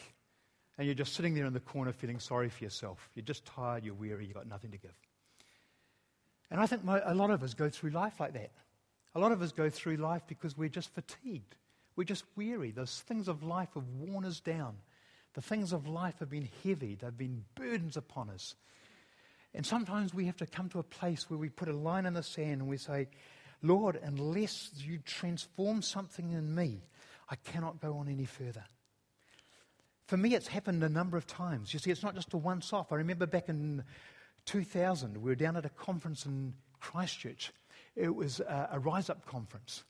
and 0.82 0.88
you're 0.88 0.96
just 0.96 1.14
sitting 1.14 1.36
there 1.36 1.46
in 1.46 1.54
the 1.54 1.60
corner 1.60 1.94
feeling 1.94 2.18
sorry 2.18 2.50
for 2.50 2.64
yourself. 2.64 3.08
You're 3.14 3.24
just 3.24 3.46
tired, 3.46 3.86
you're 3.86 3.94
weary, 3.94 4.26
you've 4.26 4.34
got 4.34 4.48
nothing 4.48 4.72
to 4.72 4.80
give. 4.80 4.96
And 6.50 6.60
I 6.60 6.66
think 6.66 6.84
my, 6.84 7.00
a 7.06 7.14
lot 7.14 7.30
of 7.30 7.44
us 7.44 7.54
go 7.54 7.70
through 7.70 7.92
life 7.92 8.20
like 8.20 8.34
that. 8.34 8.50
A 9.14 9.20
lot 9.20 9.32
of 9.32 9.44
us 9.44 9.52
go 9.52 9.70
through 9.70 9.98
life 9.98 10.24
because 10.26 10.58
we're 10.58 10.70
just 10.70 10.92
fatigued. 10.96 11.56
We're 11.96 12.06
just 12.06 12.24
weary. 12.36 12.72
Those 12.72 13.00
things 13.02 13.28
of 13.28 13.44
life 13.44 13.70
have 13.76 13.88
worn 13.90 14.26
us 14.26 14.40
down. 14.40 14.78
The 15.36 15.42
things 15.44 15.72
of 15.72 15.88
life 15.88 16.16
have 16.18 16.32
been 16.32 16.50
heavy, 16.64 16.96
they've 16.96 17.16
been 17.16 17.46
burdens 17.54 17.96
upon 17.96 18.32
us. 18.32 18.56
And 19.54 19.64
sometimes 19.64 20.16
we 20.16 20.26
have 20.26 20.38
to 20.38 20.48
come 20.48 20.68
to 20.70 20.80
a 20.80 20.84
place 20.84 21.30
where 21.30 21.38
we 21.38 21.50
put 21.50 21.68
a 21.68 21.78
line 21.78 22.08
in 22.08 22.16
the 22.16 22.24
sand 22.24 22.60
and 22.60 22.68
we 22.68 22.78
say, 22.78 23.08
Lord, 23.62 24.00
unless 24.02 24.72
you 24.78 24.98
transform 25.06 25.84
something 25.84 26.32
in 26.32 26.56
me, 26.56 26.82
I 27.30 27.36
cannot 27.36 27.80
go 27.80 27.98
on 27.98 28.10
any 28.10 28.26
further. 28.26 28.64
For 30.12 30.18
me, 30.18 30.36
it's 30.36 30.48
happened 30.48 30.84
a 30.84 30.90
number 30.90 31.16
of 31.16 31.26
times. 31.26 31.72
You 31.72 31.80
see, 31.80 31.90
it's 31.90 32.04
not 32.04 32.16
just 32.16 32.34
a 32.34 32.38
once 32.38 32.74
off. 32.74 32.92
I 32.92 32.96
remember 32.96 33.26
back 33.26 33.48
in 33.48 33.82
2000, 34.44 35.16
we 35.16 35.32
were 35.32 35.36
down 35.36 35.56
at 35.56 35.66
a 35.66 35.70
conference 35.70 36.26
in 36.26 36.54
Christchurch. 36.82 37.54
It 37.96 38.14
was 38.14 38.42
a, 38.42 38.72
a 38.74 38.80
Rise 38.80 39.10
Up 39.10 39.26
conference. 39.26 39.86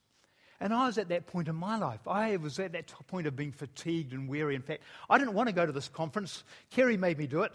And 0.59 0.75
I 0.75 0.85
was 0.85 0.99
at 0.99 1.09
that 1.09 1.25
point 1.25 1.47
in 1.47 1.55
my 1.55 1.75
life. 1.75 2.07
I 2.07 2.37
was 2.37 2.59
at 2.59 2.73
that 2.73 2.93
point 3.07 3.25
of 3.25 3.35
being 3.35 3.51
fatigued 3.51 4.13
and 4.13 4.29
weary. 4.29 4.53
In 4.53 4.61
fact, 4.61 4.83
I 5.09 5.17
didn't 5.17 5.33
want 5.33 5.49
to 5.49 5.53
go 5.53 5.65
to 5.65 5.71
this 5.71 5.87
conference. 5.87 6.43
Kerry 6.69 6.97
made 6.97 7.17
me 7.17 7.25
do 7.25 7.41
it. 7.41 7.53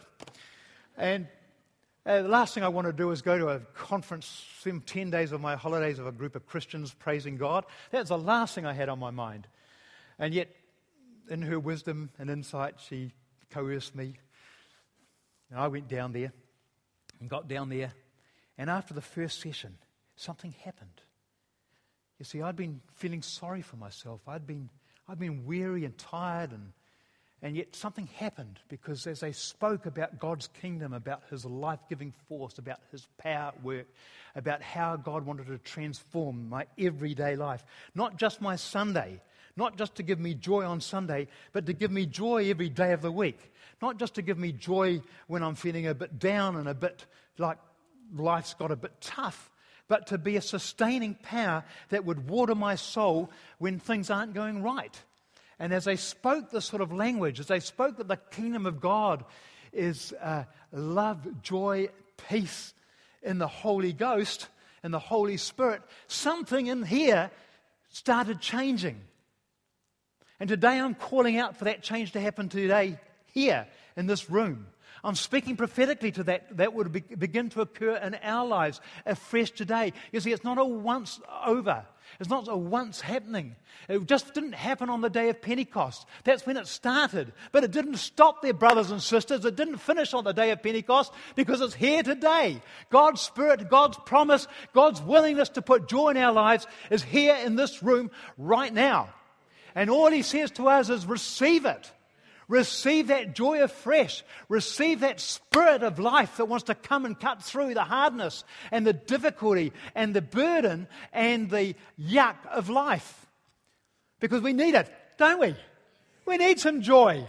And 0.96 1.28
uh, 2.04 2.22
the 2.22 2.28
last 2.28 2.52
thing 2.52 2.64
I 2.64 2.68
want 2.68 2.88
to 2.88 2.92
do 2.92 3.12
is 3.12 3.22
go 3.22 3.38
to 3.38 3.50
a 3.50 3.60
conference, 3.76 4.44
spend 4.58 4.88
10 4.88 5.10
days 5.10 5.30
of 5.30 5.40
my 5.40 5.54
holidays 5.54 6.00
of 6.00 6.08
a 6.08 6.12
group 6.12 6.34
of 6.34 6.48
Christians 6.48 6.92
praising 6.92 7.36
God. 7.36 7.64
That's 7.92 8.08
the 8.08 8.18
last 8.18 8.56
thing 8.56 8.66
I 8.66 8.72
had 8.72 8.88
on 8.88 8.98
my 8.98 9.12
mind. 9.12 9.46
And 10.18 10.34
yet, 10.34 10.48
in 11.28 11.42
her 11.42 11.58
wisdom 11.58 12.10
and 12.18 12.30
insight, 12.30 12.76
she 12.78 13.12
coerced 13.50 13.94
me. 13.94 14.18
And 15.50 15.58
I 15.58 15.68
went 15.68 15.88
down 15.88 16.12
there 16.12 16.32
and 17.20 17.28
got 17.28 17.48
down 17.48 17.68
there. 17.68 17.92
And 18.58 18.70
after 18.70 18.94
the 18.94 19.00
first 19.00 19.40
session, 19.40 19.76
something 20.16 20.54
happened. 20.64 21.00
You 22.18 22.24
see, 22.24 22.42
I'd 22.42 22.56
been 22.56 22.80
feeling 22.94 23.22
sorry 23.22 23.62
for 23.62 23.76
myself. 23.76 24.20
I'd 24.26 24.46
been, 24.46 24.70
I'd 25.08 25.18
been 25.18 25.44
weary 25.44 25.84
and 25.84 25.96
tired, 25.98 26.52
and, 26.52 26.72
and 27.42 27.54
yet 27.54 27.76
something 27.76 28.06
happened 28.16 28.58
because 28.68 29.06
as 29.06 29.20
they 29.20 29.32
spoke 29.32 29.84
about 29.84 30.18
God's 30.18 30.48
kingdom, 30.48 30.94
about 30.94 31.24
His 31.28 31.44
life 31.44 31.80
giving 31.88 32.12
force, 32.28 32.58
about 32.58 32.80
His 32.90 33.06
power 33.18 33.48
at 33.48 33.62
work, 33.62 33.86
about 34.34 34.62
how 34.62 34.96
God 34.96 35.26
wanted 35.26 35.48
to 35.48 35.58
transform 35.58 36.48
my 36.48 36.66
everyday 36.78 37.36
life, 37.36 37.62
not 37.94 38.16
just 38.16 38.40
my 38.40 38.56
Sunday, 38.56 39.20
not 39.56 39.76
just 39.76 39.94
to 39.96 40.02
give 40.02 40.20
me 40.20 40.34
joy 40.34 40.64
on 40.64 40.80
Sunday, 40.80 41.28
but 41.52 41.66
to 41.66 41.72
give 41.72 41.90
me 41.90 42.06
joy 42.06 42.50
every 42.50 42.68
day 42.68 42.92
of 42.92 43.02
the 43.02 43.10
week. 43.10 43.52
Not 43.80 43.98
just 43.98 44.14
to 44.14 44.22
give 44.22 44.38
me 44.38 44.52
joy 44.52 45.02
when 45.26 45.42
I'm 45.42 45.54
feeling 45.54 45.86
a 45.86 45.94
bit 45.94 46.18
down 46.18 46.56
and 46.56 46.68
a 46.68 46.74
bit 46.74 47.06
like 47.38 47.58
life's 48.14 48.54
got 48.54 48.70
a 48.70 48.76
bit 48.76 48.92
tough, 49.00 49.50
but 49.88 50.08
to 50.08 50.18
be 50.18 50.36
a 50.36 50.42
sustaining 50.42 51.14
power 51.14 51.64
that 51.88 52.04
would 52.04 52.28
water 52.28 52.54
my 52.54 52.74
soul 52.74 53.30
when 53.58 53.78
things 53.78 54.10
aren't 54.10 54.34
going 54.34 54.62
right. 54.62 55.02
And 55.58 55.72
as 55.72 55.84
they 55.84 55.96
spoke 55.96 56.50
this 56.50 56.66
sort 56.66 56.82
of 56.82 56.92
language, 56.92 57.40
as 57.40 57.46
they 57.46 57.60
spoke 57.60 57.96
that 57.96 58.08
the 58.08 58.16
kingdom 58.16 58.66
of 58.66 58.80
God 58.80 59.24
is 59.72 60.12
uh, 60.20 60.44
love, 60.72 61.42
joy, 61.42 61.88
peace 62.28 62.74
in 63.22 63.38
the 63.38 63.48
Holy 63.48 63.92
Ghost 63.92 64.48
and 64.82 64.92
the 64.92 64.98
Holy 64.98 65.36
Spirit, 65.36 65.82
something 66.08 66.66
in 66.66 66.82
here 66.84 67.30
started 67.88 68.40
changing. 68.40 69.00
And 70.38 70.48
today 70.48 70.78
I'm 70.78 70.94
calling 70.94 71.38
out 71.38 71.56
for 71.56 71.64
that 71.64 71.82
change 71.82 72.12
to 72.12 72.20
happen 72.20 72.48
today, 72.48 72.98
here 73.32 73.66
in 73.96 74.06
this 74.06 74.30
room. 74.30 74.66
I'm 75.04 75.14
speaking 75.14 75.56
prophetically 75.56 76.10
to 76.12 76.24
that, 76.24 76.56
that 76.56 76.74
would 76.74 76.90
be, 76.90 77.00
begin 77.00 77.48
to 77.50 77.60
occur 77.60 77.96
in 77.96 78.14
our 78.16 78.46
lives 78.46 78.80
afresh 79.04 79.50
today. 79.52 79.92
You 80.10 80.20
see, 80.20 80.32
it's 80.32 80.42
not 80.42 80.58
a 80.58 80.64
once 80.64 81.20
over. 81.44 81.86
It's 82.18 82.28
not 82.28 82.48
a 82.48 82.56
once 82.56 83.00
happening. 83.00 83.56
It 83.88 84.06
just 84.06 84.34
didn't 84.34 84.54
happen 84.54 84.90
on 84.90 85.02
the 85.02 85.10
day 85.10 85.28
of 85.28 85.40
Pentecost. 85.40 86.06
That's 86.24 86.44
when 86.44 86.56
it 86.56 86.66
started. 86.66 87.32
But 87.52 87.62
it 87.62 87.70
didn't 87.70 87.98
stop 87.98 88.42
there, 88.42 88.52
brothers 88.52 88.90
and 88.90 89.02
sisters. 89.02 89.44
It 89.44 89.54
didn't 89.54 89.78
finish 89.78 90.12
on 90.12 90.24
the 90.24 90.32
day 90.32 90.50
of 90.50 90.62
Pentecost 90.62 91.12
because 91.36 91.60
it's 91.60 91.74
here 91.74 92.02
today. 92.02 92.60
God's 92.90 93.20
Spirit, 93.20 93.68
God's 93.68 93.98
promise, 94.06 94.48
God's 94.72 95.00
willingness 95.00 95.50
to 95.50 95.62
put 95.62 95.88
joy 95.88 96.10
in 96.10 96.16
our 96.16 96.32
lives 96.32 96.66
is 96.90 97.02
here 97.02 97.36
in 97.36 97.54
this 97.54 97.82
room 97.82 98.10
right 98.36 98.72
now. 98.72 99.10
And 99.76 99.90
all 99.90 100.10
He 100.10 100.22
says 100.22 100.50
to 100.52 100.66
us 100.68 100.90
is 100.90 101.06
receive 101.06 101.66
it. 101.66 101.92
Receive 102.48 103.08
that 103.08 103.34
joy 103.34 103.62
afresh. 103.62 104.24
Receive 104.48 105.00
that 105.00 105.20
spirit 105.20 105.82
of 105.82 105.98
life 105.98 106.38
that 106.38 106.46
wants 106.46 106.64
to 106.64 106.74
come 106.74 107.04
and 107.04 107.18
cut 107.18 107.42
through 107.42 107.74
the 107.74 107.84
hardness 107.84 108.44
and 108.70 108.86
the 108.86 108.92
difficulty 108.92 109.72
and 109.94 110.14
the 110.14 110.22
burden 110.22 110.88
and 111.12 111.50
the 111.50 111.74
yuck 112.00 112.36
of 112.50 112.70
life. 112.70 113.26
Because 114.18 114.42
we 114.42 114.52
need 114.52 114.74
it, 114.74 114.90
don't 115.18 115.40
we? 115.40 115.54
We 116.24 116.38
need 116.38 116.58
some 116.58 116.82
joy. 116.82 117.26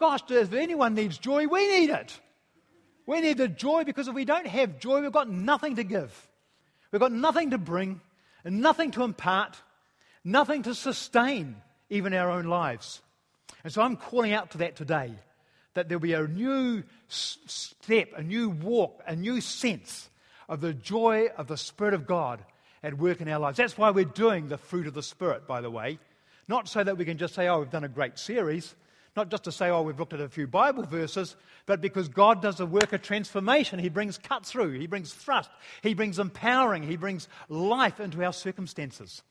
Gosh, 0.00 0.22
if 0.30 0.52
anyone 0.52 0.94
needs 0.94 1.16
joy, 1.16 1.46
we 1.46 1.68
need 1.68 1.90
it. 1.90 2.18
We 3.06 3.20
need 3.20 3.38
the 3.38 3.48
joy 3.48 3.84
because 3.84 4.08
if 4.08 4.14
we 4.14 4.24
don't 4.24 4.46
have 4.46 4.80
joy, 4.80 5.00
we've 5.00 5.12
got 5.12 5.30
nothing 5.30 5.76
to 5.76 5.84
give. 5.84 6.28
We've 6.90 7.00
got 7.00 7.12
nothing 7.12 7.50
to 7.50 7.58
bring 7.58 8.00
and 8.44 8.60
nothing 8.60 8.90
to 8.92 9.04
impart, 9.04 9.60
nothing 10.24 10.62
to 10.62 10.74
sustain 10.74 11.56
even 11.90 12.14
our 12.14 12.30
own 12.30 12.46
lives. 12.46 13.00
And 13.64 13.72
so 13.72 13.82
I'm 13.82 13.96
calling 13.96 14.32
out 14.32 14.52
to 14.52 14.58
that 14.58 14.76
today 14.76 15.12
that 15.74 15.88
there'll 15.88 16.00
be 16.00 16.12
a 16.12 16.26
new 16.26 16.82
step, 17.08 18.10
a 18.16 18.22
new 18.22 18.50
walk, 18.50 19.02
a 19.06 19.16
new 19.16 19.40
sense 19.40 20.10
of 20.48 20.60
the 20.60 20.74
joy 20.74 21.28
of 21.36 21.46
the 21.46 21.56
Spirit 21.56 21.94
of 21.94 22.06
God 22.06 22.44
at 22.82 22.98
work 22.98 23.20
in 23.20 23.28
our 23.28 23.38
lives. 23.38 23.56
That's 23.56 23.78
why 23.78 23.90
we're 23.90 24.04
doing 24.04 24.48
the 24.48 24.58
fruit 24.58 24.86
of 24.86 24.94
the 24.94 25.02
Spirit, 25.02 25.46
by 25.46 25.60
the 25.60 25.70
way. 25.70 25.98
Not 26.48 26.68
so 26.68 26.82
that 26.82 26.98
we 26.98 27.04
can 27.04 27.18
just 27.18 27.34
say, 27.34 27.48
oh, 27.48 27.60
we've 27.60 27.70
done 27.70 27.84
a 27.84 27.88
great 27.88 28.18
series. 28.18 28.74
Not 29.16 29.30
just 29.30 29.44
to 29.44 29.52
say, 29.52 29.68
oh, 29.68 29.82
we've 29.82 29.98
looked 29.98 30.14
at 30.14 30.20
a 30.20 30.28
few 30.28 30.46
Bible 30.46 30.84
verses, 30.84 31.36
but 31.66 31.80
because 31.80 32.08
God 32.08 32.42
does 32.42 32.60
a 32.60 32.66
work 32.66 32.92
of 32.92 33.02
transformation. 33.02 33.78
He 33.78 33.88
brings 33.88 34.18
cut 34.18 34.44
through, 34.44 34.72
He 34.72 34.86
brings 34.86 35.12
thrust, 35.12 35.50
He 35.82 35.94
brings 35.94 36.18
empowering, 36.18 36.82
He 36.82 36.96
brings 36.96 37.28
life 37.48 38.00
into 38.00 38.24
our 38.24 38.32
circumstances. 38.32 39.22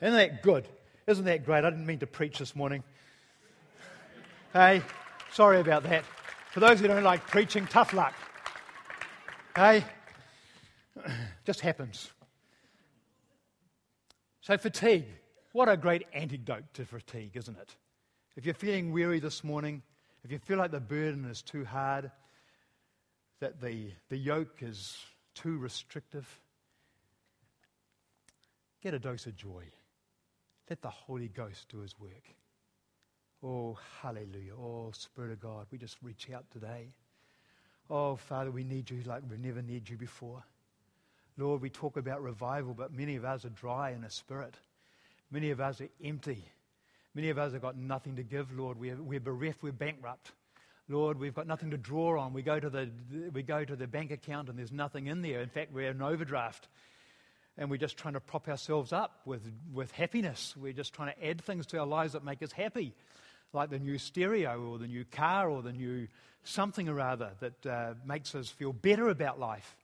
Isn't 0.00 0.14
that 0.14 0.42
good? 0.42 0.66
Isn't 1.06 1.26
that 1.26 1.44
great? 1.44 1.64
I 1.64 1.70
didn't 1.70 1.86
mean 1.86 1.98
to 1.98 2.06
preach 2.06 2.38
this 2.38 2.56
morning. 2.56 2.82
Hey, 4.52 4.82
sorry 5.32 5.60
about 5.60 5.82
that. 5.84 6.04
For 6.52 6.60
those 6.60 6.80
who 6.80 6.88
don't 6.88 7.04
like 7.04 7.26
preaching, 7.26 7.66
tough 7.66 7.92
luck. 7.92 8.14
Hey, 9.54 9.84
just 11.44 11.60
happens. 11.60 12.10
So, 14.40 14.56
fatigue. 14.56 15.06
What 15.52 15.68
a 15.68 15.76
great 15.76 16.06
antidote 16.14 16.72
to 16.74 16.84
fatigue, 16.84 17.32
isn't 17.34 17.58
it? 17.58 17.76
If 18.36 18.46
you're 18.46 18.54
feeling 18.54 18.92
weary 18.92 19.18
this 19.18 19.44
morning, 19.44 19.82
if 20.24 20.30
you 20.30 20.38
feel 20.38 20.58
like 20.58 20.70
the 20.70 20.80
burden 20.80 21.24
is 21.24 21.42
too 21.42 21.64
hard, 21.64 22.10
that 23.40 23.60
the, 23.60 23.90
the 24.08 24.16
yoke 24.16 24.62
is 24.62 24.96
too 25.34 25.58
restrictive, 25.58 26.40
get 28.82 28.94
a 28.94 28.98
dose 28.98 29.26
of 29.26 29.36
joy. 29.36 29.64
Let 30.70 30.82
the 30.82 30.88
Holy 30.88 31.28
Ghost 31.28 31.66
do 31.68 31.80
his 31.80 31.98
work. 31.98 32.32
Oh, 33.42 33.76
hallelujah. 34.00 34.54
Oh, 34.56 34.92
Spirit 34.92 35.32
of 35.32 35.40
God, 35.40 35.66
we 35.72 35.78
just 35.78 35.96
reach 36.00 36.28
out 36.32 36.44
today. 36.52 36.92
Oh, 37.90 38.14
Father, 38.14 38.52
we 38.52 38.62
need 38.62 38.88
you 38.88 39.02
like 39.04 39.22
we've 39.28 39.40
never 39.40 39.62
needed 39.62 39.90
you 39.90 39.96
before. 39.96 40.44
Lord, 41.36 41.60
we 41.60 41.70
talk 41.70 41.96
about 41.96 42.22
revival, 42.22 42.72
but 42.72 42.92
many 42.92 43.16
of 43.16 43.24
us 43.24 43.44
are 43.44 43.50
dry 43.50 43.90
in 43.90 44.02
the 44.02 44.10
spirit. 44.10 44.54
Many 45.32 45.50
of 45.50 45.60
us 45.60 45.80
are 45.80 45.88
empty. 46.04 46.44
Many 47.14 47.30
of 47.30 47.38
us 47.38 47.52
have 47.52 47.62
got 47.62 47.76
nothing 47.76 48.14
to 48.16 48.22
give, 48.22 48.56
Lord. 48.56 48.78
We're, 48.78 49.02
we're 49.02 49.18
bereft, 49.18 49.62
we're 49.62 49.72
bankrupt. 49.72 50.30
Lord, 50.88 51.18
we've 51.18 51.34
got 51.34 51.48
nothing 51.48 51.70
to 51.70 51.78
draw 51.78 52.20
on. 52.20 52.32
We 52.32 52.42
go, 52.42 52.60
to 52.60 52.70
the, 52.70 52.90
we 53.32 53.42
go 53.42 53.64
to 53.64 53.74
the 53.74 53.88
bank 53.88 54.12
account 54.12 54.48
and 54.48 54.58
there's 54.58 54.72
nothing 54.72 55.06
in 55.06 55.22
there. 55.22 55.40
In 55.40 55.48
fact, 55.48 55.72
we're 55.72 55.90
in 55.90 56.02
overdraft. 56.02 56.68
And 57.60 57.70
we're 57.70 57.76
just 57.76 57.96
trying 57.96 58.14
to 58.14 58.20
prop 58.20 58.48
ourselves 58.48 58.92
up 58.92 59.20
with, 59.24 59.42
with 59.72 59.92
happiness. 59.92 60.54
We're 60.60 60.72
just 60.72 60.94
trying 60.94 61.14
to 61.14 61.26
add 61.26 61.42
things 61.42 61.66
to 61.66 61.78
our 61.78 61.86
lives 61.86 62.14
that 62.14 62.24
make 62.24 62.42
us 62.42 62.50
happy 62.50 62.94
like 63.52 63.70
the 63.70 63.78
new 63.78 63.98
stereo 63.98 64.70
or 64.70 64.78
the 64.78 64.86
new 64.86 65.04
car 65.04 65.48
or 65.48 65.62
the 65.62 65.72
new 65.72 66.08
something 66.42 66.88
or 66.88 67.00
other 67.00 67.30
that 67.40 67.66
uh, 67.66 67.94
makes 68.04 68.34
us 68.34 68.48
feel 68.48 68.72
better 68.72 69.08
about 69.08 69.38
life. 69.38 69.76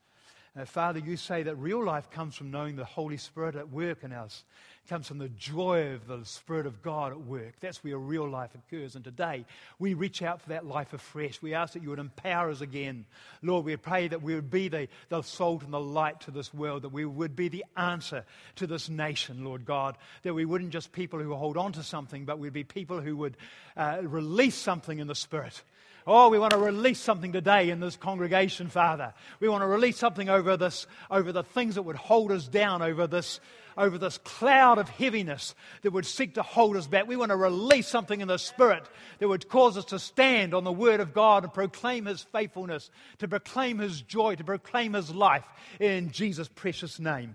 Uh, 0.59 0.65
Father, 0.65 0.99
you 0.99 1.19
say 1.19 1.43
that 1.43 1.57
real 1.57 1.85
life 1.85 2.11
comes 2.11 2.35
from 2.35 2.51
knowing 2.51 2.77
the 2.77 2.85
Holy 2.85 3.19
Spirit 3.19 3.57
at 3.57 3.69
work 3.69 4.03
in 4.03 4.13
us. 4.13 4.43
It 4.83 4.89
comes 4.89 5.07
from 5.07 5.19
the 5.19 5.29
joy 5.29 5.93
of 5.93 6.07
the 6.07 6.25
Spirit 6.25 6.65
of 6.65 6.81
God 6.81 7.13
at 7.13 7.21
work. 7.21 7.57
That's 7.61 7.85
where 7.85 7.99
real 7.99 8.27
life 8.27 8.53
occurs. 8.55 8.95
And 8.95 9.05
today, 9.05 9.45
we 9.79 9.93
reach 9.93 10.23
out 10.23 10.41
for 10.41 10.49
that 10.51 10.65
life 10.65 10.95
afresh. 10.95 11.43
We 11.43 11.53
ask 11.53 11.75
that 11.75 11.83
you 11.83 11.91
would 11.91 11.99
empower 11.99 12.49
us 12.49 12.63
again. 12.63 13.05
Lord, 13.43 13.67
we 13.67 13.77
pray 13.77 14.09
that 14.09 14.23
we 14.23 14.35
would 14.35 14.51
be 14.51 14.69
the, 14.69 14.89
the 15.11 15.21
salt 15.21 15.63
and 15.63 15.75
the 15.75 15.81
light 15.81 16.23
to 16.23 16.31
this 16.31 16.55
world, 16.55 16.83
that 16.83 16.93
we 16.93 17.05
would 17.05 17.37
be 17.37 17.49
the 17.49 17.67
answer 17.77 18.25
to 18.55 18.67
this 18.67 18.89
nation, 18.89 19.45
Lord 19.45 19.67
God. 19.67 19.99
That 20.23 20.33
we 20.33 20.47
wouldn't 20.47 20.71
just 20.71 20.91
people 20.91 21.19
who 21.19 21.35
hold 21.35 21.59
on 21.59 21.73
to 21.73 21.83
something, 21.83 22.25
but 22.25 22.39
we'd 22.39 22.55
be 22.55 22.65
people 22.65 23.03
who 23.03 23.15
would 23.19 23.37
uh, 23.77 23.99
release 24.03 24.57
something 24.57 25.01
in 25.01 25.07
the 25.07 25.15
Spirit 25.15 25.63
Oh, 26.09 26.29
we 26.29 26.39
want 26.39 26.53
to 26.53 26.59
release 26.59 27.01
something 27.01 27.33
today 27.33 27.71
in 27.71 27.81
this 27.81 27.97
congregation, 27.97 28.69
Father. 28.69 29.13
We 29.41 29.49
want 29.49 29.63
to 29.63 29.67
release 29.67 29.97
something 29.97 30.29
over 30.29 30.57
this, 30.57 30.87
over 31.11 31.33
the 31.33 31.43
things 31.43 31.75
that 31.75 31.83
would 31.83 31.97
hold 31.97 32.31
us 32.31 32.47
down, 32.47 32.81
over 32.81 33.09
this, 33.09 33.41
over 33.77 33.99
this 33.99 34.17
cloud 34.19 34.79
of 34.79 34.89
heaviness 34.89 35.57
that 35.83 35.93
would 35.93 36.07
seek 36.07 36.35
to 36.35 36.45
hold 36.45 36.77
us 36.77 36.87
back. 36.87 37.09
We 37.09 37.17
want 37.17 37.31
to 37.31 37.37
release 37.37 37.89
something 37.89 38.21
in 38.21 38.29
the 38.29 38.39
Spirit 38.39 38.85
that 39.19 39.27
would 39.27 39.49
cause 39.49 39.77
us 39.77 39.87
to 39.87 39.99
stand 39.99 40.55
on 40.55 40.63
the 40.63 40.73
Word 40.73 41.01
of 41.01 41.13
God 41.13 41.43
and 41.43 41.53
proclaim 41.53 42.05
His 42.05 42.23
faithfulness, 42.23 42.89
to 43.19 43.27
proclaim 43.27 43.79
His 43.79 44.01
joy, 44.01 44.37
to 44.37 44.45
proclaim 44.45 44.93
His 44.93 45.13
life 45.13 45.47
in 45.81 46.13
Jesus' 46.13 46.47
precious 46.47 47.01
name. 47.01 47.35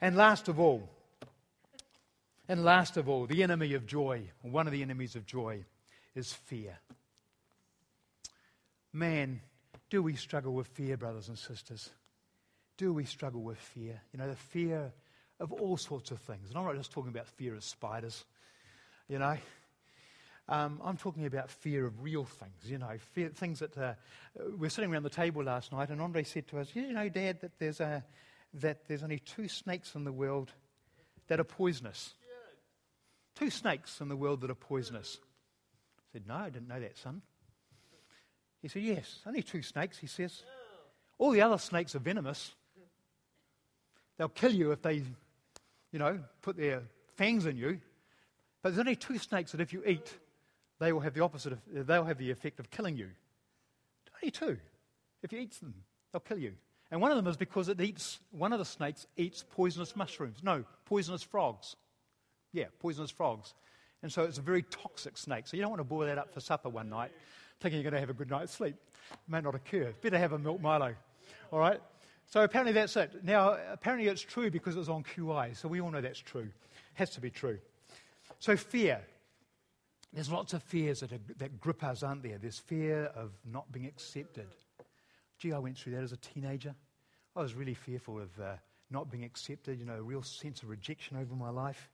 And 0.00 0.16
last 0.16 0.46
of 0.46 0.60
all, 0.60 0.88
and 2.48 2.64
last 2.64 2.96
of 2.96 3.08
all, 3.08 3.26
the 3.26 3.42
enemy 3.42 3.74
of 3.74 3.86
joy, 3.86 4.22
one 4.42 4.68
of 4.68 4.72
the 4.72 4.82
enemies 4.82 5.16
of 5.16 5.26
joy, 5.26 5.64
is 6.14 6.32
fear. 6.32 6.78
Man, 8.92 9.40
do 9.90 10.02
we 10.02 10.16
struggle 10.16 10.54
with 10.54 10.66
fear, 10.68 10.96
brothers 10.96 11.28
and 11.28 11.38
sisters? 11.38 11.90
Do 12.76 12.92
we 12.92 13.04
struggle 13.04 13.42
with 13.42 13.58
fear? 13.58 14.00
You 14.12 14.18
know, 14.18 14.28
the 14.28 14.36
fear 14.36 14.92
of 15.40 15.52
all 15.52 15.76
sorts 15.76 16.10
of 16.10 16.20
things. 16.20 16.48
And 16.48 16.58
I'm 16.58 16.64
not 16.64 16.76
just 16.76 16.92
talking 16.92 17.10
about 17.10 17.26
fear 17.26 17.54
of 17.54 17.64
spiders, 17.64 18.24
you 19.08 19.18
know. 19.18 19.36
Um, 20.48 20.80
I'm 20.82 20.96
talking 20.96 21.26
about 21.26 21.50
fear 21.50 21.84
of 21.84 22.02
real 22.02 22.24
things, 22.24 22.64
you 22.64 22.78
know, 22.78 22.96
fear, 23.12 23.28
things 23.28 23.58
that 23.58 23.76
uh, 23.76 23.92
we're 24.56 24.70
sitting 24.70 24.90
around 24.90 25.02
the 25.02 25.10
table 25.10 25.44
last 25.44 25.72
night, 25.72 25.90
and 25.90 26.00
Andre 26.00 26.24
said 26.24 26.48
to 26.48 26.58
us, 26.58 26.74
"You 26.74 26.90
know, 26.92 27.08
Dad, 27.10 27.42
that 27.42 27.58
there's 27.58 27.80
a 27.80 28.02
that 28.54 28.88
there's 28.88 29.02
only 29.02 29.18
two 29.18 29.46
snakes 29.46 29.94
in 29.94 30.04
the 30.04 30.12
world 30.12 30.52
that 31.26 31.38
are 31.38 31.44
poisonous. 31.44 32.14
Two 33.34 33.50
snakes 33.50 34.00
in 34.00 34.08
the 34.08 34.16
world 34.16 34.40
that 34.40 34.50
are 34.50 34.54
poisonous." 34.54 35.18
I 35.98 36.02
said, 36.14 36.26
"No, 36.26 36.36
I 36.36 36.48
didn't 36.48 36.68
know 36.68 36.80
that, 36.80 36.96
son." 36.96 37.20
He 38.62 38.68
said, 38.68 38.82
Yes, 38.82 39.20
only 39.26 39.42
two 39.42 39.62
snakes, 39.62 39.98
he 39.98 40.06
says. 40.06 40.42
All 41.18 41.30
the 41.30 41.42
other 41.42 41.58
snakes 41.58 41.94
are 41.94 42.00
venomous. 42.00 42.54
They'll 44.16 44.28
kill 44.28 44.52
you 44.52 44.72
if 44.72 44.82
they, 44.82 45.02
you 45.92 45.98
know, 45.98 46.18
put 46.42 46.56
their 46.56 46.82
fangs 47.16 47.46
in 47.46 47.56
you. 47.56 47.80
But 48.62 48.70
there's 48.70 48.80
only 48.80 48.96
two 48.96 49.18
snakes 49.18 49.52
that 49.52 49.60
if 49.60 49.72
you 49.72 49.82
eat, 49.86 50.18
they 50.80 50.92
will 50.92 51.00
have 51.00 51.14
the 51.14 51.22
opposite, 51.22 51.52
of, 51.52 51.86
they'll 51.86 52.04
have 52.04 52.18
the 52.18 52.30
effect 52.30 52.58
of 52.58 52.70
killing 52.70 52.96
you. 52.96 53.08
Only 54.20 54.30
two. 54.30 54.58
If 55.22 55.32
you 55.32 55.40
eat 55.40 55.52
them, 55.52 55.74
they'll 56.12 56.20
kill 56.20 56.38
you. 56.38 56.54
And 56.90 57.00
one 57.00 57.10
of 57.10 57.16
them 57.16 57.26
is 57.26 57.36
because 57.36 57.68
it 57.68 57.80
eats, 57.80 58.18
one 58.30 58.52
of 58.52 58.58
the 58.58 58.64
snakes 58.64 59.06
eats 59.16 59.44
poisonous 59.50 59.94
mushrooms. 59.94 60.38
No, 60.42 60.64
poisonous 60.84 61.22
frogs. 61.22 61.76
Yeah, 62.52 62.66
poisonous 62.80 63.10
frogs. 63.10 63.54
And 64.02 64.12
so 64.12 64.22
it's 64.22 64.38
a 64.38 64.42
very 64.42 64.62
toxic 64.62 65.18
snake. 65.18 65.46
So 65.46 65.56
you 65.56 65.62
don't 65.62 65.70
want 65.70 65.80
to 65.80 65.84
boil 65.84 66.06
that 66.06 66.18
up 66.18 66.32
for 66.32 66.40
supper 66.40 66.68
one 66.68 66.88
night 66.88 67.12
thinking 67.60 67.80
you're 67.80 67.90
going 67.90 67.94
to 67.94 68.00
have 68.00 68.10
a 68.10 68.14
good 68.14 68.30
night's 68.30 68.52
sleep. 68.52 68.76
It 69.10 69.18
may 69.28 69.40
not 69.40 69.54
occur. 69.54 69.92
Better 70.00 70.18
have 70.18 70.32
a 70.32 70.38
milk 70.38 70.60
Milo. 70.60 70.94
All 71.50 71.58
right? 71.58 71.80
So 72.26 72.42
apparently 72.42 72.72
that's 72.72 72.96
it. 72.96 73.24
Now, 73.24 73.56
apparently 73.72 74.08
it's 74.08 74.20
true 74.20 74.50
because 74.50 74.76
it 74.76 74.78
was 74.78 74.88
on 74.88 75.02
QI. 75.02 75.56
So 75.56 75.66
we 75.68 75.80
all 75.80 75.90
know 75.90 76.00
that's 76.00 76.18
true. 76.18 76.42
It 76.42 76.94
has 76.94 77.10
to 77.10 77.20
be 77.20 77.30
true. 77.30 77.58
So 78.38 78.56
fear. 78.56 79.00
There's 80.12 80.30
lots 80.30 80.52
of 80.54 80.62
fears 80.62 81.00
that, 81.00 81.12
are, 81.12 81.20
that 81.38 81.60
grip 81.60 81.84
us, 81.84 82.02
aren't 82.02 82.22
there? 82.22 82.38
There's 82.38 82.58
fear 82.58 83.04
of 83.14 83.32
not 83.44 83.70
being 83.72 83.86
accepted. 83.86 84.46
Gee, 85.38 85.52
I 85.52 85.58
went 85.58 85.78
through 85.78 85.94
that 85.94 86.02
as 86.02 86.12
a 86.12 86.16
teenager. 86.16 86.74
I 87.36 87.42
was 87.42 87.54
really 87.54 87.74
fearful 87.74 88.20
of 88.20 88.30
uh, 88.40 88.54
not 88.90 89.10
being 89.10 89.24
accepted, 89.24 89.78
you 89.78 89.84
know, 89.84 89.94
a 89.94 90.02
real 90.02 90.22
sense 90.22 90.62
of 90.62 90.70
rejection 90.70 91.16
over 91.16 91.34
my 91.34 91.50
life. 91.50 91.90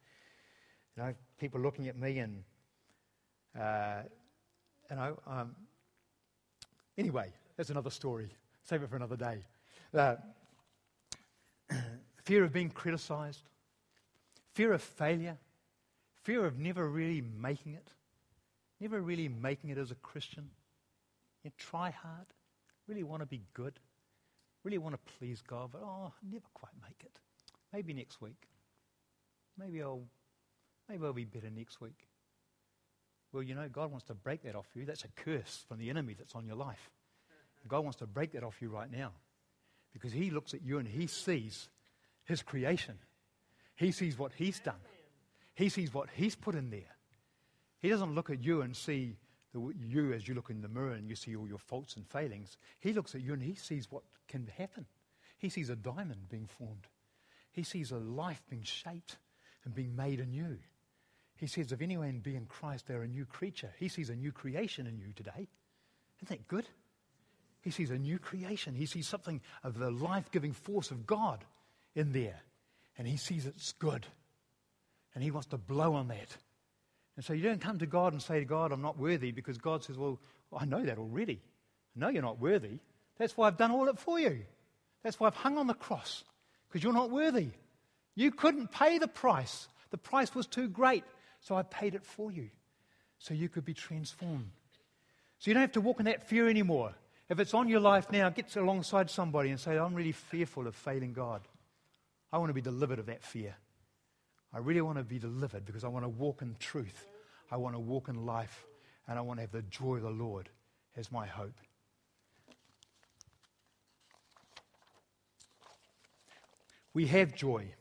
You 0.97 1.03
know, 1.03 1.15
people 1.39 1.61
looking 1.61 1.89
at 1.89 1.99
me 1.99 2.19
and 2.19 2.45
uh, 3.61 4.03
you 4.91 4.97
know, 4.97 5.19
um, 5.27 5.55
anyway, 6.99 7.33
that's 7.57 7.71
another 7.71 7.91
story. 7.91 8.29
Save 8.65 8.83
it 8.83 8.91
for 8.91 8.97
another 8.97 9.17
day. 9.17 9.39
Uh, 9.93 10.17
fear 12.25 12.45
of 12.45 12.53
being 12.53 12.71
criticized, 12.71 13.43
fear 14.55 14.73
of 14.73 14.83
failure, 14.83 15.37
fear 16.23 16.45
of 16.45 16.59
never 16.59 16.89
really 16.89 17.23
making 17.41 17.75
it, 17.75 17.89
never 18.81 19.01
really 19.01 19.29
making 19.29 19.71
it 19.71 19.79
as 19.79 19.91
a 19.91 19.97
Christian. 19.97 20.49
You 21.43 21.53
try 21.59 21.91
hard, 21.91 22.27
really 22.89 23.03
want 23.03 23.23
to 23.23 23.27
be 23.27 23.43
good, 23.53 23.79
really 24.65 24.79
want 24.79 24.95
to 24.95 25.13
please 25.19 25.43
God, 25.47 25.71
but 25.73 25.83
oh, 25.83 26.13
never 26.31 26.47
quite 26.55 26.73
make 26.83 27.01
it. 27.05 27.19
Maybe 27.73 27.93
next 27.93 28.21
week. 28.21 28.49
Maybe 29.59 29.83
I'll, 29.83 30.03
maybe 30.89 31.05
I'll 31.05 31.13
be 31.13 31.25
better 31.25 31.51
next 31.51 31.81
week. 31.81 32.09
Well, 33.35 33.43
you 33.43 33.57
know, 33.57 33.69
God 33.69 33.91
wants 33.91 34.07
to 34.07 34.15
break 34.15 34.45
that 34.45 34.55
off 34.55 34.69
you. 34.75 34.85
That's 34.85 35.03
a 35.03 35.09
curse 35.09 35.65
from 35.67 35.79
the 35.79 35.91
enemy 35.91 36.15
that's 36.17 36.37
on 36.37 36.47
your 36.47 36.55
life. 36.55 36.89
God 37.67 37.81
wants 37.81 37.99
to 37.99 38.07
break 38.07 38.33
that 38.33 38.45
off 38.45 38.63
you 38.63 38.69
right 38.69 38.91
now 38.91 39.11
because 39.93 40.13
He 40.13 40.31
looks 40.31 40.55
at 40.55 40.63
you 40.63 40.79
and 40.79 40.87
He 40.87 41.09
sees 41.09 41.69
His 42.25 42.43
creation. 42.43 42.95
He 43.75 43.91
sees 43.91 44.17
what 44.17 44.31
He's 44.37 44.61
done, 44.61 44.81
He 45.57 45.69
sees 45.69 45.93
what 45.93 46.11
He's 46.15 46.37
put 46.37 46.55
in 46.55 46.71
there. 46.71 46.97
He 47.81 47.89
doesn't 47.89 48.15
look 48.15 48.31
at 48.31 48.43
you 48.43 48.63
and 48.63 48.75
see 48.77 49.17
the, 49.53 49.75
you 49.85 50.13
as 50.13 50.29
you 50.29 50.35
look 50.35 50.51
in 50.51 50.63
the 50.63 50.69
mirror 50.69 50.93
and 50.93 51.09
you 51.09 51.17
see 51.17 51.35
all 51.35 51.49
your 51.49 51.59
faults 51.59 51.97
and 51.97 52.07
failings. 52.07 52.57
He 52.79 52.93
looks 52.93 53.17
at 53.17 53.21
you 53.21 53.33
and 53.33 53.43
He 53.43 53.57
sees 53.57 53.91
what 53.91 54.05
can 54.29 54.49
happen. 54.57 54.87
He 55.39 55.49
sees 55.49 55.71
a 55.71 55.77
diamond 55.77 56.29
being 56.31 56.47
formed, 56.47 56.87
He 57.51 57.65
sees 57.65 57.91
a 57.91 57.99
life 57.99 58.45
being 58.49 58.63
shaped 58.63 59.17
and 59.65 59.75
being 59.75 59.97
made 59.97 60.21
anew. 60.21 60.59
He 61.45 61.49
says, 61.49 61.73
If 61.73 61.83
anyone 61.83 62.21
be 62.21 62.37
in 62.37 62.47
Christ, 62.47 62.87
they're 62.87 63.03
a 63.03 63.07
new 63.07 63.27
creature. 63.27 63.71
He 63.79 63.89
sees 63.89 64.09
a 64.09 64.15
new 64.15 64.33
creation 64.33 64.87
in 64.87 64.97
you 64.97 65.13
today. 65.15 65.47
Isn't 66.17 66.29
that 66.31 66.49
good? 66.49 66.65
He 67.61 67.71
sees 67.71 67.91
a 67.91 67.99
new 67.99 68.19
creation. 68.19 68.75
He 68.75 68.87
sees 68.87 69.07
something 69.07 69.43
of 69.63 69.79
the 69.79 69.91
life 69.91 70.31
giving 70.31 70.55
force 70.55 70.91
of 70.91 71.07
God 71.07 71.45
in 71.95 72.15
there. 72.15 72.41
And 72.97 73.07
he 73.07 73.19
sees 73.19 73.45
it's 73.45 73.73
good. 73.73 74.07
And 75.15 75.23
he 75.23 75.31
wants 75.31 75.49
to 75.49 75.59
blow 75.59 75.93
on 75.93 76.09
that. 76.09 76.35
And 77.17 77.23
so 77.27 77.35
you 77.35 77.43
don't 77.43 77.61
come 77.61 77.79
to 77.81 77.87
God 77.87 78.15
and 78.15 78.23
say 78.23 78.39
to 78.39 78.47
God, 78.47 78.73
I'm 78.73 78.81
not 78.81 78.99
worthy, 78.99 79.31
because 79.31 79.59
God 79.59 79.85
says, 79.85 79.99
Well, 79.99 80.19
I 80.51 80.65
know 80.65 80.83
that 80.83 80.97
already. 80.97 81.43
I 81.95 82.01
know 82.01 82.09
you're 82.09 82.23
not 82.23 82.41
worthy. 82.41 82.79
That's 83.19 83.37
why 83.37 83.49
I've 83.49 83.59
done 83.59 83.71
all 83.71 83.89
it 83.89 83.99
for 83.99 84.19
you. 84.19 84.47
That's 85.03 85.21
why 85.21 85.27
I've 85.27 85.35
hung 85.35 85.59
on 85.59 85.67
the 85.67 85.75
cross, 85.75 86.25
because 86.67 86.83
you're 86.83 86.95
not 86.95 87.11
worthy. 87.11 87.51
You 88.15 88.31
couldn't 88.31 88.73
pay 88.73 88.97
the 88.97 89.09
price. 89.09 89.69
The 89.91 89.99
price 89.99 90.35
was 90.35 90.47
too 90.47 90.69
great. 90.69 91.05
So 91.45 91.55
I 91.55 91.63
paid 91.63 91.95
it 91.95 92.07
for 92.07 92.33
you 92.33 92.49
so 93.19 93.35
you 93.35 93.51
could 93.51 93.67
be 93.67 93.75
transformed. 93.75 94.51
So 95.39 95.51
you 95.51 95.55
don't 95.55 95.61
have 95.61 95.73
to 95.73 95.83
walk 95.83 96.01
in 96.01 96.07
that 96.07 96.27
fear 96.27 96.49
anymore. 96.49 96.95
If 97.29 97.39
it's 97.39 97.53
on 97.53 97.69
your 97.69 97.81
life 97.81 98.11
now, 98.11 98.31
get 98.31 98.57
alongside 98.57 99.11
somebody 99.11 99.51
and 99.51 99.61
say, 99.61 99.77
I'm 99.77 99.95
really 99.95 100.13
fearful 100.13 100.67
of 100.67 100.75
failing 100.75 101.13
God. 101.13 101.43
I 102.33 102.39
want 102.39 102.49
to 102.49 102.55
be 102.55 102.63
delivered 102.63 102.99
of 102.99 103.07
that 103.07 103.23
fear. 103.23 103.55
I 104.55 104.59
really 104.59 104.81
want 104.81 104.97
to 104.97 105.05
be 105.05 105.19
delivered 105.19 105.67
because 105.67 105.85
I 105.85 105.89
want 105.89 106.07
to 106.07 106.09
walk 106.09 106.41
in 106.41 106.57
truth. 106.59 107.07
I 107.51 107.59
want 107.59 107.75
to 107.75 107.81
walk 107.81 108.09
in 108.09 108.25
life. 108.25 108.65
And 109.07 109.19
I 109.19 109.21
want 109.21 109.37
to 109.37 109.43
have 109.43 109.53
the 109.53 109.61
joy 109.63 109.97
of 109.97 110.03
the 110.03 110.11
Lord 110.11 110.49
as 110.97 111.13
my 111.13 111.27
hope. 111.27 111.59
We 116.95 117.07
have 117.09 117.35
joy 117.35 117.75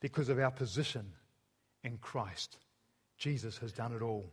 because 0.00 0.28
of 0.28 0.38
our 0.38 0.52
position 0.52 1.10
in 1.82 1.98
Christ. 1.98 2.56
Jesus 3.24 3.56
has 3.56 3.72
done 3.72 3.94
it 3.94 4.02
all. 4.02 4.26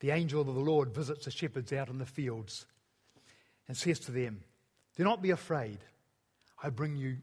The 0.00 0.10
angel 0.10 0.40
of 0.40 0.46
the 0.46 0.52
Lord 0.52 0.94
visits 0.94 1.26
the 1.26 1.30
shepherds 1.30 1.74
out 1.74 1.90
in 1.90 1.98
the 1.98 2.06
fields 2.06 2.64
and 3.68 3.76
says 3.76 3.98
to 4.00 4.12
them, 4.12 4.40
Do 4.96 5.04
not 5.04 5.20
be 5.20 5.28
afraid. 5.28 5.76
I 6.62 6.70
bring 6.70 6.96
you 6.96 7.18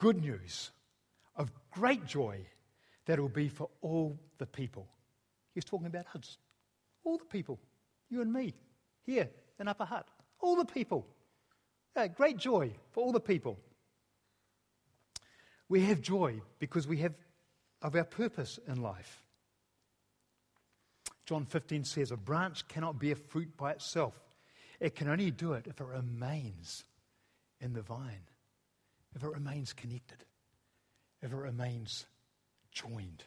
good 0.00 0.20
news 0.20 0.72
of 1.36 1.52
great 1.70 2.04
joy 2.04 2.40
that 3.06 3.20
will 3.20 3.28
be 3.28 3.48
for 3.48 3.68
all 3.80 4.18
the 4.38 4.46
people. 4.46 4.88
He's 5.54 5.64
talking 5.64 5.86
about 5.86 6.06
us. 6.16 6.36
All 7.04 7.16
the 7.16 7.24
people. 7.24 7.60
You 8.10 8.22
and 8.22 8.32
me. 8.32 8.54
Here 9.06 9.30
in 9.60 9.68
Upper 9.68 9.84
Hutt. 9.84 10.08
All 10.40 10.56
the 10.56 10.64
people. 10.64 11.06
Yeah, 11.96 12.08
great 12.08 12.38
joy 12.38 12.72
for 12.90 13.04
all 13.04 13.12
the 13.12 13.20
people. 13.20 13.56
We 15.68 15.82
have 15.82 16.00
joy 16.00 16.40
because 16.58 16.88
we 16.88 16.98
have 16.98 17.14
of 17.82 17.94
our 17.94 18.02
purpose 18.02 18.58
in 18.66 18.82
life. 18.82 19.23
John 21.26 21.46
15 21.46 21.84
says, 21.84 22.10
A 22.10 22.16
branch 22.16 22.66
cannot 22.68 22.98
bear 22.98 23.16
fruit 23.16 23.56
by 23.56 23.72
itself. 23.72 24.14
It 24.80 24.94
can 24.94 25.08
only 25.08 25.30
do 25.30 25.54
it 25.54 25.66
if 25.66 25.80
it 25.80 25.86
remains 25.86 26.84
in 27.60 27.72
the 27.72 27.82
vine, 27.82 28.28
if 29.14 29.22
it 29.22 29.28
remains 29.28 29.72
connected, 29.72 30.24
if 31.22 31.32
it 31.32 31.36
remains 31.36 32.04
joined. 32.72 33.24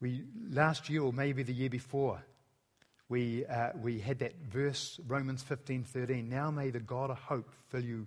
We, 0.00 0.24
last 0.50 0.88
year, 0.88 1.02
or 1.02 1.12
maybe 1.12 1.42
the 1.42 1.52
year 1.52 1.70
before, 1.70 2.22
we, 3.08 3.44
uh, 3.46 3.70
we 3.80 3.98
had 4.00 4.20
that 4.20 4.34
verse, 4.50 5.00
Romans 5.06 5.42
15 5.42 5.84
13. 5.84 6.28
Now 6.28 6.50
may 6.50 6.70
the 6.70 6.80
God 6.80 7.10
of 7.10 7.18
hope 7.18 7.50
fill 7.68 7.84
you 7.84 8.06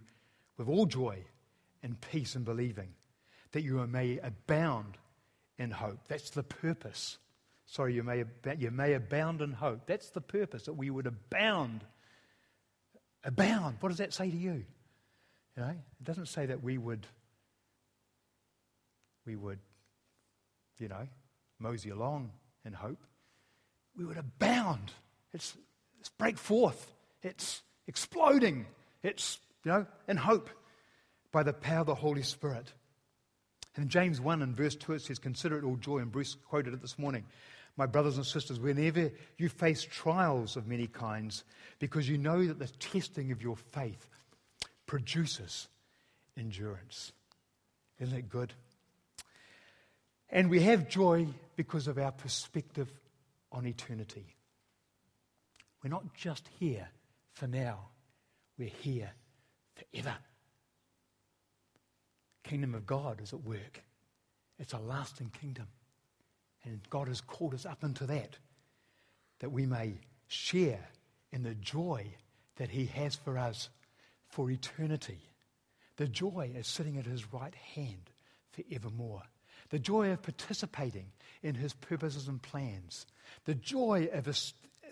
with 0.57 0.67
all 0.67 0.85
joy 0.85 1.23
and 1.81 1.99
peace 1.99 2.35
in 2.35 2.43
believing, 2.43 2.89
that 3.51 3.61
you 3.61 3.85
may 3.87 4.19
abound 4.19 4.97
in 5.63 5.71
hope. 5.71 6.07
That's 6.07 6.29
the 6.29 6.43
purpose. 6.43 7.17
Sorry, 7.65 7.95
you 7.95 8.03
may, 8.03 8.21
ab- 8.21 8.59
you 8.59 8.69
may 8.69 8.93
abound 8.93 9.41
in 9.41 9.51
hope. 9.51 9.87
That's 9.87 10.09
the 10.11 10.21
purpose, 10.21 10.65
that 10.65 10.73
we 10.73 10.89
would 10.89 11.07
abound. 11.07 11.83
Abound. 13.23 13.77
What 13.79 13.89
does 13.89 13.97
that 13.97 14.13
say 14.13 14.29
to 14.29 14.37
you? 14.37 14.65
You 15.55 15.63
know, 15.63 15.69
it 15.69 16.03
doesn't 16.03 16.27
say 16.27 16.47
that 16.47 16.61
we 16.61 16.77
would, 16.77 17.07
we 19.25 19.35
would, 19.35 19.59
you 20.77 20.87
know, 20.87 21.07
mosey 21.59 21.89
along 21.89 22.31
in 22.65 22.73
hope. 22.73 22.99
We 23.95 24.05
would 24.05 24.17
abound. 24.17 24.91
It's, 25.33 25.55
it's 25.99 26.09
break 26.09 26.37
forth. 26.37 26.91
It's 27.21 27.61
exploding. 27.87 28.65
It's, 29.03 29.39
you 29.63 29.71
know, 29.71 29.85
in 30.07 30.17
hope 30.17 30.49
by 31.31 31.43
the 31.43 31.53
power 31.53 31.81
of 31.81 31.87
the 31.87 31.95
Holy 31.95 32.23
Spirit. 32.23 32.71
And 33.75 33.83
in 33.83 33.89
James 33.89 34.21
1 34.21 34.41
and 34.41 34.55
verse 34.55 34.75
2, 34.75 34.93
it 34.93 35.01
says, 35.01 35.19
Consider 35.19 35.57
it 35.57 35.63
all 35.63 35.77
joy, 35.77 35.97
and 35.97 36.11
Bruce 36.11 36.35
quoted 36.35 36.73
it 36.73 36.81
this 36.81 36.99
morning. 36.99 37.25
My 37.75 37.87
brothers 37.87 38.17
and 38.17 38.25
sisters, 38.25 38.59
whenever 38.59 39.11
you 39.37 39.49
face 39.49 39.81
trials 39.83 40.55
of 40.55 40.67
many 40.67 40.85
kinds, 40.85 41.43
because 41.79 42.07
you 42.07 42.19
know 42.19 42.45
that 42.45 42.59
the 42.59 42.67
testing 42.67 43.31
of 43.31 43.41
your 43.41 43.55
faith 43.55 44.09
produces 44.85 45.67
endurance. 46.37 47.11
Isn't 47.99 48.17
it 48.17 48.29
good? 48.29 48.53
And 50.29 50.49
we 50.49 50.61
have 50.61 50.87
joy 50.87 51.27
because 51.55 51.87
of 51.87 51.97
our 51.97 52.11
perspective 52.11 52.91
on 53.51 53.65
eternity. 53.65 54.25
We're 55.83 55.89
not 55.89 56.13
just 56.13 56.47
here 56.59 56.87
for 57.31 57.47
now, 57.47 57.87
we're 58.57 58.69
here 58.69 59.11
forever. 59.75 60.15
Kingdom 62.43 62.75
of 62.75 62.85
God 62.85 63.21
is 63.21 63.33
at 63.33 63.43
work. 63.43 63.83
It's 64.59 64.73
a 64.73 64.79
lasting 64.79 65.31
kingdom. 65.39 65.67
And 66.63 66.81
God 66.89 67.07
has 67.07 67.21
called 67.21 67.53
us 67.53 67.65
up 67.65 67.83
into 67.83 68.05
that, 68.05 68.37
that 69.39 69.51
we 69.51 69.65
may 69.65 69.95
share 70.27 70.89
in 71.31 71.43
the 71.43 71.55
joy 71.55 72.07
that 72.57 72.69
He 72.69 72.85
has 72.85 73.15
for 73.15 73.37
us 73.37 73.69
for 74.29 74.49
eternity. 74.49 75.19
The 75.97 76.07
joy 76.07 76.51
is 76.55 76.67
sitting 76.67 76.97
at 76.97 77.05
His 77.05 77.33
right 77.33 77.55
hand 77.75 78.09
forevermore. 78.51 79.23
The 79.69 79.79
joy 79.79 80.11
of 80.11 80.21
participating 80.21 81.11
in 81.41 81.55
His 81.55 81.73
purposes 81.73 82.27
and 82.27 82.41
plans. 82.41 83.05
The 83.45 83.55
joy 83.55 84.09
of 84.13 84.27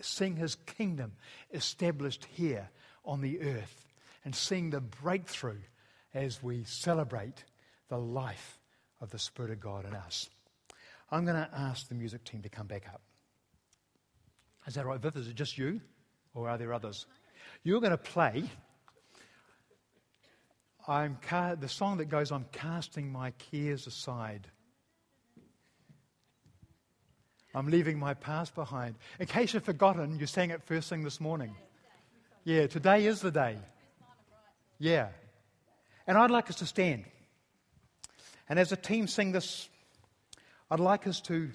seeing 0.00 0.36
His 0.36 0.54
kingdom 0.54 1.12
established 1.52 2.26
here 2.26 2.68
on 3.04 3.20
the 3.20 3.40
earth 3.40 3.86
and 4.24 4.34
seeing 4.34 4.70
the 4.70 4.80
breakthrough 4.80 5.60
as 6.14 6.42
we 6.42 6.64
celebrate 6.64 7.44
the 7.88 7.98
life 7.98 8.58
of 9.00 9.10
the 9.10 9.18
Spirit 9.18 9.50
of 9.50 9.60
God 9.60 9.84
in 9.86 9.94
us. 9.94 10.28
I'm 11.10 11.24
going 11.24 11.36
to 11.36 11.48
ask 11.54 11.88
the 11.88 11.94
music 11.94 12.24
team 12.24 12.42
to 12.42 12.48
come 12.48 12.66
back 12.66 12.86
up. 12.92 13.02
Is 14.66 14.74
that 14.74 14.86
right, 14.86 15.00
Viv? 15.00 15.16
Is 15.16 15.28
it 15.28 15.34
just 15.34 15.58
you? 15.58 15.80
Or 16.34 16.48
are 16.48 16.56
there 16.56 16.72
others? 16.72 17.06
You're 17.64 17.80
going 17.80 17.90
to 17.90 17.98
play 17.98 18.48
I'm 20.86 21.16
ca- 21.22 21.54
the 21.54 21.68
song 21.68 21.98
that 21.98 22.06
goes, 22.06 22.32
I'm 22.32 22.46
casting 22.52 23.10
my 23.12 23.32
cares 23.32 23.86
aside. 23.86 24.48
I'm 27.54 27.68
leaving 27.68 27.98
my 27.98 28.14
past 28.14 28.54
behind. 28.54 28.96
In 29.20 29.26
case 29.26 29.54
you've 29.54 29.64
forgotten, 29.64 30.18
you 30.18 30.26
sang 30.26 30.50
it 30.50 30.62
first 30.64 30.88
thing 30.88 31.04
this 31.04 31.20
morning. 31.20 31.54
Yeah, 32.44 32.66
today 32.66 33.06
is 33.06 33.20
the 33.20 33.30
day. 33.30 33.58
Yeah. 34.78 35.08
And 36.06 36.18
I'd 36.18 36.30
like 36.30 36.50
us 36.50 36.56
to 36.56 36.66
stand. 36.66 37.04
And 38.48 38.58
as 38.58 38.72
a 38.72 38.76
team 38.76 39.06
sing 39.06 39.32
this, 39.32 39.68
I'd 40.70 40.80
like 40.80 41.06
us 41.06 41.20
to 41.22 41.50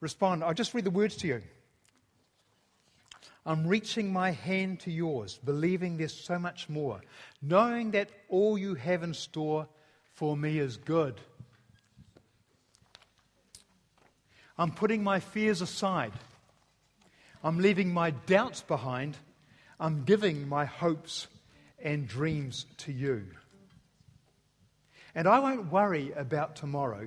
respond. 0.00 0.44
I'll 0.44 0.54
just 0.54 0.74
read 0.74 0.84
the 0.84 0.90
words 0.90 1.16
to 1.16 1.26
you. 1.26 1.42
I'm 3.46 3.66
reaching 3.66 4.12
my 4.12 4.30
hand 4.30 4.80
to 4.80 4.90
yours, 4.90 5.38
believing 5.44 5.98
there's 5.98 6.14
so 6.14 6.38
much 6.38 6.68
more, 6.68 7.00
knowing 7.42 7.90
that 7.90 8.08
all 8.28 8.56
you 8.56 8.74
have 8.74 9.02
in 9.02 9.12
store 9.12 9.68
for 10.12 10.36
me 10.36 10.58
is 10.58 10.78
good. 10.78 11.20
I'm 14.56 14.70
putting 14.70 15.02
my 15.02 15.20
fears 15.20 15.60
aside. 15.60 16.12
I'm 17.42 17.58
leaving 17.58 17.92
my 17.92 18.10
doubts 18.10 18.62
behind. 18.62 19.16
I'm 19.78 20.04
giving 20.04 20.48
my 20.48 20.64
hopes 20.64 21.26
and 21.78 22.08
dreams 22.08 22.64
to 22.78 22.92
you. 22.92 23.26
And 25.14 25.28
I 25.28 25.38
won't 25.38 25.70
worry 25.70 26.12
about 26.12 26.56
tomorrow. 26.56 27.06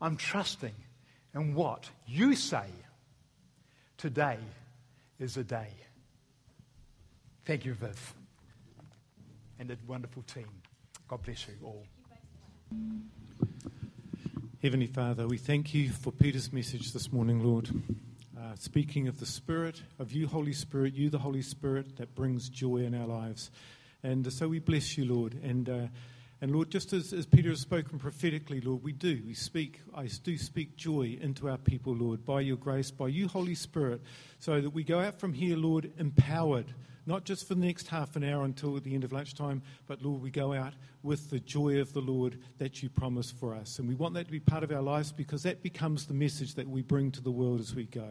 I'm 0.00 0.16
trusting 0.16 0.74
in 1.34 1.54
what 1.54 1.90
you 2.06 2.34
say 2.34 2.66
today 3.98 4.38
is 5.18 5.36
a 5.36 5.44
day. 5.44 5.68
Thank 7.44 7.66
you, 7.66 7.74
Viv, 7.74 8.14
and 9.58 9.68
the 9.68 9.76
wonderful 9.86 10.22
team. 10.22 10.48
God 11.06 11.22
bless 11.22 11.46
you 11.46 11.54
all. 11.62 11.84
Heavenly 14.62 14.86
Father, 14.86 15.26
we 15.26 15.36
thank 15.36 15.74
you 15.74 15.90
for 15.90 16.10
Peter's 16.10 16.50
message 16.54 16.92
this 16.92 17.12
morning, 17.12 17.44
Lord. 17.44 17.68
Uh, 18.34 18.54
speaking 18.58 19.08
of 19.08 19.20
the 19.20 19.26
Spirit, 19.26 19.82
of 19.98 20.12
you, 20.12 20.26
Holy 20.26 20.54
Spirit, 20.54 20.94
you, 20.94 21.10
the 21.10 21.18
Holy 21.18 21.42
Spirit, 21.42 21.96
that 21.96 22.14
brings 22.14 22.48
joy 22.48 22.78
in 22.78 22.94
our 22.94 23.06
lives. 23.06 23.50
And 24.02 24.32
so 24.32 24.48
we 24.48 24.58
bless 24.58 24.96
you, 24.96 25.04
Lord. 25.04 25.34
And 25.42 25.68
uh, 25.68 25.86
and 26.40 26.52
Lord, 26.52 26.70
just 26.70 26.92
as, 26.92 27.12
as 27.12 27.26
Peter 27.26 27.50
has 27.50 27.60
spoken 27.60 27.98
prophetically, 27.98 28.60
Lord, 28.60 28.82
we 28.82 28.92
do. 28.92 29.22
We 29.26 29.34
speak, 29.34 29.80
I 29.94 30.08
do 30.22 30.36
speak 30.36 30.76
joy 30.76 31.18
into 31.20 31.48
our 31.48 31.56
people, 31.56 31.94
Lord, 31.94 32.24
by 32.24 32.40
your 32.40 32.56
grace, 32.56 32.90
by 32.90 33.08
you, 33.08 33.28
Holy 33.28 33.54
Spirit, 33.54 34.02
so 34.40 34.60
that 34.60 34.70
we 34.70 34.84
go 34.84 35.00
out 35.00 35.18
from 35.18 35.32
here, 35.32 35.56
Lord, 35.56 35.92
empowered, 35.98 36.74
not 37.06 37.24
just 37.24 37.46
for 37.46 37.54
the 37.54 37.64
next 37.64 37.88
half 37.88 38.16
an 38.16 38.24
hour 38.24 38.44
until 38.44 38.78
the 38.80 38.94
end 38.94 39.04
of 39.04 39.12
lunchtime, 39.12 39.62
but 39.86 40.02
Lord, 40.02 40.20
we 40.20 40.30
go 40.30 40.52
out 40.52 40.74
with 41.02 41.30
the 41.30 41.40
joy 41.40 41.80
of 41.80 41.92
the 41.92 42.00
Lord 42.00 42.38
that 42.58 42.82
you 42.82 42.88
promise 42.90 43.30
for 43.30 43.54
us. 43.54 43.78
And 43.78 43.88
we 43.88 43.94
want 43.94 44.14
that 44.14 44.26
to 44.26 44.32
be 44.32 44.40
part 44.40 44.64
of 44.64 44.72
our 44.72 44.82
lives 44.82 45.12
because 45.12 45.42
that 45.44 45.62
becomes 45.62 46.06
the 46.06 46.14
message 46.14 46.54
that 46.54 46.68
we 46.68 46.82
bring 46.82 47.10
to 47.12 47.22
the 47.22 47.30
world 47.30 47.60
as 47.60 47.74
we 47.74 47.84
go. 47.84 48.08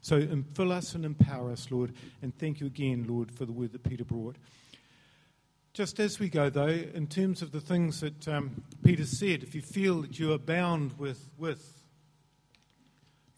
So 0.00 0.26
fill 0.54 0.72
us 0.72 0.94
and 0.94 1.04
empower 1.04 1.52
us, 1.52 1.70
Lord. 1.70 1.94
And 2.22 2.36
thank 2.36 2.60
you 2.60 2.66
again, 2.66 3.06
Lord, 3.08 3.30
for 3.30 3.46
the 3.46 3.52
word 3.52 3.72
that 3.72 3.84
Peter 3.84 4.04
brought. 4.04 4.36
Just 5.74 5.98
as 6.00 6.18
we 6.18 6.28
go, 6.28 6.50
though, 6.50 6.66
in 6.66 7.06
terms 7.06 7.40
of 7.40 7.50
the 7.50 7.60
things 7.60 8.00
that 8.00 8.28
um, 8.28 8.62
Peter 8.84 9.06
said, 9.06 9.42
if 9.42 9.54
you 9.54 9.62
feel 9.62 10.02
that 10.02 10.18
you 10.18 10.30
are 10.34 10.38
bound 10.38 10.98
with, 10.98 11.30
with 11.38 11.82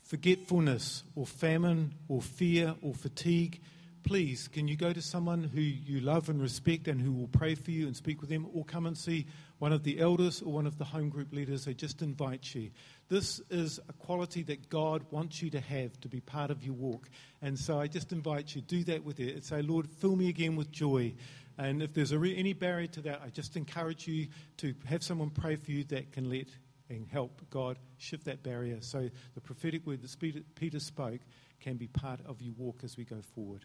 forgetfulness 0.02 1.04
or 1.14 1.26
famine 1.26 1.94
or 2.08 2.20
fear 2.20 2.74
or 2.82 2.92
fatigue, 2.92 3.60
please, 4.02 4.48
can 4.48 4.66
you 4.66 4.76
go 4.76 4.92
to 4.92 5.00
someone 5.00 5.44
who 5.44 5.60
you 5.60 6.00
love 6.00 6.28
and 6.28 6.42
respect 6.42 6.88
and 6.88 7.00
who 7.00 7.12
will 7.12 7.28
pray 7.28 7.54
for 7.54 7.70
you 7.70 7.86
and 7.86 7.96
speak 7.96 8.20
with 8.20 8.30
them, 8.30 8.48
or 8.52 8.64
come 8.64 8.86
and 8.86 8.98
see 8.98 9.28
one 9.60 9.72
of 9.72 9.84
the 9.84 10.00
elders 10.00 10.42
or 10.42 10.52
one 10.52 10.66
of 10.66 10.76
the 10.76 10.84
home 10.84 11.10
group 11.10 11.32
leaders? 11.32 11.68
I 11.68 11.72
just 11.72 12.02
invite 12.02 12.52
you. 12.52 12.72
This 13.08 13.40
is 13.48 13.78
a 13.88 13.92
quality 13.92 14.42
that 14.42 14.68
God 14.68 15.04
wants 15.12 15.40
you 15.40 15.50
to 15.50 15.60
have 15.60 16.00
to 16.00 16.08
be 16.08 16.18
part 16.18 16.50
of 16.50 16.64
your 16.64 16.74
walk. 16.74 17.08
And 17.42 17.56
so 17.56 17.78
I 17.78 17.86
just 17.86 18.10
invite 18.10 18.56
you, 18.56 18.60
do 18.60 18.82
that 18.84 19.04
with 19.04 19.20
it. 19.20 19.44
Say, 19.44 19.62
Lord, 19.62 19.88
fill 19.88 20.16
me 20.16 20.28
again 20.28 20.56
with 20.56 20.72
joy. 20.72 21.14
And 21.58 21.82
if 21.82 21.94
there's 21.94 22.14
re- 22.14 22.36
any 22.36 22.52
barrier 22.52 22.88
to 22.88 23.00
that, 23.02 23.22
I 23.24 23.28
just 23.28 23.56
encourage 23.56 24.08
you 24.08 24.28
to 24.58 24.74
have 24.86 25.02
someone 25.02 25.30
pray 25.30 25.56
for 25.56 25.70
you 25.70 25.84
that 25.84 26.12
can 26.12 26.28
let 26.28 26.48
and 26.90 27.06
help 27.08 27.40
God 27.50 27.78
shift 27.96 28.24
that 28.26 28.42
barrier 28.42 28.78
so 28.80 29.08
the 29.34 29.40
prophetic 29.40 29.86
word 29.86 30.02
that 30.02 30.44
Peter 30.54 30.80
spoke 30.80 31.20
can 31.60 31.76
be 31.76 31.86
part 31.86 32.20
of 32.26 32.42
your 32.42 32.54
walk 32.58 32.80
as 32.84 32.96
we 32.96 33.04
go 33.04 33.20
forward. 33.34 33.64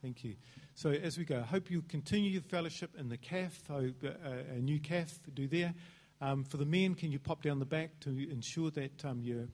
Thank 0.00 0.24
you. 0.24 0.36
So 0.74 0.90
as 0.90 1.18
we 1.18 1.24
go, 1.24 1.38
I 1.38 1.46
hope 1.46 1.70
you 1.70 1.82
continue 1.82 2.30
your 2.30 2.42
fellowship 2.42 2.90
in 2.98 3.08
the 3.08 3.18
CAF, 3.18 3.52
uh, 3.68 4.30
a 4.54 4.58
new 4.60 4.78
CAF, 4.78 5.18
do 5.34 5.46
there. 5.46 5.74
Um, 6.22 6.44
for 6.44 6.56
the 6.56 6.64
men, 6.64 6.94
can 6.94 7.10
you 7.10 7.18
pop 7.18 7.42
down 7.42 7.58
the 7.58 7.66
back 7.66 7.98
to 8.00 8.10
ensure 8.30 8.70
that 8.70 9.04
um, 9.04 9.20
you're 9.22 9.48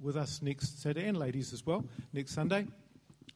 with 0.00 0.16
us 0.16 0.40
next 0.42 0.82
Saturday, 0.82 1.08
and 1.08 1.16
ladies 1.16 1.52
as 1.52 1.64
well, 1.64 1.84
next 2.12 2.32
Sunday, 2.32 2.66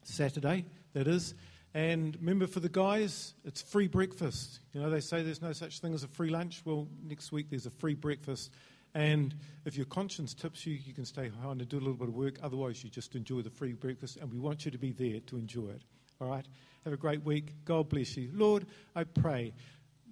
Saturday, 0.02 0.64
that 0.92 1.06
is. 1.06 1.34
And 1.72 2.16
remember, 2.16 2.46
for 2.46 2.60
the 2.60 2.68
guys, 2.68 3.34
it's 3.44 3.62
free 3.62 3.86
breakfast. 3.86 4.58
You 4.72 4.80
know, 4.80 4.90
they 4.90 5.00
say 5.00 5.22
there's 5.22 5.42
no 5.42 5.52
such 5.52 5.78
thing 5.78 5.94
as 5.94 6.02
a 6.02 6.08
free 6.08 6.30
lunch. 6.30 6.62
Well, 6.64 6.88
next 7.04 7.30
week 7.30 7.46
there's 7.50 7.66
a 7.66 7.70
free 7.70 7.94
breakfast. 7.94 8.50
And 8.92 9.34
if 9.64 9.76
your 9.76 9.86
conscience 9.86 10.34
tips 10.34 10.66
you, 10.66 10.74
you 10.74 10.92
can 10.92 11.04
stay 11.04 11.28
home 11.28 11.60
and 11.60 11.68
do 11.68 11.76
a 11.76 11.78
little 11.78 11.94
bit 11.94 12.08
of 12.08 12.14
work. 12.14 12.38
Otherwise, 12.42 12.82
you 12.82 12.90
just 12.90 13.14
enjoy 13.14 13.42
the 13.42 13.50
free 13.50 13.72
breakfast. 13.72 14.16
And 14.16 14.32
we 14.32 14.38
want 14.38 14.64
you 14.64 14.72
to 14.72 14.78
be 14.78 14.90
there 14.90 15.20
to 15.20 15.36
enjoy 15.36 15.68
it. 15.68 15.82
All 16.20 16.28
right? 16.28 16.44
Have 16.84 16.92
a 16.92 16.96
great 16.96 17.24
week. 17.24 17.54
God 17.64 17.88
bless 17.88 18.16
you. 18.16 18.30
Lord, 18.34 18.66
I 18.96 19.04
pray, 19.04 19.52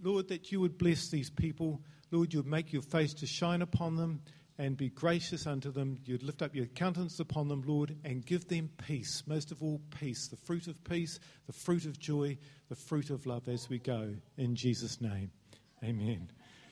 Lord, 0.01 0.29
that 0.29 0.53
you 0.53 0.61
would 0.61 0.79
bless 0.79 1.09
these 1.09 1.29
people. 1.29 1.81
Lord, 2.13 2.33
you 2.33 2.39
would 2.39 2.51
make 2.51 2.73
your 2.73 2.83
face 2.83 3.15
to 3.15 3.27
shine 3.27 3.63
upon 3.63 3.97
them 3.97 4.23
and 4.59 4.77
be 4.77 4.89
gracious 4.89 5.47
unto 5.47 5.71
them. 5.71 5.99
You'd 6.05 6.23
lift 6.23 6.43
up 6.43 6.55
your 6.55 6.67
countenance 6.67 7.21
upon 7.21 7.49
them, 7.49 7.63
Lord, 7.65 7.97
and 8.05 8.27
give 8.27 8.49
them 8.49 8.71
peace. 8.87 9.23
Most 9.27 9.53
of 9.53 9.63
all, 9.63 9.81
peace. 9.99 10.29
The 10.29 10.37
fruit 10.37 10.67
of 10.67 10.83
peace, 10.85 11.21
the 11.47 11.53
fruit 11.53 11.85
of 11.85 11.99
joy, 11.99 12.37
the 12.69 12.75
fruit 12.75 13.11
of 13.11 13.25
love 13.27 13.49
as 13.49 13.69
we 13.69 13.79
go. 13.79 14.15
In 14.37 14.57
Jesus' 14.57 15.01
name, 15.01 15.31
amen. 15.83 16.29